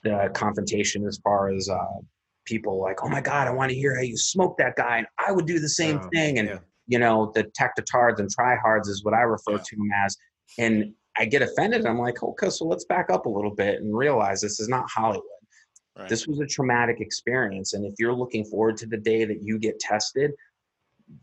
the 0.03 0.29
confrontation 0.33 1.05
as 1.07 1.19
far 1.23 1.53
as 1.53 1.69
uh, 1.69 1.99
people 2.45 2.81
like, 2.81 3.03
oh 3.03 3.09
my 3.09 3.21
God, 3.21 3.47
I 3.47 3.51
want 3.51 3.71
to 3.71 3.75
hear 3.75 3.95
how 3.95 4.01
you 4.01 4.17
smoke 4.17 4.57
that 4.57 4.75
guy. 4.75 4.97
And 4.97 5.07
I 5.25 5.31
would 5.31 5.45
do 5.45 5.59
the 5.59 5.69
same 5.69 5.99
oh, 6.03 6.09
thing. 6.13 6.39
And, 6.39 6.49
yeah. 6.49 6.59
you 6.87 6.99
know, 6.99 7.31
the 7.33 7.45
tectatards 7.59 8.19
and 8.19 8.29
tryhards 8.29 8.87
is 8.87 9.03
what 9.03 9.13
I 9.13 9.21
refer 9.21 9.53
yeah. 9.53 9.63
to 9.65 9.75
them 9.75 9.89
as. 10.05 10.17
And 10.57 10.93
I 11.17 11.25
get 11.25 11.41
offended. 11.41 11.85
I'm 11.85 11.99
like, 11.99 12.23
okay, 12.23 12.49
so 12.49 12.65
let's 12.65 12.85
back 12.85 13.09
up 13.09 13.25
a 13.25 13.29
little 13.29 13.53
bit 13.53 13.81
and 13.81 13.95
realize 13.95 14.41
this 14.41 14.59
is 14.59 14.69
not 14.69 14.89
Hollywood. 14.89 15.23
Right. 15.97 16.07
This 16.07 16.27
was 16.27 16.39
a 16.39 16.45
traumatic 16.45 17.01
experience. 17.01 17.73
And 17.73 17.85
if 17.85 17.93
you're 17.99 18.13
looking 18.13 18.45
forward 18.45 18.77
to 18.77 18.85
the 18.85 18.97
day 18.97 19.25
that 19.25 19.43
you 19.43 19.59
get 19.59 19.79
tested, 19.79 20.31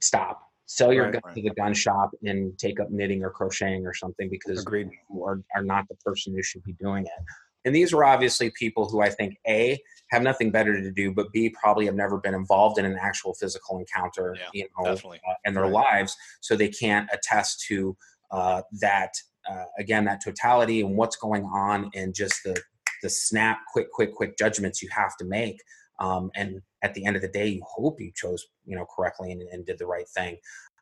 stop. 0.03 0.43
Sell 0.67 0.93
your 0.93 1.05
right, 1.05 1.12
gun 1.15 1.23
right. 1.25 1.35
to 1.37 1.43
the 1.43 1.51
gun 1.51 1.73
shop 1.73 2.11
and 2.25 2.59
take 2.59 2.81
up 2.81 2.91
knitting 2.91 3.23
or 3.23 3.31
crocheting 3.31 3.87
or 3.87 3.95
something 3.95 4.29
because 4.29 4.61
Agreed. 4.62 4.91
you 5.11 5.25
are, 5.25 5.41
are 5.55 5.62
not 5.62 5.89
the 5.89 5.95
person 6.05 6.35
who 6.35 6.43
should 6.43 6.65
be 6.65 6.73
doing 6.75 7.05
it. 7.05 7.25
And 7.66 7.74
these 7.74 7.92
were 7.92 8.05
obviously 8.05 8.50
people 8.50 8.88
who 8.88 9.02
I 9.02 9.11
think 9.11 9.37
A 9.46 9.79
have 10.11 10.22
nothing 10.22 10.50
better 10.50 10.81
to 10.81 10.90
do, 10.90 11.12
but 11.12 11.31
B 11.33 11.50
probably 11.50 11.85
have 11.87 11.94
never 11.94 12.18
been 12.18 12.33
involved 12.35 12.79
in 12.79 12.87
an 12.87 12.96
actual 12.98 13.35
physical 13.35 13.79
encounter, 13.79 14.35
yeah, 14.38 14.48
you 14.55 14.68
know, 14.79 14.92
uh, 14.92 15.35
in 15.44 15.52
their 15.52 15.66
lives, 15.66 16.16
so 16.40 16.57
they 16.57 16.68
can't 16.68 17.11
attest 17.12 17.64
to 17.68 17.94
uh, 18.31 18.62
that. 18.81 19.12
Uh, 19.48 19.64
again, 19.79 20.05
that 20.05 20.20
totality 20.24 20.81
and 20.81 20.96
what's 20.96 21.14
going 21.14 21.44
on, 21.44 21.88
and 21.94 22.14
just 22.14 22.42
the 22.44 22.61
the 23.02 23.11
snap, 23.11 23.59
quick, 23.72 23.92
quick, 23.92 24.14
quick 24.14 24.37
judgments 24.38 24.83
you 24.83 24.88
have 24.90 25.16
to 25.18 25.24
make. 25.24 25.61
Um, 25.98 26.31
and 26.35 26.61
at 26.83 26.94
the 26.94 27.05
end 27.05 27.16
of 27.16 27.22
the 27.22 27.29
day, 27.29 27.46
you 27.46 27.62
hope 27.66 28.00
you 28.00 28.11
chose, 28.14 28.46
you 28.64 28.76
know, 28.76 28.87
correctly 28.94 29.33
and, 29.33 29.42
and 29.42 29.64
did 29.64 29.79
the 29.79 29.87
right 29.87 30.09
thing. 30.09 30.37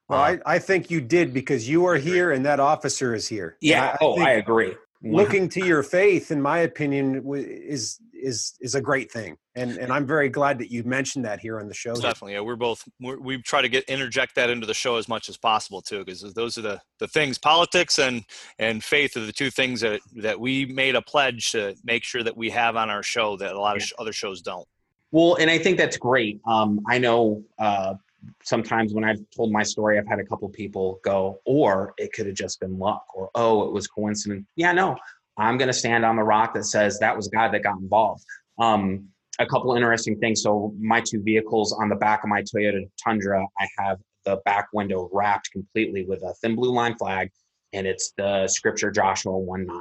Well, 0.08 0.20
uh, 0.20 0.22
I, 0.22 0.38
I 0.46 0.58
think 0.58 0.90
you 0.90 1.00
did 1.00 1.32
because 1.32 1.68
you 1.68 1.86
are 1.86 1.96
here 1.96 2.32
and 2.32 2.44
that 2.46 2.60
officer 2.60 3.14
is 3.14 3.28
here. 3.28 3.56
Yeah. 3.60 3.92
I, 3.92 3.98
oh, 4.00 4.20
I 4.20 4.30
agree. 4.32 4.74
Looking 5.12 5.48
to 5.50 5.64
your 5.64 5.82
faith, 5.82 6.30
in 6.30 6.40
my 6.40 6.60
opinion, 6.60 7.22
is 7.34 8.00
is 8.14 8.54
is 8.60 8.74
a 8.74 8.80
great 8.80 9.12
thing, 9.12 9.36
and 9.54 9.76
and 9.76 9.92
I'm 9.92 10.06
very 10.06 10.30
glad 10.30 10.58
that 10.58 10.70
you 10.70 10.82
mentioned 10.84 11.24
that 11.26 11.40
here 11.40 11.60
on 11.60 11.68
the 11.68 11.74
show. 11.74 11.94
Definitely, 11.94 12.34
yeah. 12.34 12.40
We're 12.40 12.56
both 12.56 12.82
we're, 13.00 13.18
we 13.18 13.42
try 13.42 13.60
to 13.60 13.68
get 13.68 13.84
interject 13.84 14.34
that 14.36 14.48
into 14.48 14.66
the 14.66 14.74
show 14.74 14.96
as 14.96 15.06
much 15.06 15.28
as 15.28 15.36
possible 15.36 15.82
too, 15.82 16.04
because 16.04 16.32
those 16.32 16.56
are 16.56 16.62
the 16.62 16.80
the 16.98 17.08
things. 17.08 17.36
Politics 17.36 17.98
and 17.98 18.24
and 18.58 18.82
faith 18.82 19.16
are 19.16 19.26
the 19.26 19.32
two 19.32 19.50
things 19.50 19.82
that 19.82 20.00
that 20.16 20.40
we 20.40 20.64
made 20.64 20.94
a 20.94 21.02
pledge 21.02 21.52
to 21.52 21.74
make 21.84 22.02
sure 22.02 22.22
that 22.22 22.36
we 22.36 22.48
have 22.50 22.76
on 22.76 22.88
our 22.88 23.02
show 23.02 23.36
that 23.36 23.52
a 23.52 23.60
lot 23.60 23.76
of 23.76 23.82
sh- 23.82 23.92
other 23.98 24.12
shows 24.12 24.40
don't. 24.40 24.66
Well, 25.10 25.36
and 25.36 25.50
I 25.50 25.58
think 25.58 25.76
that's 25.76 25.96
great. 25.96 26.40
Um, 26.46 26.80
I 26.88 26.98
know 26.98 27.44
uh, 27.58 27.94
sometimes 28.42 28.94
when 28.94 29.04
I've 29.04 29.18
told 29.36 29.52
my 29.52 29.62
story, 29.62 29.98
I've 29.98 30.06
had 30.06 30.18
a 30.18 30.24
couple 30.24 30.48
people 30.48 31.00
go, 31.04 31.40
or 31.44 31.94
it 31.98 32.12
could 32.12 32.26
have 32.26 32.34
just 32.34 32.60
been 32.60 32.78
luck, 32.78 33.04
or 33.14 33.30
oh, 33.34 33.64
it 33.64 33.72
was 33.72 33.86
coincidence. 33.86 34.46
Yeah, 34.56 34.72
no, 34.72 34.96
I'm 35.36 35.58
going 35.58 35.68
to 35.68 35.74
stand 35.74 36.04
on 36.04 36.16
the 36.16 36.22
rock 36.22 36.54
that 36.54 36.64
says 36.64 36.98
that 36.98 37.16
was 37.16 37.28
God 37.28 37.52
that 37.52 37.62
got 37.62 37.78
involved. 37.78 38.24
Um, 38.58 39.08
a 39.38 39.46
couple 39.46 39.74
interesting 39.74 40.18
things. 40.20 40.42
So 40.42 40.74
my 40.78 41.00
two 41.00 41.22
vehicles 41.22 41.72
on 41.72 41.88
the 41.88 41.96
back 41.96 42.22
of 42.22 42.30
my 42.30 42.42
Toyota 42.42 42.88
Tundra, 43.02 43.44
I 43.58 43.68
have 43.78 43.98
the 44.24 44.36
back 44.44 44.68
window 44.72 45.10
wrapped 45.12 45.50
completely 45.50 46.04
with 46.04 46.22
a 46.22 46.34
thin 46.40 46.54
blue 46.54 46.72
line 46.72 46.96
flag, 46.96 47.30
and 47.72 47.86
it's 47.86 48.12
the 48.16 48.46
scripture 48.48 48.90
Joshua 48.90 49.36
1 49.36 49.66
9. 49.66 49.76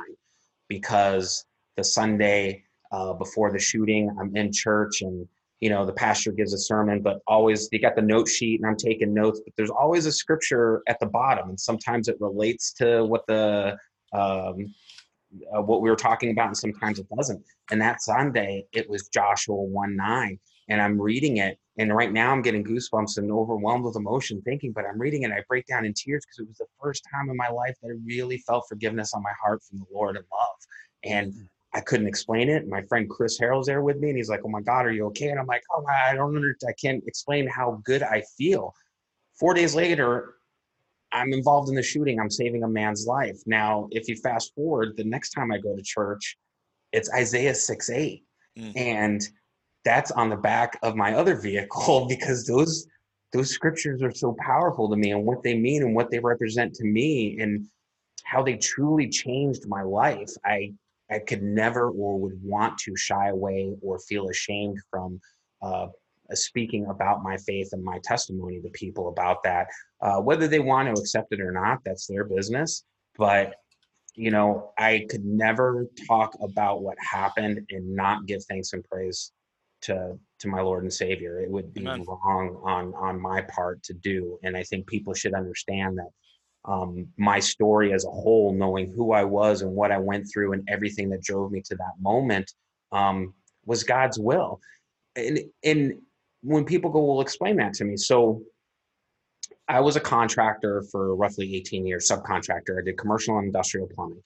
Because 0.69 1.45
the 1.77 1.83
Sunday 1.83 2.63
uh, 2.93 3.13
before 3.13 3.51
the 3.51 3.59
shooting. 3.59 4.15
I'm 4.19 4.35
in 4.35 4.51
church 4.53 5.01
and 5.01 5.27
you 5.63 5.69
know 5.69 5.85
the 5.85 5.93
pastor 5.93 6.33
gives 6.33 6.53
a 6.53 6.57
sermon, 6.57 7.01
but 7.01 7.19
always 7.25 7.69
they 7.69 7.79
got 7.79 7.95
the 7.95 8.01
note 8.01 8.27
sheet 8.27 8.59
and 8.59 8.69
I'm 8.69 8.75
taking 8.75 9.13
notes. 9.13 9.39
But 9.45 9.53
there's 9.55 9.69
always 9.69 10.05
a 10.05 10.11
scripture 10.11 10.83
at 10.89 10.99
the 10.99 11.05
bottom, 11.05 11.47
and 11.47 11.57
sometimes 11.57 12.09
it 12.09 12.17
relates 12.19 12.73
to 12.73 13.05
what 13.05 13.25
the 13.27 13.77
um, 14.11 14.73
uh, 15.55 15.61
what 15.61 15.81
we 15.81 15.89
were 15.89 15.95
talking 15.95 16.31
about, 16.31 16.47
and 16.47 16.57
sometimes 16.57 16.99
it 16.99 17.07
doesn't. 17.15 17.41
And 17.71 17.79
that 17.79 18.01
Sunday, 18.01 18.65
it 18.73 18.89
was 18.89 19.07
Joshua 19.07 19.55
one 19.55 19.95
nine, 19.95 20.37
and 20.67 20.81
I'm 20.81 20.99
reading 20.99 21.37
it, 21.37 21.57
and 21.77 21.95
right 21.95 22.11
now 22.11 22.33
I'm 22.33 22.41
getting 22.41 22.65
goosebumps 22.65 23.15
and 23.15 23.31
overwhelmed 23.31 23.85
with 23.85 23.95
emotion 23.95 24.41
thinking. 24.41 24.73
But 24.73 24.83
I'm 24.85 24.99
reading 24.99 25.23
it, 25.23 25.31
I 25.31 25.43
break 25.47 25.65
down 25.65 25.85
in 25.85 25.93
tears 25.93 26.25
because 26.25 26.39
it 26.39 26.47
was 26.49 26.57
the 26.57 26.67
first 26.81 27.05
time 27.09 27.29
in 27.29 27.37
my 27.37 27.47
life 27.47 27.75
that 27.81 27.87
I 27.87 27.95
really 28.05 28.39
felt 28.39 28.65
forgiveness 28.67 29.13
on 29.13 29.23
my 29.23 29.33
heart 29.41 29.61
from 29.63 29.79
the 29.79 29.85
Lord 29.93 30.17
and 30.17 30.25
love. 30.29 30.57
And 31.05 31.33
mm. 31.33 31.47
I 31.73 31.81
couldn't 31.81 32.07
explain 32.07 32.49
it. 32.49 32.67
My 32.67 32.83
friend 32.83 33.09
Chris 33.09 33.39
Harrell's 33.39 33.65
there 33.65 33.81
with 33.81 33.97
me, 33.97 34.09
and 34.09 34.17
he's 34.17 34.29
like, 34.29 34.41
"Oh 34.45 34.49
my 34.49 34.61
God, 34.61 34.85
are 34.85 34.91
you 34.91 35.05
okay?" 35.07 35.29
And 35.29 35.39
I'm 35.39 35.47
like, 35.47 35.63
"Oh, 35.71 35.83
I 35.85 36.13
don't 36.13 36.35
understand. 36.35 36.69
I 36.69 36.79
can't 36.79 37.03
explain 37.07 37.47
how 37.47 37.81
good 37.83 38.03
I 38.03 38.23
feel." 38.37 38.73
Four 39.39 39.53
days 39.55 39.73
later, 39.73 40.35
I'm 41.11 41.33
involved 41.33 41.69
in 41.69 41.75
the 41.75 41.83
shooting. 41.83 42.19
I'm 42.19 42.29
saving 42.29 42.63
a 42.63 42.67
man's 42.67 43.07
life. 43.07 43.39
Now, 43.45 43.87
if 43.91 44.07
you 44.07 44.15
fast 44.15 44.53
forward, 44.55 44.97
the 44.97 45.03
next 45.03 45.31
time 45.31 45.51
I 45.51 45.57
go 45.57 45.75
to 45.75 45.81
church, 45.81 46.37
it's 46.91 47.11
Isaiah 47.13 47.55
6 47.55 47.89
8. 47.89 48.23
Mm. 48.57 48.73
And 48.75 49.21
that's 49.85 50.11
on 50.11 50.29
the 50.29 50.35
back 50.35 50.79
of 50.83 50.95
my 50.95 51.13
other 51.13 51.35
vehicle 51.35 52.05
because 52.09 52.45
those 52.45 52.87
those 53.31 53.49
scriptures 53.49 54.03
are 54.03 54.11
so 54.11 54.35
powerful 54.39 54.87
to 54.89 54.95
me 54.95 55.11
and 55.11 55.25
what 55.25 55.41
they 55.41 55.57
mean 55.57 55.81
and 55.81 55.95
what 55.95 56.11
they 56.11 56.19
represent 56.19 56.71
to 56.75 56.85
me 56.85 57.39
and 57.39 57.65
how 58.23 58.43
they 58.43 58.55
truly 58.55 59.09
changed 59.09 59.67
my 59.67 59.81
life. 59.81 60.29
I 60.45 60.73
I 61.13 61.19
could 61.19 61.43
never 61.43 61.89
or 61.89 62.19
would 62.19 62.41
want 62.43 62.77
to 62.79 62.95
shy 62.95 63.29
away 63.29 63.75
or 63.81 63.99
feel 63.99 64.29
ashamed 64.29 64.79
from 64.89 65.19
uh, 65.61 65.87
speaking 66.33 66.87
about 66.87 67.23
my 67.23 67.37
faith 67.37 67.69
and 67.73 67.83
my 67.83 67.99
testimony 68.03 68.59
to 68.61 68.69
people 68.69 69.09
about 69.09 69.43
that. 69.43 69.67
Uh, 70.01 70.19
whether 70.19 70.47
they 70.47 70.59
want 70.59 70.93
to 70.93 70.99
accept 70.99 71.31
it 71.31 71.39
or 71.39 71.51
not, 71.51 71.79
that's 71.85 72.07
their 72.07 72.23
business. 72.23 72.83
But 73.17 73.55
you 74.15 74.29
know, 74.29 74.71
I 74.77 75.07
could 75.09 75.25
never 75.25 75.87
talk 76.07 76.35
about 76.41 76.83
what 76.83 76.97
happened 76.99 77.65
and 77.71 77.95
not 77.95 78.27
give 78.27 78.43
thanks 78.45 78.73
and 78.73 78.83
praise 78.83 79.31
to 79.81 80.17
to 80.39 80.47
my 80.47 80.61
Lord 80.61 80.83
and 80.83 80.93
Savior. 80.93 81.39
It 81.39 81.49
would 81.49 81.73
be 81.73 81.81
Amen. 81.81 82.05
wrong 82.07 82.59
on 82.63 82.93
on 82.93 83.19
my 83.19 83.41
part 83.41 83.81
to 83.83 83.93
do. 83.93 84.39
And 84.43 84.55
I 84.55 84.63
think 84.63 84.87
people 84.87 85.13
should 85.13 85.33
understand 85.33 85.97
that 85.97 86.09
um, 86.65 87.07
my 87.17 87.39
story 87.39 87.93
as 87.93 88.05
a 88.05 88.09
whole, 88.09 88.53
knowing 88.53 88.91
who 88.91 89.11
I 89.11 89.23
was 89.23 89.61
and 89.61 89.71
what 89.71 89.91
I 89.91 89.97
went 89.97 90.27
through 90.31 90.53
and 90.53 90.67
everything 90.69 91.09
that 91.09 91.21
drove 91.21 91.51
me 91.51 91.61
to 91.61 91.75
that 91.75 91.93
moment 91.99 92.51
um, 92.91 93.33
was 93.65 93.83
God's 93.83 94.17
will. 94.17 94.61
And, 95.15 95.39
and 95.63 95.99
when 96.41 96.65
people 96.65 96.89
go, 96.89 97.03
well, 97.03 97.21
explain 97.21 97.57
that 97.57 97.73
to 97.75 97.85
me. 97.85 97.97
So 97.97 98.41
I 99.67 99.79
was 99.79 99.95
a 99.95 100.01
contractor 100.01 100.83
for 100.91 101.15
roughly 101.15 101.55
18 101.55 101.85
years, 101.85 102.09
subcontractor. 102.09 102.79
I 102.79 102.83
did 102.83 102.97
commercial 102.97 103.37
and 103.37 103.47
industrial 103.47 103.87
plumbing. 103.93 104.23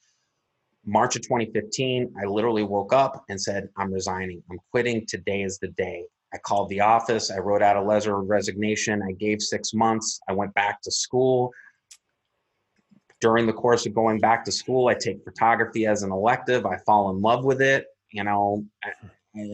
March 0.86 1.15
of 1.15 1.21
2015, 1.23 2.13
I 2.21 2.26
literally 2.26 2.63
woke 2.63 2.93
up 2.93 3.23
and 3.30 3.39
said, 3.39 3.67
I'm 3.78 3.91
resigning. 3.91 4.41
I'm 4.50 4.60
quitting. 4.71 5.06
Today 5.06 5.41
is 5.41 5.58
the 5.60 5.67
day. 5.69 6.06
I 6.34 6.38
called 6.38 6.69
the 6.69 6.82
office. 6.82 7.29
I 7.31 7.38
wrote 7.40 7.62
out 7.62 7.75
a 7.75 7.81
letter 7.81 8.17
of 8.17 8.29
resignation. 8.29 9.02
I 9.02 9.12
gave 9.13 9.42
six 9.42 9.73
months. 9.73 10.19
I 10.29 10.33
went 10.33 10.54
back 10.54 10.81
to 10.83 10.92
school 10.92 11.52
during 13.19 13.47
the 13.47 13.53
course 13.53 13.85
of 13.85 13.93
going 13.93 14.19
back 14.19 14.45
to 14.45 14.51
school, 14.51 14.87
I 14.87 14.93
take 14.93 15.23
photography 15.23 15.85
as 15.85 16.03
an 16.03 16.11
elective. 16.11 16.65
I 16.65 16.77
fall 16.85 17.09
in 17.09 17.21
love 17.21 17.43
with 17.43 17.61
it. 17.61 17.85
You 18.11 18.23
know, 18.23 18.65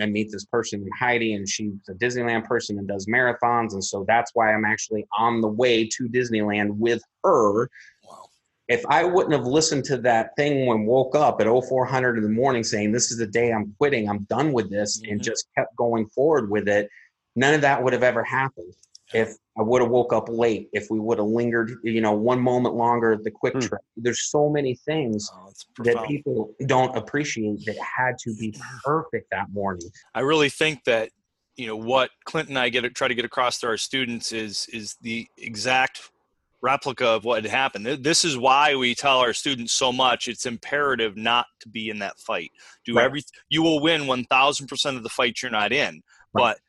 I 0.01 0.05
meet 0.05 0.31
this 0.31 0.45
person 0.45 0.87
Heidi, 0.97 1.33
and 1.33 1.47
she's 1.47 1.73
a 1.89 1.93
Disneyland 1.93 2.45
person 2.45 2.77
and 2.77 2.87
does 2.87 3.05
marathons, 3.07 3.73
and 3.73 3.83
so 3.83 4.05
that's 4.07 4.31
why 4.33 4.53
I'm 4.53 4.65
actually 4.65 5.05
on 5.17 5.41
the 5.41 5.47
way 5.47 5.87
to 5.87 6.03
Disneyland 6.07 6.71
with 6.71 7.01
her. 7.23 7.69
Wow. 8.03 8.29
If 8.69 8.85
I 8.87 9.03
wouldn't 9.03 9.33
have 9.33 9.45
listened 9.45 9.83
to 9.85 9.97
that 9.97 10.35
thing 10.37 10.67
when 10.67 10.85
woke 10.85 11.15
up 11.15 11.41
at 11.41 11.47
0400 11.47 12.17
in 12.17 12.23
the 12.23 12.29
morning 12.29 12.63
saying 12.63 12.91
this 12.91 13.11
is 13.11 13.17
the 13.17 13.27
day 13.27 13.51
I'm 13.51 13.75
quitting, 13.77 14.07
I'm 14.07 14.23
done 14.23 14.53
with 14.53 14.69
this, 14.69 15.01
and 15.01 15.19
Mhm. 15.19 15.23
just 15.23 15.47
kept 15.57 15.75
going 15.75 16.07
forward 16.07 16.49
with 16.49 16.69
it, 16.69 16.89
none 17.35 17.53
of 17.53 17.61
that 17.61 17.83
would 17.83 17.93
have 17.93 18.03
ever 18.03 18.23
happened. 18.23 18.73
If 19.13 19.35
I 19.57 19.61
would 19.61 19.81
have 19.81 19.91
woke 19.91 20.13
up 20.13 20.29
late, 20.29 20.69
if 20.73 20.87
we 20.89 20.99
would 20.99 21.19
have 21.19 21.27
lingered, 21.27 21.75
you 21.83 22.01
know, 22.01 22.13
one 22.13 22.39
moment 22.39 22.75
longer 22.75 23.11
at 23.13 23.23
the 23.23 23.31
quick 23.31 23.53
Hmm. 23.53 23.59
trip. 23.59 23.81
There's 23.95 24.23
so 24.29 24.49
many 24.49 24.75
things 24.75 25.29
Oh, 25.31 25.51
that 25.83 26.07
people 26.07 26.55
don't 26.65 26.95
appreciate 26.97 27.63
that 27.65 27.77
had 27.77 28.17
to 28.19 28.35
be 28.35 28.55
perfect 28.83 29.27
that 29.31 29.51
morning. 29.51 29.89
I 30.15 30.21
really 30.21 30.49
think 30.49 30.83
that 30.85 31.09
you 31.55 31.67
know 31.67 31.75
what 31.75 32.09
Clint 32.25 32.49
and 32.49 32.57
I 32.57 32.69
get 32.69 32.95
try 32.95 33.07
to 33.07 33.13
get 33.13 33.25
across 33.25 33.59
to 33.59 33.67
our 33.67 33.77
students 33.77 34.31
is 34.31 34.67
is 34.73 34.95
the 35.01 35.27
exact 35.37 36.09
replica 36.63 37.05
of 37.05 37.25
what 37.25 37.43
had 37.43 37.51
happened. 37.51 37.85
This 37.85 38.25
is 38.25 38.37
why 38.37 38.73
we 38.73 38.95
tell 38.95 39.19
our 39.19 39.33
students 39.33 39.73
so 39.73 39.91
much. 39.91 40.27
It's 40.27 40.47
imperative 40.47 41.15
not 41.15 41.45
to 41.59 41.69
be 41.69 41.89
in 41.89 41.99
that 41.99 42.17
fight. 42.17 42.51
Do 42.85 42.95
Right. 42.95 43.05
every 43.05 43.23
you 43.49 43.61
will 43.61 43.81
win 43.81 44.07
one 44.07 44.23
thousand 44.25 44.65
percent 44.65 44.97
of 44.97 45.03
the 45.03 45.09
fights 45.09 45.43
you're 45.43 45.51
not 45.51 45.71
in, 45.71 46.01
Right. 46.33 46.55
but 46.55 46.59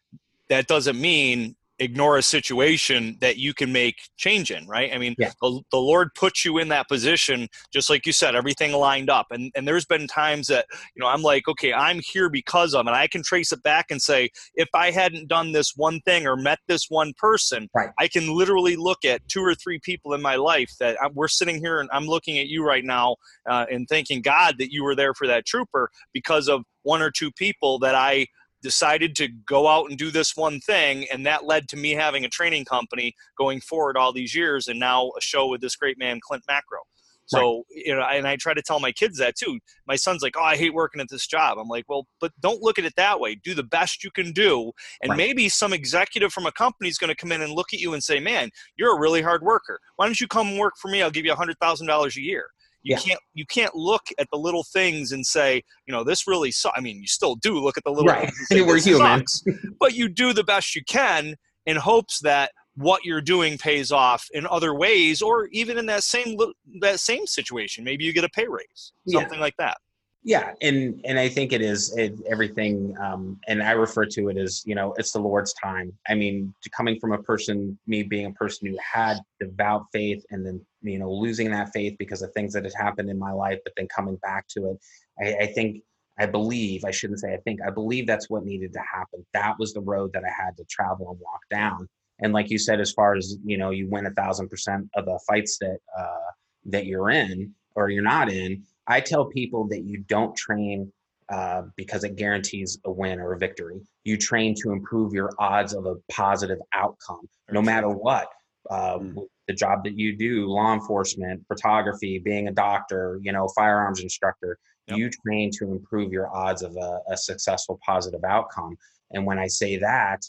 that 0.50 0.66
doesn't 0.66 1.00
mean 1.00 1.56
ignore 1.78 2.16
a 2.16 2.22
situation 2.22 3.16
that 3.20 3.36
you 3.36 3.52
can 3.52 3.72
make 3.72 3.96
change 4.16 4.50
in 4.50 4.66
right 4.66 4.92
i 4.94 4.98
mean 4.98 5.14
Yeah. 5.18 5.30
the, 5.42 5.60
the 5.72 5.78
lord 5.78 6.08
puts 6.14 6.44
you 6.44 6.58
in 6.58 6.68
that 6.68 6.88
position 6.88 7.48
just 7.72 7.90
like 7.90 8.06
you 8.06 8.12
said 8.12 8.34
everything 8.36 8.72
lined 8.72 9.10
up 9.10 9.26
and 9.30 9.50
and 9.56 9.66
there's 9.66 9.84
been 9.84 10.06
times 10.06 10.46
that 10.46 10.66
you 10.94 11.00
know 11.00 11.08
i'm 11.08 11.22
like 11.22 11.48
okay 11.48 11.72
i'm 11.72 12.00
here 12.00 12.28
because 12.28 12.74
of 12.74 12.86
and 12.86 12.94
i 12.94 13.08
can 13.08 13.22
trace 13.22 13.50
it 13.52 13.62
back 13.62 13.86
and 13.90 14.00
say 14.00 14.28
if 14.54 14.68
i 14.74 14.90
hadn't 14.90 15.28
done 15.28 15.52
this 15.52 15.72
one 15.76 16.00
thing 16.02 16.26
or 16.26 16.36
met 16.36 16.58
this 16.68 16.86
one 16.88 17.12
person 17.18 17.68
Right. 17.74 17.90
i 17.98 18.06
can 18.06 18.32
literally 18.36 18.76
look 18.76 19.04
at 19.04 19.20
two 19.28 19.40
or 19.42 19.54
three 19.54 19.80
people 19.82 20.14
in 20.14 20.22
my 20.22 20.36
life 20.36 20.72
that 20.78 20.96
I'm, 21.02 21.12
we're 21.14 21.28
sitting 21.28 21.58
here 21.58 21.80
and 21.80 21.88
i'm 21.92 22.06
looking 22.06 22.38
at 22.38 22.46
you 22.46 22.64
right 22.64 22.84
now 22.84 23.16
uh, 23.50 23.66
and 23.70 23.88
thanking 23.88 24.22
god 24.22 24.56
that 24.58 24.72
you 24.72 24.84
were 24.84 24.94
there 24.94 25.14
for 25.14 25.26
that 25.26 25.44
trooper 25.44 25.90
because 26.12 26.48
of 26.48 26.62
one 26.82 27.02
or 27.02 27.10
two 27.10 27.32
people 27.32 27.78
that 27.80 27.94
i 27.96 28.26
decided 28.64 29.14
to 29.14 29.28
go 29.46 29.68
out 29.68 29.90
and 29.90 29.98
do 29.98 30.10
this 30.10 30.34
one 30.34 30.58
thing 30.58 31.06
and 31.12 31.24
that 31.26 31.44
led 31.44 31.68
to 31.68 31.76
me 31.76 31.90
having 31.92 32.24
a 32.24 32.28
training 32.30 32.64
company 32.64 33.14
going 33.38 33.60
forward 33.60 33.94
all 33.96 34.10
these 34.10 34.34
years 34.34 34.66
and 34.68 34.80
now 34.80 35.10
a 35.18 35.20
show 35.20 35.46
with 35.46 35.60
this 35.60 35.76
great 35.76 35.98
man 35.98 36.18
clint 36.26 36.42
macro. 36.48 36.78
So 37.26 37.64
you 37.70 37.94
know 37.94 38.02
and 38.02 38.26
i 38.26 38.36
try 38.36 38.52
to 38.54 38.62
tell 38.62 38.80
my 38.80 38.90
kids 38.92 39.18
that 39.18 39.34
too. 39.36 39.58
My 39.86 39.96
son's 39.96 40.22
like 40.22 40.34
oh 40.38 40.42
i 40.42 40.56
hate 40.56 40.74
working 40.74 41.00
at 41.02 41.08
this 41.10 41.26
job. 41.26 41.58
I'm 41.58 41.68
like 41.68 41.84
well 41.90 42.06
but 42.22 42.32
don't 42.40 42.62
look 42.62 42.78
at 42.78 42.86
it 42.86 42.94
that 42.96 43.20
way. 43.20 43.34
Do 43.34 43.54
the 43.54 43.62
best 43.62 44.02
you 44.02 44.10
can 44.10 44.32
do 44.32 44.72
and 45.02 45.10
Right. 45.10 45.18
maybe 45.18 45.48
some 45.50 45.72
executive 45.74 46.32
from 46.32 46.46
a 46.46 46.52
company 46.52 46.88
is 46.88 46.98
going 46.98 47.08
to 47.14 47.14
come 47.22 47.32
in 47.32 47.42
and 47.42 47.52
look 47.52 47.74
at 47.74 47.80
you 47.80 47.92
and 47.92 48.02
say 48.02 48.18
man 48.18 48.50
you're 48.76 48.96
a 48.96 49.00
really 49.00 49.22
hard 49.22 49.42
worker. 49.42 49.78
Why 49.96 50.06
don't 50.06 50.20
you 50.20 50.26
come 50.28 50.56
work 50.56 50.74
for 50.80 50.88
me? 50.88 51.02
I'll 51.02 51.10
give 51.10 51.26
you 51.26 51.32
a 51.32 51.36
$100000 51.36 52.16
a 52.16 52.20
year 52.20 52.46
you 52.84 52.94
Yeah. 52.94 53.00
can't 53.00 53.20
you 53.32 53.44
can't 53.46 53.74
look 53.74 54.02
at 54.18 54.28
the 54.30 54.38
little 54.38 54.62
things 54.62 55.10
and 55.10 55.26
say 55.26 55.62
you 55.86 55.92
know 55.92 56.04
this 56.04 56.26
really 56.28 56.52
sucks 56.52 56.78
i 56.78 56.80
mean 56.80 57.00
you 57.00 57.06
still 57.08 57.34
do 57.34 57.58
look 57.58 57.76
at 57.76 57.82
the 57.84 57.90
little 57.90 58.06
Right. 58.12 58.26
things 58.32 58.46
and 58.52 58.66
We're 58.66 58.74
"This 58.74 58.84
human." 58.84 59.26
sucks." 59.26 59.42
but 59.80 59.94
you 59.94 60.08
do 60.08 60.32
the 60.32 60.44
best 60.44 60.76
you 60.76 60.82
can 60.84 61.34
in 61.66 61.76
hopes 61.76 62.20
that 62.20 62.52
what 62.76 63.04
you're 63.04 63.20
doing 63.22 63.56
pays 63.56 63.90
off 63.90 64.26
in 64.32 64.46
other 64.48 64.74
ways 64.74 65.22
or 65.22 65.46
even 65.52 65.78
in 65.78 65.86
that 65.86 66.02
same 66.04 66.36
that 66.80 67.00
same 67.00 67.26
situation 67.26 67.82
maybe 67.84 68.04
you 68.04 68.12
get 68.12 68.24
a 68.24 68.28
pay 68.28 68.46
raise 68.48 68.92
Yeah. 69.06 69.20
something 69.20 69.40
like 69.40 69.54
that 69.58 69.78
Yeah, 70.26 70.52
and 70.62 71.02
and 71.04 71.18
I 71.18 71.28
think 71.28 71.52
it 71.52 71.60
is 71.60 71.94
it, 71.98 72.14
everything, 72.26 72.96
um, 72.98 73.38
and 73.46 73.62
I 73.62 73.72
refer 73.72 74.06
to 74.06 74.28
it 74.30 74.38
as 74.38 74.62
you 74.64 74.74
know 74.74 74.94
it's 74.96 75.12
the 75.12 75.18
Lord's 75.18 75.52
time. 75.52 75.92
I 76.08 76.14
mean, 76.14 76.54
coming 76.74 76.98
from 76.98 77.12
a 77.12 77.22
person, 77.22 77.78
me 77.86 78.02
being 78.02 78.24
a 78.26 78.32
person 78.32 78.66
who 78.66 78.76
had 78.80 79.18
devout 79.38 79.84
faith, 79.92 80.24
and 80.30 80.44
then 80.44 80.64
you 80.80 80.98
know 80.98 81.12
losing 81.12 81.50
that 81.50 81.72
faith 81.74 81.96
because 81.98 82.22
of 82.22 82.32
things 82.32 82.54
that 82.54 82.64
had 82.64 82.72
happened 82.74 83.10
in 83.10 83.18
my 83.18 83.32
life, 83.32 83.58
but 83.64 83.74
then 83.76 83.86
coming 83.94 84.16
back 84.16 84.48
to 84.48 84.70
it, 84.70 84.78
I, 85.20 85.44
I 85.44 85.46
think 85.48 85.82
I 86.18 86.24
believe 86.24 86.86
I 86.86 86.90
shouldn't 86.90 87.20
say 87.20 87.34
I 87.34 87.38
think 87.38 87.60
I 87.60 87.68
believe 87.68 88.06
that's 88.06 88.30
what 88.30 88.46
needed 88.46 88.72
to 88.72 88.80
happen. 88.80 89.26
That 89.34 89.56
was 89.58 89.74
the 89.74 89.82
road 89.82 90.10
that 90.14 90.24
I 90.24 90.30
had 90.30 90.56
to 90.56 90.64
travel 90.64 91.10
and 91.10 91.20
walk 91.20 91.40
down. 91.50 91.86
And 92.20 92.32
like 92.32 92.48
you 92.48 92.58
said, 92.58 92.80
as 92.80 92.92
far 92.92 93.14
as 93.14 93.36
you 93.44 93.58
know, 93.58 93.70
you 93.70 93.88
win 93.90 94.06
a 94.06 94.10
thousand 94.10 94.48
percent 94.48 94.88
of 94.94 95.04
the 95.04 95.20
fights 95.28 95.58
that 95.58 95.78
uh, 95.98 96.30
that 96.66 96.86
you're 96.86 97.10
in 97.10 97.54
or 97.74 97.90
you're 97.90 98.02
not 98.02 98.30
in. 98.30 98.62
I 98.86 99.00
tell 99.00 99.26
people 99.26 99.66
that 99.68 99.82
you 99.84 99.98
don't 100.08 100.36
train 100.36 100.92
uh, 101.30 101.62
because 101.76 102.04
it 102.04 102.16
guarantees 102.16 102.78
a 102.84 102.90
win 102.90 103.18
or 103.18 103.32
a 103.32 103.38
victory. 103.38 103.80
You 104.04 104.18
train 104.18 104.54
to 104.62 104.72
improve 104.72 105.14
your 105.14 105.32
odds 105.38 105.72
of 105.72 105.86
a 105.86 105.94
positive 106.12 106.58
outcome, 106.74 107.28
no 107.50 107.62
matter 107.62 107.88
what. 107.88 108.28
Mm. 108.70 109.16
The 109.46 109.54
job 109.54 109.84
that 109.84 109.98
you 109.98 110.16
do, 110.16 110.46
law 110.46 110.72
enforcement, 110.72 111.44
photography, 111.48 112.18
being 112.18 112.48
a 112.48 112.52
doctor, 112.52 113.18
you 113.22 113.32
know, 113.32 113.48
firearms 113.54 114.00
instructor, 114.00 114.58
Yep. 114.88 114.98
you 114.98 115.10
train 115.10 115.50
to 115.58 115.72
improve 115.72 116.12
your 116.12 116.34
odds 116.36 116.62
of 116.62 116.76
a, 116.76 117.00
a 117.08 117.16
successful 117.16 117.80
positive 117.84 118.22
outcome. 118.24 118.76
And 119.12 119.24
when 119.24 119.38
I 119.38 119.46
say 119.46 119.78
that, 119.78 120.20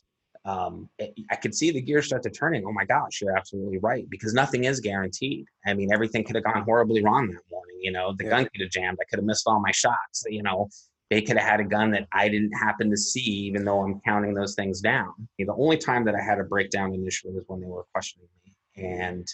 um, 0.46 0.88
it, 1.00 1.14
I 1.32 1.36
could 1.36 1.56
see 1.56 1.72
the 1.72 1.82
gears 1.82 2.06
start 2.06 2.22
to 2.24 2.30
turning. 2.30 2.66
Oh 2.66 2.72
my 2.72 2.86
gosh, 2.86 3.20
you're 3.22 3.36
absolutely 3.36 3.80
right 3.80 4.08
because 4.10 4.34
nothing 4.34 4.66
is 4.66 4.80
guaranteed. 4.80 5.46
I 5.66 5.74
mean, 5.74 5.91
everything 5.91 6.24
could 6.24 6.36
have 6.36 6.43
gone 6.43 6.64
horribly 6.64 7.04
wrong 7.04 7.28
that 7.30 7.41
morning. 7.52 7.78
You 7.82 7.91
know, 7.91 8.14
the 8.16 8.26
Yeah. 8.26 8.30
gun 8.30 8.43
could 8.52 8.62
have 8.62 8.70
jammed. 8.70 9.00
I 9.02 9.06
could 9.10 9.18
have 9.18 9.26
missed 9.26 9.48
all 9.48 9.60
my 9.60 9.72
shots. 9.72 10.24
You 10.28 10.43
know, 10.43 10.70
they 11.10 11.22
could 11.22 11.38
have 11.38 11.50
had 11.50 11.60
a 11.60 11.64
gun 11.64 11.91
that 11.91 12.08
I 12.12 12.30
didn't 12.30 12.54
happen 12.54 12.91
to 12.91 12.98
see, 12.98 13.22
even 13.22 13.66
though 13.66 13.82
I'm 13.82 14.02
counting 14.02 14.34
those 14.36 14.54
things 14.56 14.82
down. 14.82 15.14
The 15.39 15.48
only 15.52 15.78
time 15.78 16.06
that 16.06 16.16
I 16.16 16.22
had 16.22 16.39
a 16.39 16.43
breakdown 16.43 16.93
initially 16.93 17.34
was 17.34 17.43
when 17.48 17.62
they 17.62 17.68
were 17.68 17.86
questioning 17.91 18.28
me, 18.43 18.84
and 18.84 19.28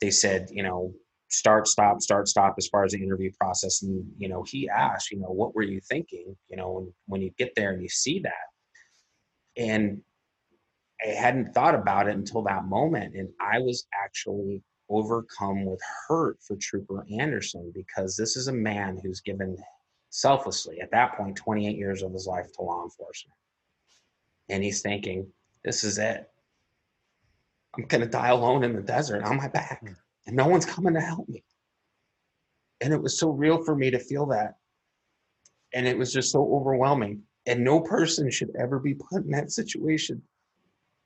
they 0.00 0.10
said, 0.10 0.48
you 0.52 0.62
know, 0.62 0.94
start, 1.30 1.66
stop, 1.66 2.00
start, 2.00 2.28
stop, 2.28 2.54
as 2.58 2.68
far 2.68 2.84
as 2.84 2.92
the 2.92 3.02
interview 3.02 3.32
process. 3.40 3.82
And 3.82 4.04
you 4.18 4.28
know, 4.28 4.44
he 4.44 4.68
asked, 4.68 5.10
you 5.10 5.18
know, 5.18 5.30
what 5.30 5.54
were 5.54 5.62
you 5.62 5.80
thinking? 5.80 6.36
You 6.48 6.56
know, 6.56 6.70
when 6.70 6.94
when 7.06 7.22
you 7.22 7.30
get 7.38 7.54
there 7.56 7.72
and 7.72 7.82
you 7.82 7.88
see 7.88 8.20
that, 8.20 8.46
and 9.56 10.02
I 11.04 11.08
hadn't 11.08 11.54
thought 11.54 11.74
about 11.74 12.08
it 12.08 12.16
until 12.16 12.42
that 12.42 12.66
moment, 12.66 13.16
and 13.16 13.28
I 13.40 13.58
was 13.58 13.86
actually 13.92 14.62
overcome 14.88 15.64
with 15.64 15.80
hurt 16.06 16.38
for 16.42 16.56
Trooper 16.56 17.04
Andersson 17.18 17.72
because 17.74 18.16
this 18.16 18.36
is 18.36 18.48
a 18.48 18.52
man 18.52 19.00
who's 19.02 19.20
given 19.20 19.56
selflessly 20.10 20.80
at 20.80 20.90
that 20.90 21.16
point 21.16 21.36
28 21.36 21.76
years 21.76 22.02
of 22.02 22.12
his 22.12 22.26
life 22.26 22.52
to 22.52 22.62
law 22.62 22.84
enforcement, 22.84 23.36
and 24.48 24.62
he's 24.62 24.82
thinking, 24.82 25.32
"This 25.64 25.82
is 25.82 25.98
it. 25.98 26.30
I'm 27.74 27.86
gonna 27.86 28.06
die 28.06 28.28
alone 28.28 28.62
in 28.62 28.76
the 28.76 28.82
desert 28.82 29.24
on 29.24 29.36
my 29.36 29.48
back, 29.48 29.80
hmm. 29.80 29.94
and 30.26 30.36
no 30.36 30.46
one's 30.46 30.66
coming 30.66 30.94
to 30.94 31.00
help 31.00 31.28
me." 31.28 31.44
And 32.80 32.92
it 32.92 33.02
was 33.02 33.18
so 33.18 33.30
real 33.30 33.64
for 33.64 33.74
me 33.74 33.90
to 33.90 33.98
feel 33.98 34.26
that, 34.26 34.58
and 35.72 35.88
it 35.88 35.98
was 35.98 36.12
just 36.12 36.30
so 36.30 36.54
overwhelming. 36.54 37.26
And 37.44 37.64
no 37.64 37.80
person 37.80 38.30
should 38.30 38.54
ever 38.56 38.78
be 38.78 38.94
put 38.94 39.24
in 39.24 39.30
that 39.30 39.50
situation 39.50 40.22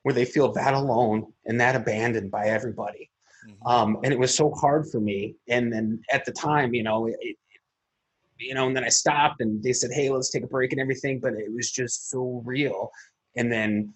where 0.06 0.14
they 0.14 0.24
feel 0.24 0.52
that 0.52 0.72
alone 0.72 1.26
and 1.46 1.60
that 1.60 1.74
abandoned 1.74 2.30
by 2.30 2.46
everybody. 2.46 3.10
Mhm. 3.44 3.68
Um, 3.68 3.98
and 4.04 4.12
it 4.12 4.18
was 4.20 4.32
so 4.32 4.52
hard 4.52 4.88
for 4.88 5.00
me. 5.00 5.34
And 5.48 5.72
then 5.72 6.00
at 6.12 6.24
the 6.24 6.30
time, 6.30 6.74
you 6.74 6.84
know, 6.84 7.06
it, 7.06 7.16
it- 7.20 7.36
you 8.38 8.54
know, 8.54 8.68
and 8.68 8.76
then 8.76 8.84
I 8.84 8.88
stopped 8.88 9.40
and 9.40 9.60
they 9.64 9.72
said, 9.72 9.90
"Hey, 9.92 10.08
let's 10.10 10.30
take 10.30 10.44
a 10.44 10.46
break 10.46 10.70
and 10.70 10.80
everything," 10.80 11.18
but 11.18 11.32
it 11.32 11.52
was 11.52 11.72
just 11.72 12.08
so 12.10 12.40
real. 12.44 12.92
And 13.34 13.50
then 13.50 13.94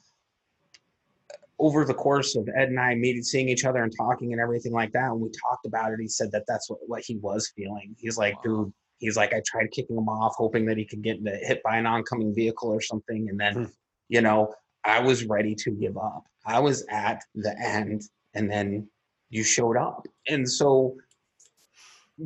over 1.60 1.84
the 1.84 1.94
course 1.94 2.34
of 2.34 2.48
Ed 2.56 2.70
and 2.70 2.80
I 2.80 2.94
meeting, 2.96 3.22
seeing 3.22 3.48
each 3.48 3.64
other 3.64 3.84
and 3.84 3.92
talking 3.96 4.32
and 4.32 4.40
everything 4.40 4.72
like 4.72 4.90
that, 4.92 5.12
and 5.12 5.20
we 5.20 5.28
talked 5.48 5.64
about 5.66 5.92
it, 5.92 6.00
he 6.00 6.08
said 6.08 6.32
that 6.32 6.42
that's 6.48 6.68
what, 6.70 6.80
what 6.88 7.02
he 7.04 7.18
was 7.18 7.52
feeling. 7.54 7.94
He's 7.98 8.18
like, 8.18 8.34
Wow. 8.44 8.64
dude, 8.64 8.72
he's 8.98 9.16
like, 9.16 9.32
I 9.32 9.42
tried 9.46 9.70
kicking 9.70 9.96
him 9.96 10.08
off, 10.08 10.34
hoping 10.36 10.64
that 10.66 10.76
he 10.78 10.86
could 10.86 11.02
get 11.02 11.18
hit 11.22 11.62
by 11.62 11.76
an 11.76 11.86
oncoming 11.86 12.34
vehicle 12.34 12.70
or 12.70 12.80
something. 12.80 13.28
And 13.28 13.38
then, 13.38 13.54
Hmm. 13.54 13.64
you 14.08 14.22
know, 14.22 14.52
I 14.84 15.00
was 15.00 15.24
ready 15.24 15.54
to 15.56 15.70
give 15.70 15.96
up. 15.96 16.24
I 16.44 16.60
was 16.60 16.84
at 16.88 17.22
the 17.34 17.54
end, 17.58 18.02
and 18.34 18.50
then 18.50 18.88
you 19.28 19.44
showed 19.44 19.76
up. 19.76 20.06
And 20.28 20.50
so 20.50 20.96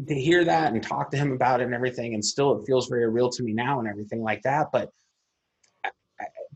to 0.09 0.15
hear 0.15 0.45
that 0.45 0.73
and 0.73 0.83
talk 0.83 1.11
to 1.11 1.17
him 1.17 1.33
about 1.33 1.61
it 1.61 1.65
and 1.65 1.75
everything, 1.75 2.15
and 2.15 2.25
still 2.25 2.59
it 2.59 2.67
feels 2.67 2.89
very 2.89 3.09
real 3.09 3.31
to 3.31 3.43
me 3.43 3.53
now 3.53 3.79
and 3.79 3.89
everything 3.89 4.23
like 4.23 4.43
that. 4.43 4.69
But 4.73 4.91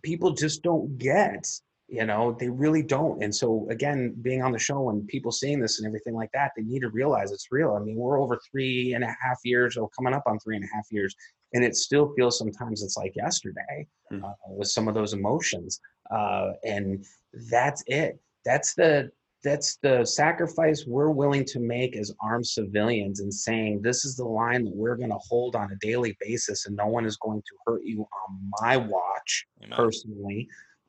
people 0.03 0.33
just 0.33 0.63
don't 0.63 0.99
get, 0.99 1.47
you 1.89 2.05
know, 2.05 2.37
they 2.39 2.49
really 2.49 2.83
don't. 2.83 3.23
And 3.23 3.35
so 3.35 3.67
again, 3.71 4.15
being 4.21 4.43
on 4.43 4.53
the 4.53 4.59
show 4.59 4.91
and 4.91 5.09
people 5.09 5.33
seeing 5.33 5.59
this 5.59 5.79
and 5.79 5.87
everything 5.87 6.15
like 6.15 6.31
that, 6.35 6.53
they 6.57 6.63
need 6.63 6.81
to 6.81 6.91
realize 6.91 7.33
it's 7.33 7.49
real. 7.51 7.75
I 7.75 7.83
mean, 7.83 7.97
we're 7.97 8.21
over 8.21 8.39
three 8.51 8.93
and 8.93 9.03
a 9.03 9.07
half 9.07 9.39
years, 9.45 9.77
or 9.77 9.89
coming 9.91 10.13
up 10.13 10.25
on 10.27 10.39
three 10.39 10.57
and 10.57 10.65
a 10.65 10.77
half 10.77 10.87
years, 10.91 11.15
and 11.55 11.65
it 11.65 11.77
still 11.77 12.13
feels 12.15 12.37
sometimes 12.39 12.83
it's 12.83 12.97
like 12.97 13.17
yesterday 13.17 13.87
Hmm. 14.11 14.25
uh, 14.25 14.33
with 14.49 14.69
some 14.69 14.89
of 14.89 14.95
those 14.95 15.13
emotions. 15.13 15.81
Uh, 16.11 16.53
and 16.65 17.05
that's 17.51 17.83
it. 17.87 18.19
That's 18.45 18.75
the 18.75 19.11
that's 19.45 19.77
the 19.83 20.05
sacrifice 20.05 20.85
we're 20.87 21.11
willing 21.11 21.45
to 21.45 21.61
make 21.61 21.97
as 21.97 22.13
armed 22.21 22.47
civilians 22.47 23.21
and 23.21 23.33
saying 23.33 23.81
this 23.81 24.05
is 24.05 24.17
the 24.17 24.25
line 24.25 24.65
that 24.65 24.75
we're 24.75 24.97
going 24.97 25.11
to 25.11 25.19
hold 25.29 25.55
on 25.55 25.71
a 25.71 25.77
daily 25.77 26.17
basis 26.21 26.67
and 26.67 26.75
no 26.75 26.87
one 26.87 27.07
is 27.07 27.17
going 27.19 27.41
to 27.43 27.57
hurt 27.65 27.83
you 27.85 28.01
on 28.01 28.51
my 28.61 28.77
watch 28.77 29.47
Amen. 29.63 29.77
personally 29.77 30.49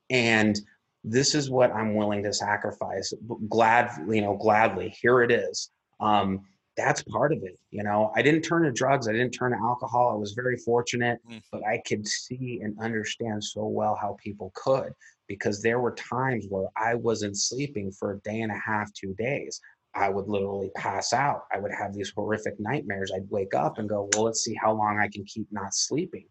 and 0.09 0.61
this 1.03 1.35
is 1.35 1.49
what 1.49 1.71
i'm 1.73 1.95
willing 1.95 2.23
to 2.23 2.33
sacrifice 2.33 3.13
glad 3.49 3.89
you 4.09 4.21
know 4.21 4.35
gladly 4.37 4.93
here 5.01 5.21
it 5.21 5.31
is 5.31 5.71
um, 5.99 6.41
that's 6.77 7.03
part 7.03 7.33
of 7.33 7.39
it 7.43 7.57
you 7.71 7.83
know 7.83 8.11
i 8.15 8.21
didn't 8.21 8.41
turn 8.41 8.63
to 8.63 8.71
drugs 8.71 9.07
i 9.07 9.11
didn't 9.11 9.31
turn 9.31 9.51
to 9.51 9.57
alcohol 9.57 10.11
i 10.11 10.15
was 10.15 10.33
very 10.33 10.57
fortunate 10.57 11.19
mm. 11.29 11.41
but 11.51 11.61
i 11.65 11.81
could 11.85 12.07
see 12.07 12.61
and 12.63 12.77
understand 12.79 13.43
so 13.43 13.65
well 13.65 13.97
how 13.99 14.15
people 14.23 14.51
could 14.55 14.93
because 15.29 15.61
there 15.61 15.79
were 15.79 15.91
times 15.91 16.47
where 16.49 16.67
I 16.75 16.95
wasn't 16.95 17.37
sleeping 17.37 17.91
for 17.91 18.13
a 18.13 18.19
day 18.19 18.41
and 18.41 18.51
a 18.51 18.57
half, 18.57 18.91
two 18.91 19.13
days. 19.13 19.61
I 19.95 20.09
would 20.09 20.27
literally 20.27 20.71
pass 20.75 21.13
out. 21.13 21.43
I 21.53 21.59
would 21.59 21.71
have 21.71 21.93
these 21.93 22.11
horrific 22.13 22.59
nightmares. 22.59 23.11
I'd 23.15 23.29
wake 23.29 23.53
up 23.53 23.77
and 23.77 23.87
go, 23.87 24.09
well, 24.13 24.23
let's 24.25 24.43
see 24.43 24.55
how 24.55 24.73
long 24.73 24.99
I 24.99 25.07
can 25.07 25.23
keep 25.23 25.47
not 25.51 25.73
sleeping. 25.73 26.25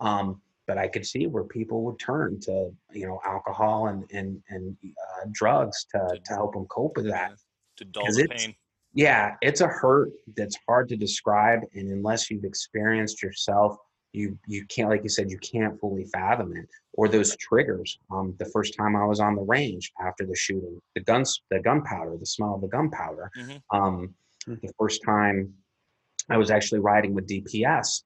Um, 0.00 0.40
but 0.66 0.78
I 0.78 0.88
could 0.88 1.06
see 1.06 1.26
where 1.26 1.44
people 1.44 1.82
would 1.84 1.98
turn 1.98 2.40
to, 2.42 2.70
you 2.92 3.06
know, 3.06 3.20
alcohol 3.24 3.88
and 3.88 4.04
and 4.12 4.42
and 4.48 4.76
uh, 4.84 5.26
drugs 5.32 5.86
to 5.92 6.20
to 6.24 6.32
help 6.34 6.54
them 6.54 6.66
cope 6.66 6.96
with 6.96 7.06
that. 7.08 7.32
To 7.78 7.84
dull 7.84 8.04
the 8.06 8.28
pain. 8.28 8.54
Yeah, 8.92 9.34
it's 9.42 9.60
a 9.60 9.66
hurt 9.66 10.12
that's 10.36 10.56
hard 10.68 10.88
to 10.90 10.96
describe, 10.96 11.60
and 11.74 11.90
unless 11.90 12.30
you've 12.30 12.44
experienced 12.44 13.22
yourself, 13.22 13.76
you 14.14 14.38
you 14.46 14.64
can't 14.66 14.88
like 14.88 15.02
you 15.02 15.08
said 15.08 15.30
you 15.30 15.38
can't 15.38 15.78
fully 15.80 16.04
fathom 16.04 16.56
it 16.56 16.68
or 16.92 17.08
those 17.08 17.36
triggers 17.36 17.98
um, 18.10 18.34
the 18.38 18.44
first 18.46 18.74
time 18.78 18.96
i 18.96 19.04
was 19.04 19.20
on 19.20 19.34
the 19.34 19.42
range 19.42 19.92
after 20.00 20.24
the 20.24 20.34
shooting 20.34 20.80
the 20.94 21.00
guns 21.00 21.42
the 21.50 21.60
gunpowder 21.60 22.16
the 22.18 22.26
smell 22.26 22.54
of 22.54 22.60
the 22.60 22.68
gunpowder 22.68 23.30
mm-hmm. 23.36 23.76
um, 23.76 24.14
hmm. 24.46 24.54
the 24.62 24.72
first 24.78 25.02
time 25.04 25.52
i 26.30 26.36
was 26.36 26.50
actually 26.50 26.78
riding 26.78 27.12
with 27.12 27.26
dps 27.28 28.02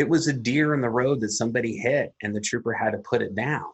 it 0.00 0.08
was 0.08 0.26
a 0.26 0.32
deer 0.32 0.74
in 0.74 0.80
the 0.80 0.88
road 0.88 1.20
that 1.20 1.30
somebody 1.30 1.76
hit 1.76 2.12
and 2.22 2.34
the 2.34 2.40
trooper 2.40 2.72
had 2.72 2.90
to 2.90 2.98
put 2.98 3.22
it 3.22 3.34
down 3.34 3.66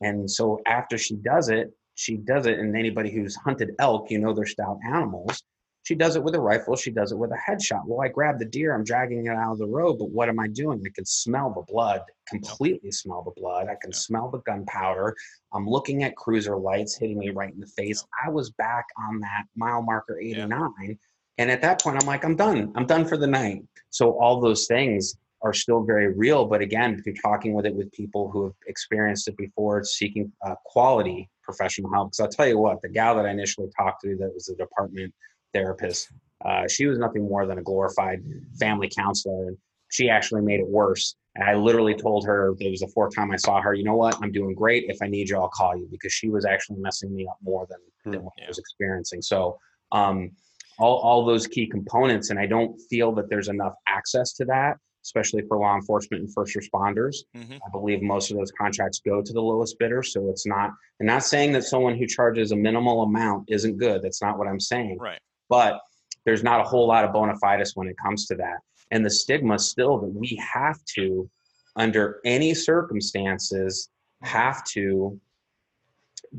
and 0.00 0.30
so 0.30 0.58
after 0.66 0.96
she 0.98 1.14
does 1.16 1.48
it 1.48 1.72
she 1.94 2.16
does 2.16 2.46
it 2.46 2.58
and 2.58 2.76
anybody 2.76 3.10
who's 3.10 3.36
hunted 3.36 3.70
elk 3.78 4.10
you 4.10 4.18
know 4.18 4.32
they're 4.32 4.46
stout 4.46 4.78
animals 4.86 5.42
she 5.84 5.94
does 5.94 6.16
it 6.16 6.24
with 6.24 6.34
a 6.34 6.40
rifle. 6.40 6.76
She 6.76 6.90
does 6.90 7.12
it 7.12 7.18
with 7.18 7.30
a 7.30 7.38
headshot. 7.50 7.82
Well, 7.84 8.00
I 8.00 8.08
grab 8.08 8.38
the 8.38 8.46
deer. 8.46 8.74
I'm 8.74 8.84
dragging 8.84 9.26
it 9.26 9.36
out 9.36 9.52
of 9.52 9.58
the 9.58 9.66
road, 9.66 9.98
but 9.98 10.08
what 10.08 10.30
am 10.30 10.40
I 10.40 10.48
doing? 10.48 10.82
I 10.84 10.88
can 10.94 11.04
smell 11.04 11.52
the 11.52 11.70
blood, 11.70 12.00
completely 12.26 12.90
smell 12.90 13.22
the 13.22 13.38
blood. 13.38 13.68
I 13.68 13.76
can 13.80 13.92
smell 13.92 14.30
the 14.30 14.38
gunpowder. 14.38 15.14
I'm 15.52 15.68
looking 15.68 16.02
at 16.02 16.16
cruiser 16.16 16.56
lights 16.56 16.96
hitting 16.96 17.18
me 17.18 17.30
right 17.30 17.52
in 17.52 17.60
the 17.60 17.66
face. 17.66 18.02
I 18.24 18.30
was 18.30 18.50
back 18.52 18.86
on 18.98 19.20
that 19.20 19.44
mile 19.56 19.82
marker 19.82 20.18
89. 20.18 20.70
Yeah. 20.80 20.94
And 21.36 21.50
at 21.50 21.60
that 21.60 21.82
point, 21.82 22.00
I'm 22.00 22.06
like, 22.06 22.24
I'm 22.24 22.36
done. 22.36 22.72
I'm 22.76 22.86
done 22.86 23.04
for 23.04 23.18
the 23.18 23.26
night. 23.26 23.62
So 23.90 24.18
all 24.18 24.40
those 24.40 24.66
things 24.66 25.18
are 25.44 25.52
still 25.52 25.84
very 25.84 26.12
real. 26.12 26.46
But 26.46 26.62
again, 26.62 26.94
if 26.98 27.06
you're 27.06 27.22
talking 27.22 27.52
with 27.52 27.66
it 27.66 27.74
with 27.74 27.92
people 27.92 28.30
who 28.30 28.44
have 28.44 28.54
experienced 28.66 29.28
it 29.28 29.36
before, 29.36 29.84
seeking 29.84 30.32
uh, 30.44 30.54
quality 30.64 31.30
professional 31.42 31.92
help. 31.92 32.08
Because 32.08 32.20
I'll 32.20 32.28
tell 32.28 32.48
you 32.48 32.58
what, 32.58 32.80
the 32.82 32.88
gal 32.88 33.14
that 33.16 33.26
I 33.26 33.30
initially 33.30 33.68
talked 33.76 34.02
to 34.02 34.16
that 34.16 34.32
was 34.34 34.46
the 34.46 34.56
department 34.56 35.12
therapist. 35.52 36.10
Uh, 36.44 36.66
she 36.66 36.86
was 36.86 36.98
nothing 36.98 37.28
more 37.28 37.46
than 37.46 37.58
a 37.58 37.62
glorified 37.62 38.22
family 38.58 38.90
counselor. 38.96 39.48
And 39.48 39.58
she 39.90 40.08
actually 40.08 40.40
made 40.40 40.60
it 40.60 40.66
worse. 40.66 41.14
And 41.36 41.44
I 41.44 41.54
literally 41.54 41.94
told 41.94 42.24
her 42.26 42.54
it 42.58 42.70
was 42.70 42.80
the 42.80 42.88
fourth 42.88 43.14
time 43.14 43.30
I 43.30 43.36
saw 43.36 43.60
her, 43.60 43.74
you 43.74 43.84
know 43.84 43.96
what, 43.96 44.16
I'm 44.22 44.32
doing 44.32 44.54
great. 44.54 44.84
If 44.88 44.98
I 45.02 45.06
need 45.08 45.28
you, 45.28 45.36
I'll 45.36 45.48
call 45.48 45.76
you 45.76 45.86
because 45.90 46.12
she 46.12 46.28
was 46.30 46.44
actually 46.44 46.78
messing 46.78 47.14
me 47.14 47.26
up 47.28 47.36
more 47.42 47.66
than, 47.68 47.78
hmm. 48.04 48.10
than 48.12 48.24
what 48.24 48.34
I 48.42 48.48
was 48.48 48.58
experiencing. 48.58 49.20
So 49.20 49.58
um, 49.92 50.30
all, 50.78 50.98
all 50.98 51.24
those 51.24 51.46
key 51.46 51.66
components, 51.66 52.30
and 52.30 52.38
I 52.38 52.46
don't 52.46 52.80
feel 52.88 53.12
that 53.16 53.28
there's 53.28 53.48
enough 53.48 53.74
access 53.88 54.32
to 54.34 54.44
that, 54.46 54.76
especially 55.04 55.42
for 55.46 55.58
law 55.58 55.76
enforcement 55.76 56.22
and 56.22 56.32
first 56.32 56.56
responders. 56.56 57.16
Mm-hmm. 57.36 57.54
I 57.54 57.70
believe 57.70 58.02
most 58.02 58.30
of 58.30 58.38
those 58.38 58.52
contracts 58.52 59.00
go 59.04 59.22
to 59.22 59.32
the 59.32 59.40
lowest 59.40 59.78
bidder. 59.78 60.02
So 60.02 60.30
it's 60.30 60.46
not, 60.46 60.70
I'm 61.00 61.06
not 61.06 61.24
saying 61.24 61.52
that 61.52 61.64
someone 61.64 61.96
who 61.96 62.06
charges 62.06 62.52
a 62.52 62.56
minimal 62.56 63.02
amount 63.02 63.44
isn't 63.48 63.76
good. 63.76 64.02
That's 64.02 64.22
not 64.22 64.38
what 64.38 64.48
I'm 64.48 64.60
saying. 64.60 64.98
Right 64.98 65.20
but 65.48 65.80
there's 66.24 66.42
not 66.42 66.60
a 66.60 66.64
whole 66.64 66.86
lot 66.86 67.04
of 67.04 67.12
bona 67.12 67.36
fides 67.36 67.76
when 67.76 67.88
it 67.88 67.96
comes 68.02 68.26
to 68.26 68.34
that. 68.36 68.58
And 68.90 69.04
the 69.04 69.10
stigma 69.10 69.58
still 69.58 69.98
that 69.98 70.12
we 70.12 70.40
have 70.52 70.78
to, 70.96 71.28
under 71.76 72.20
any 72.24 72.54
circumstances, 72.54 73.90
have 74.22 74.64
to 74.64 75.20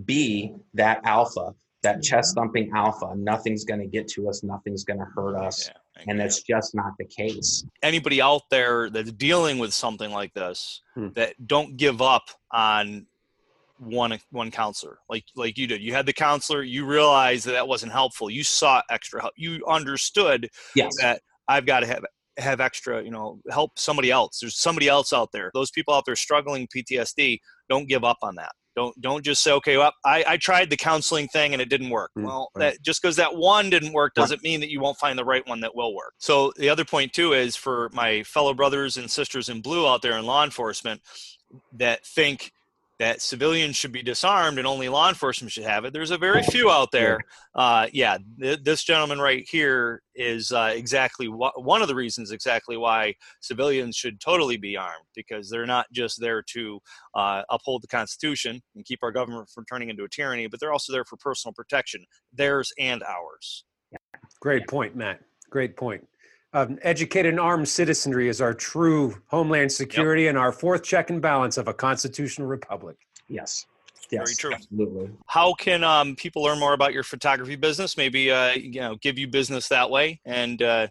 be 0.06 0.54
that 0.74 1.02
alpha, 1.04 1.54
that 1.84 2.02
chest 2.02 2.36
thumping 2.36 2.72
alpha. 2.76 3.14
Nothing's 3.16 3.64
going 3.64 3.80
to 3.80 3.86
get 3.86 4.08
to 4.10 4.30
us, 4.30 4.44
nothing's 4.44 4.84
going 4.84 5.00
to 5.00 5.08
hurt 5.16 5.36
us. 5.36 5.68
Yeah, 5.68 5.78
and 6.08 6.20
that's 6.20 6.42
just 6.44 6.76
not 6.76 6.94
the 6.98 7.06
case. 7.06 7.66
Anybody 7.82 8.22
out 8.22 8.44
there 8.50 8.90
that's 8.90 9.12
dealing 9.12 9.60
with 9.60 9.74
something 9.74 10.12
like 10.12 10.34
this, 10.34 10.82
hmm. 10.94 11.10
that 11.16 11.36
don't 11.48 11.78
give 11.78 12.02
up 12.02 12.24
on 12.52 13.06
one 13.78 14.18
one 14.32 14.52
counselor 14.52 15.00
like 15.10 15.26
like 15.36 15.58
you 15.58 15.68
did. 15.68 15.82
You 15.82 15.94
had 15.94 16.06
the 16.06 16.14
counselor 16.14 16.64
you 16.64 16.86
realized 16.86 17.46
that 17.46 17.52
that 17.54 17.68
wasn't 17.68 17.92
helpful. 17.92 18.30
You 18.30 18.44
sought 18.44 18.86
extra 18.90 19.22
help. 19.22 19.34
You 19.36 19.64
understood 19.68 20.50
yes. 20.76 20.96
that 21.02 21.22
i've 21.48 21.66
got 21.66 21.82
to 21.82 21.88
have 21.88 22.06
have 22.38 22.62
extra 22.62 23.04
you 23.04 23.12
know 23.12 23.40
help 23.50 23.78
somebody 23.78 24.12
else. 24.12 24.40
There's 24.40 24.58
somebody 24.58 24.88
else 24.88 25.12
out 25.12 25.32
there. 25.34 25.52
Those 25.54 25.72
people 25.72 25.94
out 25.94 26.04
there 26.06 26.16
struggling 26.16 26.68
ptsd 26.68 27.40
don't 27.70 27.88
give 27.90 28.04
up 28.04 28.18
on 28.22 28.36
that 28.36 28.54
don't 28.76 29.00
don't 29.02 29.24
just 29.24 29.42
say 29.42 29.52
okay 29.52 29.78
well 29.78 29.94
i, 30.04 30.24
I 30.28 30.38
tried 30.38 30.70
the 30.70 30.78
counseling 30.78 31.28
thing 31.28 31.54
and 31.54 31.62
it 31.62 31.70
didn't 31.70 31.90
work. 31.90 32.12
Mm, 32.18 32.26
well 32.26 32.52
right. 32.56 32.74
that 32.74 32.82
just 32.82 33.02
because 33.02 33.16
that 33.16 33.36
one 33.36 33.70
didn't 33.70 33.94
work 33.94 34.14
doesn't 34.14 34.44
mean 34.44 34.60
that 34.60 34.70
you 34.70 34.80
won't 34.80 34.98
find 34.98 35.18
the 35.18 35.26
right 35.26 35.46
one 35.48 35.62
that 35.62 35.76
will 35.76 35.96
work. 35.96 36.14
So 36.18 36.54
the 36.58 36.70
other 36.70 36.86
point 36.86 37.14
too 37.14 37.34
is 37.34 37.56
for 37.56 37.90
my 37.94 38.24
fellow 38.24 38.54
brothers 38.54 38.98
and 38.98 39.10
sisters 39.10 39.50
in 39.50 39.62
blue 39.62 39.88
out 39.88 40.02
there 40.02 40.18
in 40.18 40.26
law 40.26 40.44
enforcement 40.44 41.02
that 41.74 42.06
think 42.06 42.52
that 43.00 43.22
civilians 43.22 43.76
should 43.76 43.92
be 43.92 44.02
disarmed 44.02 44.58
and 44.58 44.66
only 44.66 44.88
law 44.88 45.10
enforcement 45.10 45.52
should 45.52 45.64
have 45.66 45.84
it. 45.86 45.94
There's 45.94 46.12
a 46.12 46.18
very 46.18 46.44
few 46.44 46.72
out 46.72 46.92
there. 46.92 47.20
Uh, 47.54 47.88
yeah, 47.92 48.18
th- 48.40 48.64
this 48.64 48.84
gentleman 48.84 49.20
right 49.20 49.46
here 49.50 50.02
is 50.16 50.52
uh, 50.52 50.72
exactly 50.74 51.28
wh- 51.28 51.58
one 51.58 51.82
of 51.82 51.88
the 51.88 51.96
reasons 51.96 52.32
exactly 52.32 52.78
why 52.78 53.14
civilians 53.42 53.96
should 53.96 54.20
totally 54.20 54.58
be 54.58 54.78
armed 54.78 55.06
because 55.14 55.50
they're 55.50 55.66
not 55.66 55.86
just 55.92 56.20
there 56.20 56.42
to 56.42 56.80
uh, 57.16 57.44
uphold 57.50 57.84
the 57.84 57.88
Constitution 57.88 58.62
and 58.76 58.86
keep 58.86 59.00
our 59.04 59.12
government 59.12 59.50
from 59.50 59.66
turning 59.66 59.90
into 59.90 60.04
a 60.04 60.10
tyranny, 60.10 60.48
but 60.48 60.60
they're 60.60 60.74
also 60.74 60.94
there 60.94 61.06
for 61.06 61.18
personal 61.18 61.54
protection, 61.54 62.06
theirs 62.34 62.72
and 62.80 63.04
ours. 63.04 63.66
Great 64.42 64.68
point, 64.68 64.96
Matt. 64.96 65.20
Great 65.50 65.76
point 65.78 66.06
um, 66.56 66.80
educated 66.84 67.32
and 67.32 67.40
armed 67.40 67.68
citizenry 67.68 68.30
is 68.30 68.40
our 68.40 68.54
true 68.54 69.14
homeland 69.28 69.72
security 69.72 70.24
yep. 70.24 70.30
and 70.30 70.38
our 70.38 70.54
fourth 70.54 70.84
check 70.84 71.10
and 71.10 71.22
balance 71.22 71.58
of 71.58 71.68
a 71.68 71.74
constitutional 71.74 72.48
republic. 72.48 72.96
Yes. 73.28 73.66
Yes, 74.10 74.22
Very 74.24 74.36
true. 74.36 74.54
Absolutely. 74.54 75.10
How 75.26 75.54
can 75.56 75.84
um, 75.84 76.16
people 76.16 76.44
learn 76.44 76.60
more 76.60 76.74
about 76.74 76.94
your 76.94 77.04
photography 77.04 77.56
business? 77.56 77.98
Maybe 77.98 78.32
uh, 78.32 78.54
you 78.54 78.80
know, 78.80 78.96
give 78.96 79.18
you 79.18 79.28
business 79.28 79.68
that 79.70 79.90
way 79.90 80.22
and 80.26 80.62
uh, 80.62 80.88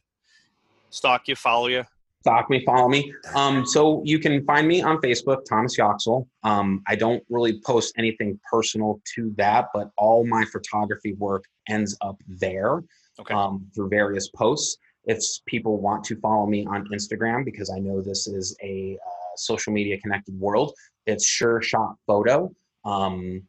stalk 0.91 1.29
you, 1.29 1.37
follow 1.37 1.69
you. 1.69 1.85
Stalk 2.21 2.51
me, 2.51 2.65
follow 2.65 2.89
me. 2.89 3.15
Um, 3.35 3.65
so 3.65 4.03
you 4.05 4.19
can 4.19 4.45
find 4.45 4.67
me 4.67 4.83
on 4.83 4.99
Facebook, 4.99 5.45
Thomas 5.49 5.79
Yoxall. 5.79 6.27
Um, 6.43 6.83
I 6.89 6.97
don't 6.97 7.23
really 7.31 7.61
post 7.65 7.95
anything 7.97 8.39
personal 8.51 9.01
to 9.15 9.33
that, 9.37 9.69
but 9.73 9.91
all 9.97 10.27
my 10.27 10.45
photography 10.47 11.15
work 11.15 11.45
ends 11.69 11.97
up 12.01 12.17
there 12.27 12.83
okay. 13.19 13.33
um, 13.33 13.67
through 13.75 13.91
various 13.91 14.29
posts 14.29 14.79
if 15.07 15.23
people 15.47 15.81
want 15.81 16.05
to 16.05 16.17
follow 16.21 16.47
me 16.47 16.67
on 16.67 16.87
Instagram, 16.93 17.45
because 17.45 17.71
I 17.71 17.79
know 17.79 18.01
this 18.01 18.27
is 18.27 18.57
a 18.63 18.99
uh, 19.05 19.37
social 19.37 19.73
media 19.73 19.99
connected 20.01 20.39
world, 20.39 20.73
it's 21.07 21.27
Sure 21.27 21.61
Shot 21.61 21.97
Photo. 22.07 22.55
Um, 22.85 23.43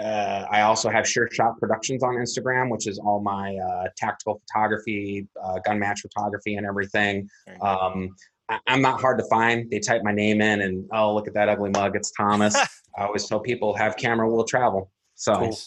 uh, 0.00 0.46
I 0.50 0.62
also 0.62 0.90
have 0.90 1.08
Sure 1.08 1.28
Shot 1.30 1.58
Productions 1.60 2.02
on 2.02 2.14
Instagram, 2.14 2.70
which 2.70 2.88
is 2.88 2.98
all 2.98 3.20
my 3.20 3.56
uh, 3.56 3.88
tactical 3.96 4.40
photography, 4.40 5.28
uh, 5.42 5.60
gun 5.64 5.78
match 5.78 6.00
photography, 6.00 6.56
and 6.56 6.66
everything. 6.66 7.28
Um, 7.60 8.10
I, 8.48 8.58
am 8.66 8.82
not 8.82 9.00
hard 9.00 9.18
to 9.18 9.24
find. 9.26 9.70
They 9.70 9.78
type 9.78 10.02
my 10.02 10.12
name 10.12 10.40
in, 10.40 10.62
and 10.62 10.88
oh, 10.92 11.14
look 11.14 11.28
at 11.28 11.34
that 11.34 11.48
ugly 11.48 11.70
mug. 11.70 11.94
It's 11.94 12.10
Thomas. 12.10 12.56
I 12.98 13.04
always 13.04 13.26
tell 13.26 13.40
people, 13.40 13.74
have 13.74 13.96
camera, 13.96 14.28
will 14.28 14.44
travel. 14.44 14.90
So. 15.14 15.36
Cool. 15.36 15.58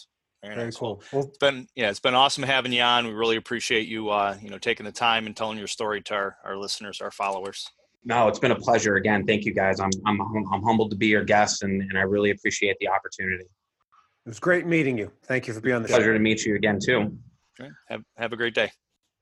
Very, 0.42 0.54
Very 0.54 0.66
nice. 0.66 0.76
cool. 0.76 1.02
Well, 1.12 1.24
it's 1.24 1.38
been 1.38 1.66
yeah, 1.74 1.90
it's 1.90 1.98
been 2.00 2.14
awesome 2.14 2.44
having 2.44 2.72
you 2.72 2.82
on. 2.82 3.06
We 3.06 3.12
really 3.12 3.36
appreciate 3.36 3.88
you 3.88 4.10
uh, 4.10 4.36
you 4.40 4.50
know 4.50 4.58
taking 4.58 4.86
the 4.86 4.92
time 4.92 5.26
and 5.26 5.36
telling 5.36 5.58
your 5.58 5.66
story 5.66 6.00
to 6.02 6.14
our, 6.14 6.36
our 6.44 6.56
listeners, 6.56 7.00
our 7.00 7.10
followers. 7.10 7.66
No, 8.04 8.28
it's 8.28 8.38
been 8.38 8.52
a 8.52 8.56
pleasure. 8.56 8.94
Again, 8.96 9.26
thank 9.26 9.44
you 9.44 9.52
guys. 9.52 9.80
I'm 9.80 9.90
I'm 10.06 10.20
I'm 10.20 10.62
humbled 10.62 10.90
to 10.90 10.96
be 10.96 11.08
your 11.08 11.24
guest, 11.24 11.64
and, 11.64 11.82
and 11.82 11.98
I 11.98 12.02
really 12.02 12.30
appreciate 12.30 12.76
the 12.78 12.88
opportunity. 12.88 13.44
It 13.44 14.28
was 14.28 14.38
great 14.38 14.66
meeting 14.66 14.96
you. 14.96 15.10
Thank 15.24 15.48
you 15.48 15.54
for 15.54 15.60
being 15.60 15.76
on 15.76 15.82
the 15.82 15.88
pleasure 15.88 16.04
show. 16.04 16.12
to 16.12 16.18
meet 16.20 16.44
you 16.44 16.54
again 16.54 16.78
too. 16.78 17.18
Okay. 17.60 17.70
Have 17.88 18.02
have 18.16 18.32
a 18.32 18.36
great 18.36 18.54
day. 18.54 18.70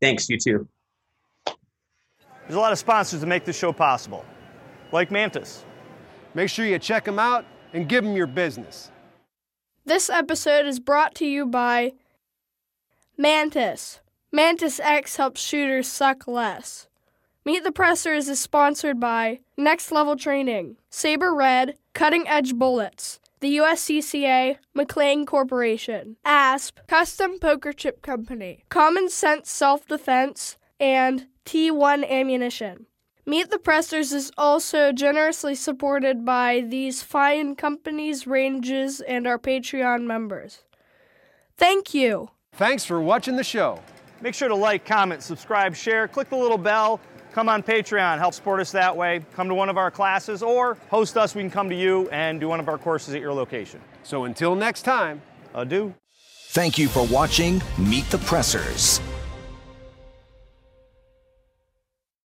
Thanks. 0.02 0.28
You 0.28 0.38
too. 0.38 0.68
There's 1.46 2.56
a 2.56 2.60
lot 2.60 2.72
of 2.72 2.78
sponsors 2.78 3.20
to 3.20 3.26
make 3.26 3.44
this 3.44 3.58
show 3.58 3.72
possible, 3.72 4.24
like 4.92 5.10
Mantis. 5.10 5.64
Make 6.34 6.50
sure 6.50 6.66
you 6.66 6.78
check 6.78 7.04
them 7.04 7.18
out 7.18 7.46
and 7.72 7.88
give 7.88 8.04
them 8.04 8.14
your 8.14 8.26
business. 8.26 8.90
This 9.86 10.10
episode 10.10 10.66
is 10.66 10.80
brought 10.80 11.14
to 11.14 11.24
you 11.24 11.46
by 11.46 11.92
Mantis. 13.16 14.00
Mantis 14.32 14.80
X 14.80 15.14
helps 15.14 15.40
shooters 15.40 15.86
suck 15.86 16.26
less. 16.26 16.88
Meet 17.44 17.62
the 17.62 17.70
Pressers 17.70 18.28
is 18.28 18.40
sponsored 18.40 18.98
by 18.98 19.38
Next 19.56 19.92
Level 19.92 20.16
Training, 20.16 20.76
Saber 20.90 21.32
Red, 21.32 21.76
Cutting 21.94 22.26
Edge 22.26 22.56
Bullets, 22.56 23.20
the 23.38 23.58
USCCA, 23.58 24.56
McLean 24.74 25.24
Corporation, 25.24 26.16
ASP, 26.24 26.80
Custom 26.88 27.38
Poker 27.38 27.72
Chip 27.72 28.02
Company, 28.02 28.64
Common 28.68 29.08
Sense 29.08 29.52
Self 29.52 29.86
Defense, 29.86 30.56
and 30.80 31.28
T1 31.44 32.10
Ammunition. 32.10 32.86
Meet 33.28 33.50
the 33.50 33.58
Pressers 33.58 34.12
is 34.12 34.30
also 34.38 34.92
generously 34.92 35.56
supported 35.56 36.24
by 36.24 36.60
these 36.60 37.02
fine 37.02 37.56
companies, 37.56 38.24
ranges, 38.24 39.00
and 39.00 39.26
our 39.26 39.36
Patreon 39.36 40.04
members. 40.04 40.62
Thank 41.56 41.92
you. 41.92 42.30
Thanks 42.52 42.84
for 42.84 43.00
watching 43.00 43.34
the 43.34 43.42
show. 43.42 43.82
Make 44.20 44.34
sure 44.34 44.48
to 44.48 44.54
like, 44.54 44.84
comment, 44.84 45.24
subscribe, 45.24 45.74
share, 45.74 46.06
click 46.06 46.30
the 46.30 46.36
little 46.36 46.56
bell, 46.56 47.00
come 47.32 47.48
on 47.48 47.64
Patreon, 47.64 48.18
help 48.18 48.32
support 48.32 48.60
us 48.60 48.70
that 48.70 48.96
way, 48.96 49.20
come 49.34 49.48
to 49.48 49.54
one 49.54 49.68
of 49.68 49.76
our 49.76 49.90
classes, 49.90 50.40
or 50.40 50.76
host 50.88 51.16
us, 51.16 51.34
we 51.34 51.42
can 51.42 51.50
come 51.50 51.68
to 51.68 51.74
you 51.74 52.08
and 52.10 52.38
do 52.38 52.46
one 52.48 52.60
of 52.60 52.68
our 52.68 52.78
courses 52.78 53.12
at 53.12 53.20
your 53.20 53.32
location. 53.32 53.80
So 54.04 54.24
until 54.24 54.54
next 54.54 54.82
time, 54.82 55.20
Adieu. 55.52 55.92
Thank 56.50 56.78
you 56.78 56.86
for 56.86 57.04
watching 57.08 57.60
Meet 57.76 58.08
the 58.10 58.18
Pressers. 58.18 59.00